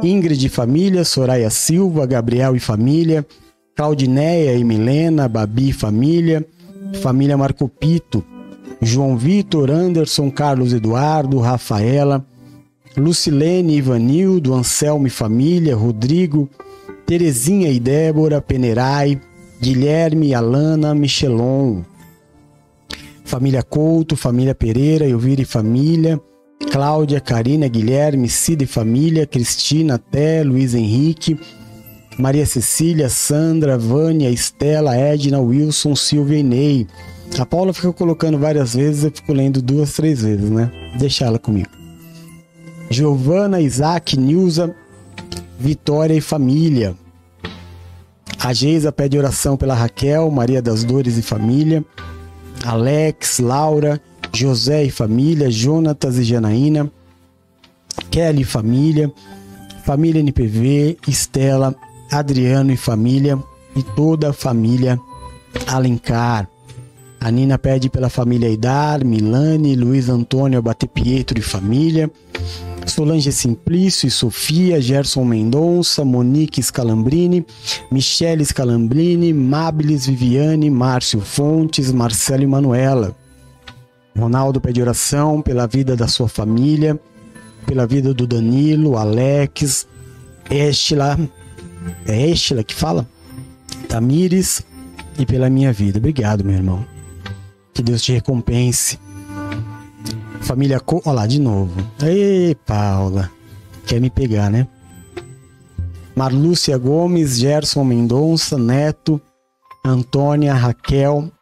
[0.00, 3.26] Ingrid e família, Soraya Silva, Gabriel e família,
[3.74, 6.46] Claudineia e Milena, Babi e família,
[7.02, 8.24] família Marcopito,
[8.80, 12.24] João Vitor, Anderson, Carlos Eduardo, Rafaela,
[12.96, 16.48] Lucilene, Ivanildo, Anselmo e família, Rodrigo,
[17.06, 19.20] Terezinha e Débora, Penerai,
[19.60, 21.82] Guilherme, Alana, Michelon,
[23.24, 26.20] família Couto, família Pereira, Elvira e família,
[26.72, 31.38] Cláudia, Karina, Guilherme, Cida e família, Cristina, Té, Luiz Henrique,
[32.18, 36.86] Maria Cecília, Sandra, Vânia, Estela, Edna, Wilson, Silvia e Ney.
[37.38, 40.72] A Paula fica colocando várias vezes, eu fico lendo duas, três vezes, né?
[40.98, 41.68] Deixa ela comigo.
[42.90, 44.74] Giovana, Isaac, Nilza,
[45.58, 46.94] Vitória e família.
[48.38, 51.84] A Geisa pede oração pela Raquel, Maria das Dores e família.
[52.64, 54.00] Alex, Laura,
[54.32, 56.90] José e família, Jonatas e Janaína,
[58.10, 59.12] Kelly e família,
[59.84, 61.74] família NPV, Estela,
[62.10, 63.38] Adriano e família
[63.74, 64.98] e toda a família
[65.66, 66.48] Alencar.
[67.20, 72.10] A Nina pede pela família Idar, Milane, Luiz Antônio Abate Pietro e família.
[72.86, 77.44] Solange Simplício e Sofia, Gerson Mendonça, Monique Scalambrini,
[77.90, 83.14] Michele Scalambrini, Mabilis Viviane, Márcio Fontes, Marcelo e Manuela.
[84.16, 86.98] Ronaldo pede oração pela vida da sua família,
[87.66, 89.86] pela vida do Danilo, Alex,
[90.48, 91.18] Estela,
[92.06, 93.06] é Estela que fala?
[93.88, 94.64] Tamires
[95.18, 95.98] e pela minha vida.
[95.98, 96.84] Obrigado, meu irmão.
[97.74, 98.98] Que Deus te recompense.
[100.46, 101.02] Família Co...
[101.04, 101.72] Olha lá, de novo.
[102.00, 103.28] Ei, Paula.
[103.84, 104.68] Quer me pegar, né?
[106.14, 109.20] Marlúcia Gomes, Gerson Mendonça, Neto,
[109.84, 111.32] Antônia, Raquel,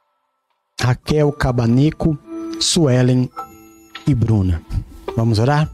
[0.80, 2.18] Raquel Cabaneco,
[2.58, 3.30] Suelen
[4.06, 4.62] e Bruna.
[5.14, 5.70] Vamos orar?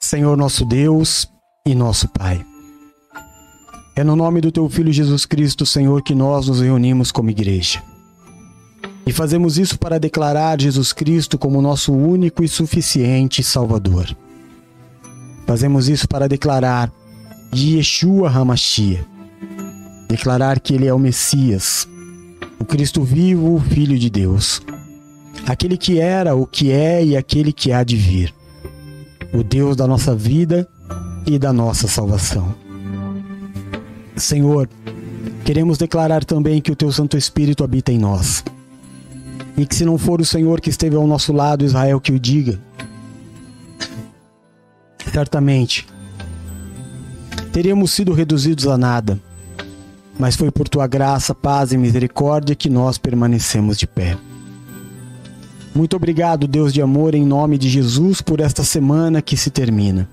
[0.00, 1.28] Senhor nosso Deus
[1.64, 2.44] e nosso Pai.
[3.94, 7.80] É no nome do Teu Filho Jesus Cristo, Senhor, que nós nos reunimos como igreja.
[9.06, 14.16] E fazemos isso para declarar Jesus Cristo como nosso único e suficiente Salvador.
[15.46, 16.90] Fazemos isso para declarar
[17.52, 19.04] de Yeshua Hamashia.
[20.08, 21.88] Declarar que Ele é o Messias,
[22.58, 24.62] o Cristo vivo, o Filho de Deus.
[25.46, 28.34] Aquele que era, o que é e aquele que há de vir.
[29.32, 30.66] O Deus da nossa vida
[31.26, 32.54] e da nossa salvação.
[34.16, 34.68] Senhor,
[35.44, 38.44] queremos declarar também que o Teu Santo Espírito habita em nós.
[39.56, 42.18] E que se não for o Senhor que esteve ao nosso lado, Israel que o
[42.18, 42.60] diga,
[45.12, 45.86] certamente
[47.52, 49.20] teríamos sido reduzidos a nada.
[50.18, 54.16] Mas foi por tua graça, paz e misericórdia que nós permanecemos de pé.
[55.74, 60.08] Muito obrigado, Deus de amor, em nome de Jesus, por esta semana que se termina.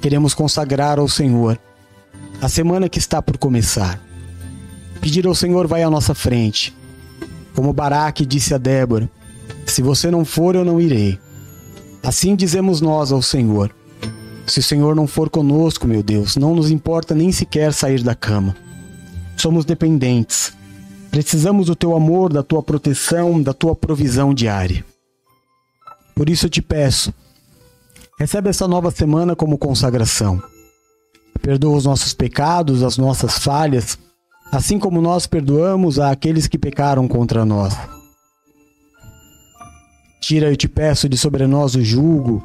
[0.00, 1.58] Queremos consagrar ao Senhor
[2.40, 4.00] a semana que está por começar.
[5.00, 6.76] Pedir ao Senhor vai à nossa frente.
[7.54, 9.08] Como Baraque disse a Débora:
[9.66, 11.18] Se você não for, eu não irei.
[12.02, 13.74] Assim dizemos nós ao Senhor:
[14.46, 18.14] Se o Senhor não for conosco, meu Deus, não nos importa nem sequer sair da
[18.14, 18.56] cama.
[19.36, 20.52] Somos dependentes.
[21.10, 24.84] Precisamos do teu amor, da tua proteção, da tua provisão diária.
[26.14, 27.12] Por isso eu te peço,
[28.18, 30.42] recebe essa nova semana como consagração.
[31.42, 33.98] Perdoa os nossos pecados, as nossas falhas,
[34.54, 37.76] assim como nós perdoamos a aqueles que pecaram contra nós.
[40.20, 42.42] Tira, eu te peço, de sobre nós o julgo,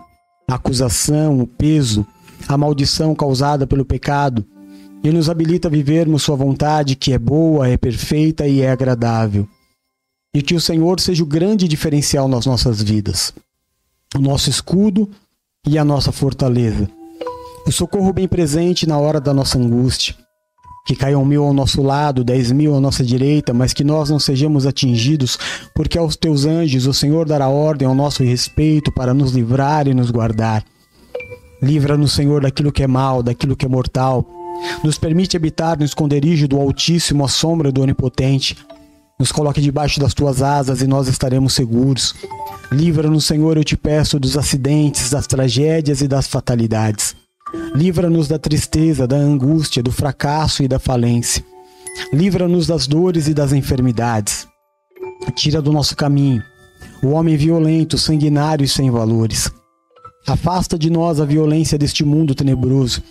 [0.49, 2.05] a acusação, o peso,
[2.47, 4.45] a maldição causada pelo pecado,
[5.03, 9.47] e nos habilita a vivermos Sua vontade, que é boa, é perfeita e é agradável.
[10.33, 13.33] E que o Senhor seja o grande diferencial nas nossas vidas,
[14.15, 15.09] o nosso escudo
[15.65, 16.89] e a nossa fortaleza,
[17.65, 20.15] o socorro bem presente na hora da nossa angústia
[20.85, 24.19] que caiam mil ao nosso lado, dez mil à nossa direita, mas que nós não
[24.19, 25.37] sejamos atingidos,
[25.75, 29.93] porque aos teus anjos o Senhor dará ordem ao nosso respeito para nos livrar e
[29.93, 30.63] nos guardar.
[31.61, 34.25] Livra-nos, Senhor, daquilo que é mal, daquilo que é mortal.
[34.83, 38.57] Nos permite habitar no esconderijo do Altíssimo, à sombra do Onipotente.
[39.19, 42.15] Nos coloque debaixo das tuas asas e nós estaremos seguros.
[42.71, 47.18] Livra-nos, Senhor, eu te peço, dos acidentes, das tragédias e das fatalidades.
[47.75, 51.43] Livra-nos da tristeza, da angústia, do fracasso e da falência.
[52.13, 54.47] Livra-nos das dores e das enfermidades.
[55.35, 56.43] Tira do nosso caminho
[57.01, 59.49] o homem violento, sanguinário e sem valores.
[60.27, 63.01] Afasta de nós a violência deste mundo tenebroso.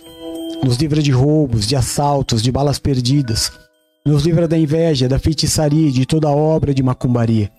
[0.63, 3.51] Nos livra de roubos, de assaltos, de balas perdidas.
[4.05, 7.51] Nos livra da inveja, da feitiçaria e de toda obra de macumbaria.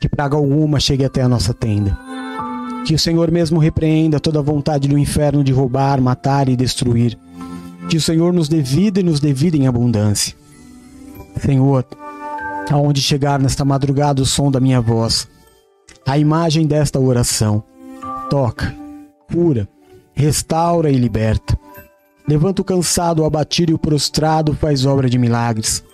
[0.00, 1.96] Que praga alguma chegue até a nossa tenda.
[2.90, 7.16] Que o Senhor mesmo repreenda toda vontade do inferno de roubar, matar e destruir.
[7.88, 10.34] Que o Senhor nos dê vida e nos dê vida em abundância.
[11.40, 11.86] Senhor,
[12.68, 15.28] aonde chegar nesta madrugada o som da minha voz,
[16.04, 17.62] a imagem desta oração,
[18.28, 18.74] toca,
[19.32, 19.68] cura,
[20.12, 21.56] restaura e liberta.
[22.26, 25.84] Levanta o cansado, o abatido e o prostrado, faz obra de milagres.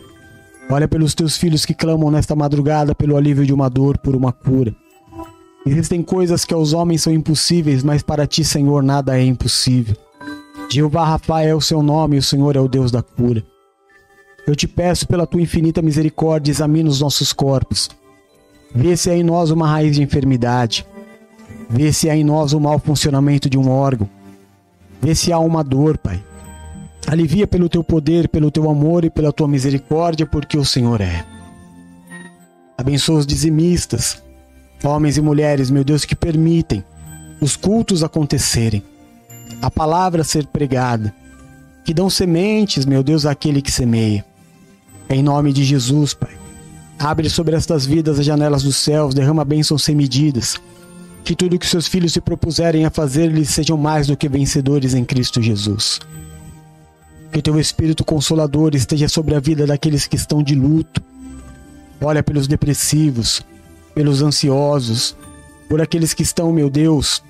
[0.71, 4.33] Olha pelos teus filhos que clamam nesta madrugada pelo alívio de uma dor, por uma
[4.33, 4.75] cura.
[5.67, 9.97] Existem coisas que aos homens são impossíveis, mas para ti, Senhor, nada é impossível.
[10.71, 13.43] Jeová Rafael é o seu nome e o Senhor é o Deus da cura.
[14.47, 17.91] Eu te peço pela tua infinita misericórdia, examina os nossos corpos.
[18.73, 20.87] Vê se há em nós uma raiz de enfermidade.
[21.69, 24.09] Vê se há em nós o um mau funcionamento de um órgão.
[25.03, 26.23] Vê se há uma dor, Pai.
[27.09, 31.25] Alivia pelo teu poder, pelo teu amor e pela tua misericórdia, porque o Senhor é.
[32.79, 34.23] Abençoa os dizimistas,
[34.85, 36.85] Homens e mulheres, meu Deus, que permitem
[37.41, 38.83] os cultos acontecerem,
[39.61, 41.15] a palavra ser pregada,
[41.85, 44.25] que dão sementes, meu Deus, àquele que semeia.
[45.09, 46.37] Em nome de Jesus, Pai.
[46.99, 50.57] Abre sobre estas vidas as janelas dos céus, derrama bênçãos sem medidas.
[51.23, 54.95] Que tudo que seus filhos se propuserem a fazer, eles sejam mais do que vencedores
[54.95, 56.01] em Cristo Jesus.
[57.31, 61.03] Que teu Espírito Consolador esteja sobre a vida daqueles que estão de luto.
[62.01, 63.45] Olha pelos depressivos,
[63.97, 65.17] pelos ansiosos,
[65.71, 67.23] por aqueles que estão, meu Deus,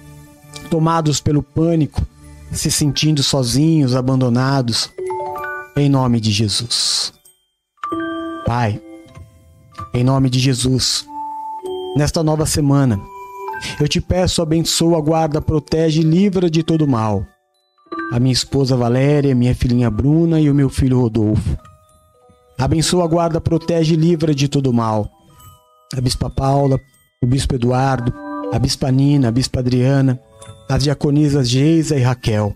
[0.68, 2.04] tomados pelo pânico,
[2.50, 4.90] se sentindo sozinhos, abandonados,
[5.76, 7.12] em nome de Jesus.
[8.44, 8.82] Pai,
[9.94, 11.06] em nome de Jesus,
[11.96, 13.00] nesta nova semana,
[13.80, 17.24] Eu te peço, abençoa, guarda, protege e livra de todo mal.
[18.12, 21.56] A minha esposa Valéria, minha filhinha Bruna e o meu filho Rodolfo.
[22.58, 25.15] Abençoa, guarda, protege e livra de todo mal.
[25.94, 26.80] A Bispa Paula,
[27.22, 28.12] o Bispo Eduardo,
[28.52, 30.20] a Bispa Nina, a Bispa Adriana,
[30.68, 32.54] as diaconisas Geisa e Raquel.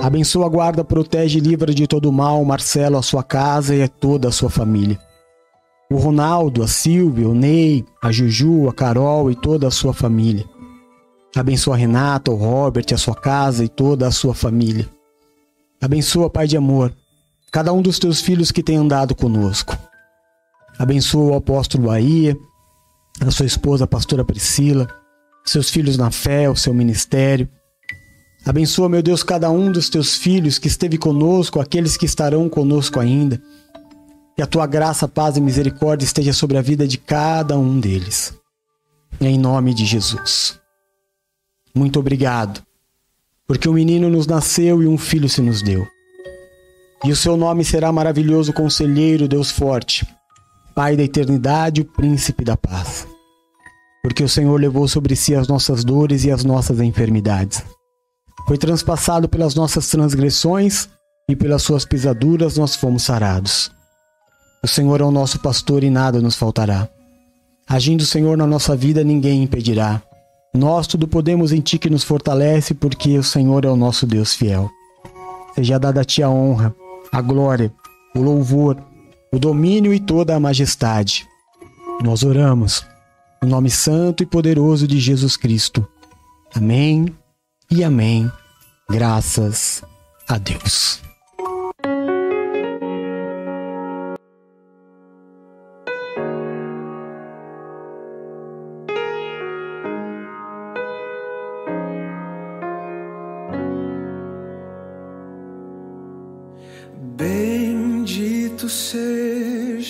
[0.00, 4.28] Abençoa, guarda, protege e livra de todo mal Marcelo, a sua casa e a toda
[4.28, 4.98] a sua família.
[5.90, 10.44] O Ronaldo, a Silvia, o Ney, a Juju, a Carol e toda a sua família.
[11.36, 14.88] Abençoa a Renata, o Robert, a sua casa e toda a sua família.
[15.82, 16.92] Abençoa, Pai de amor,
[17.50, 19.76] cada um dos teus filhos que tem andado conosco.
[20.80, 22.34] Abençoa o apóstolo Bahia,
[23.20, 24.88] a sua esposa, a pastora Priscila,
[25.44, 27.46] seus filhos na fé, o seu ministério.
[28.46, 32.98] Abençoa, meu Deus, cada um dos teus filhos que esteve conosco, aqueles que estarão conosco
[32.98, 33.38] ainda.
[34.34, 38.32] Que a tua graça, paz e misericórdia esteja sobre a vida de cada um deles.
[39.20, 40.58] Em nome de Jesus.
[41.74, 42.62] Muito obrigado,
[43.46, 45.86] porque um menino nos nasceu e um filho se nos deu.
[47.04, 50.06] E o seu nome será maravilhoso conselheiro, Deus forte,
[50.74, 53.06] Pai da eternidade, o príncipe da paz.
[54.02, 57.62] Porque o Senhor levou sobre si as nossas dores e as nossas enfermidades
[58.50, 60.88] foi transpassado pelas nossas transgressões
[61.28, 63.70] e pelas suas pisaduras nós fomos sarados.
[64.60, 66.88] O Senhor é o nosso pastor e nada nos faltará.
[67.68, 70.02] Agindo o Senhor na nossa vida, ninguém impedirá.
[70.52, 74.34] Nós tudo podemos em Ti que nos fortalece, porque o Senhor é o nosso Deus
[74.34, 74.68] fiel.
[75.54, 76.74] Seja dada a Ti a honra,
[77.12, 77.72] a glória,
[78.16, 78.76] o louvor,
[79.32, 81.26] o domínio e toda a majestade.
[82.02, 82.84] Nós oramos
[83.42, 85.86] no nome santo e poderoso de Jesus Cristo.
[86.54, 87.06] Amém
[87.70, 88.30] e amém.
[88.88, 89.82] Graças
[90.28, 91.09] a Deus.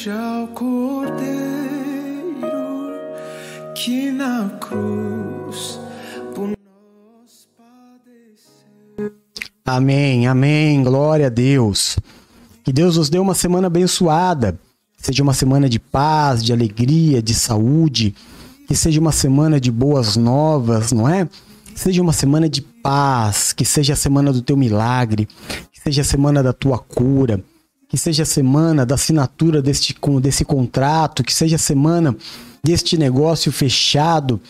[0.01, 1.20] Seja o Cordeiro
[3.74, 5.78] que na cruz
[9.62, 11.97] Amém, amém, glória a Deus.
[12.64, 14.59] Que Deus nos dê uma semana abençoada,
[14.97, 18.12] seja uma semana de paz, de alegria, de saúde,
[18.66, 21.28] que seja uma semana de boas novas, não é?
[21.72, 25.28] seja uma semana de paz, que seja a semana do teu milagre,
[25.70, 27.40] que seja a semana da tua cura,
[27.91, 32.17] que seja a semana da assinatura deste, desse contrato, que seja a semana
[32.62, 34.41] deste negócio fechado,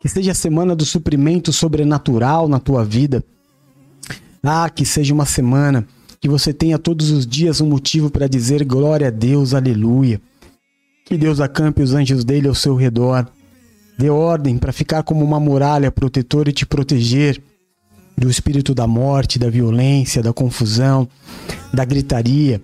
[0.00, 3.22] que seja a semana do suprimento sobrenatural na tua vida.
[4.42, 5.86] Ah, que seja uma semana
[6.18, 10.18] que você tenha todos os dias um motivo para dizer glória a Deus, aleluia.
[11.04, 13.28] Que Deus acampe os anjos dele ao seu redor.
[13.98, 17.42] Dê ordem para ficar como uma muralha protetora e te proteger
[18.16, 21.06] do espírito da morte, da violência, da confusão,
[21.72, 22.62] da gritaria.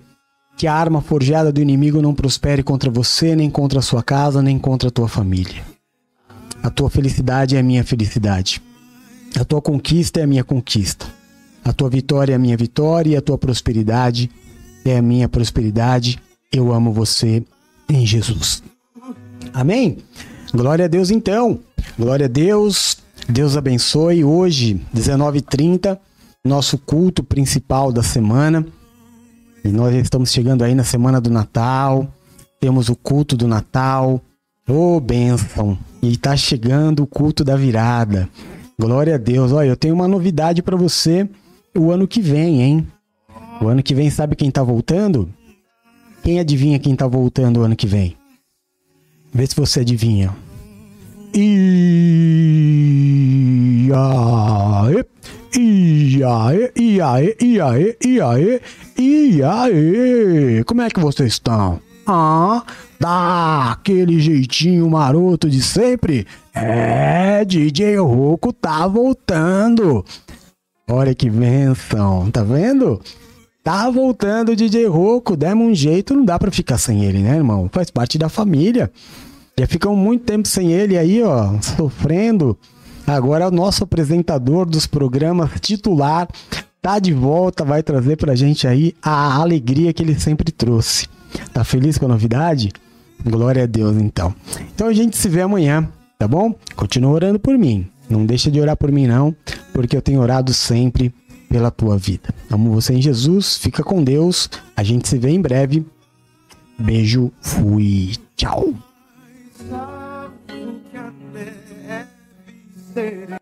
[0.57, 4.41] Que a arma forjada do inimigo não prospere contra você, nem contra a sua casa,
[4.41, 5.63] nem contra a tua família.
[6.63, 8.61] A tua felicidade é a minha felicidade.
[9.39, 11.05] A tua conquista é a minha conquista.
[11.63, 14.31] A tua vitória é a minha vitória e a tua prosperidade
[14.85, 16.19] é a minha prosperidade.
[16.51, 17.43] Eu amo você
[17.89, 18.63] em Jesus.
[19.53, 19.97] Amém?
[20.53, 21.59] Glória a Deus então.
[21.97, 22.97] Glória a Deus.
[23.27, 24.23] Deus abençoe.
[24.23, 25.97] Hoje, 19h30,
[26.43, 28.65] nosso culto principal da semana.
[29.65, 32.07] E nós estamos chegando aí na semana do Natal.
[32.59, 34.21] Temos o culto do Natal.
[34.69, 35.75] Ô, oh, bênção!
[36.03, 38.29] E está chegando o culto da virada.
[38.79, 39.51] Glória a Deus.
[39.51, 41.27] Olha, eu tenho uma novidade para você
[41.75, 42.87] o ano que vem, hein?
[43.59, 45.27] O ano que vem, sabe quem tá voltando?
[46.21, 48.15] Quem adivinha quem tá voltando o ano que vem?
[49.33, 50.31] Vê se você adivinha.
[53.89, 55.03] Iaê,
[55.57, 58.61] iaê, iaê, iaê, iaê,
[58.97, 60.63] iaê.
[60.63, 61.79] Como é que vocês estão?
[62.07, 62.63] Ah,
[62.99, 66.27] daquele jeitinho maroto de sempre?
[66.53, 70.05] É, DJ Roco tá voltando.
[70.87, 73.01] Olha que benção, tá vendo?
[73.63, 77.35] Tá voltando o DJ Roco, demos um jeito, não dá para ficar sem ele, né,
[77.35, 77.67] irmão?
[77.71, 78.91] Faz parte da família.
[79.57, 82.55] Já ficamos muito tempo sem ele aí, ó, sofrendo.
[83.07, 86.27] Agora é o nosso apresentador dos programas titular,
[86.81, 91.07] tá de volta, vai trazer pra gente aí a alegria que ele sempre trouxe.
[91.53, 92.71] Tá feliz com a novidade?
[93.23, 94.33] Glória a Deus, então.
[94.73, 95.87] Então a gente se vê amanhã,
[96.17, 96.53] tá bom?
[96.75, 97.87] Continua orando por mim.
[98.09, 99.35] Não deixa de orar por mim, não,
[99.73, 101.13] porque eu tenho orado sempre
[101.49, 102.33] pela tua vida.
[102.51, 104.49] Amo você em Jesus, fica com Deus.
[104.75, 105.85] A gente se vê em breve.
[106.77, 108.73] Beijo, fui, tchau.
[112.95, 113.37] Vencerei.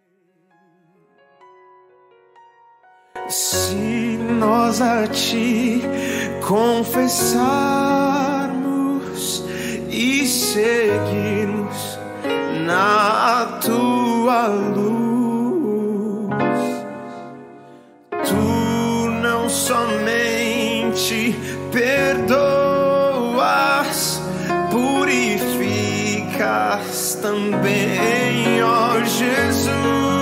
[3.30, 5.82] Se nós a ti
[6.46, 9.46] confessarmos
[9.90, 11.98] e seguirmos
[12.66, 16.36] na tua luz,
[18.28, 21.34] tu não somente
[21.72, 22.42] perdoas,
[24.70, 25.14] purificas
[27.24, 30.13] também, ó Jesus.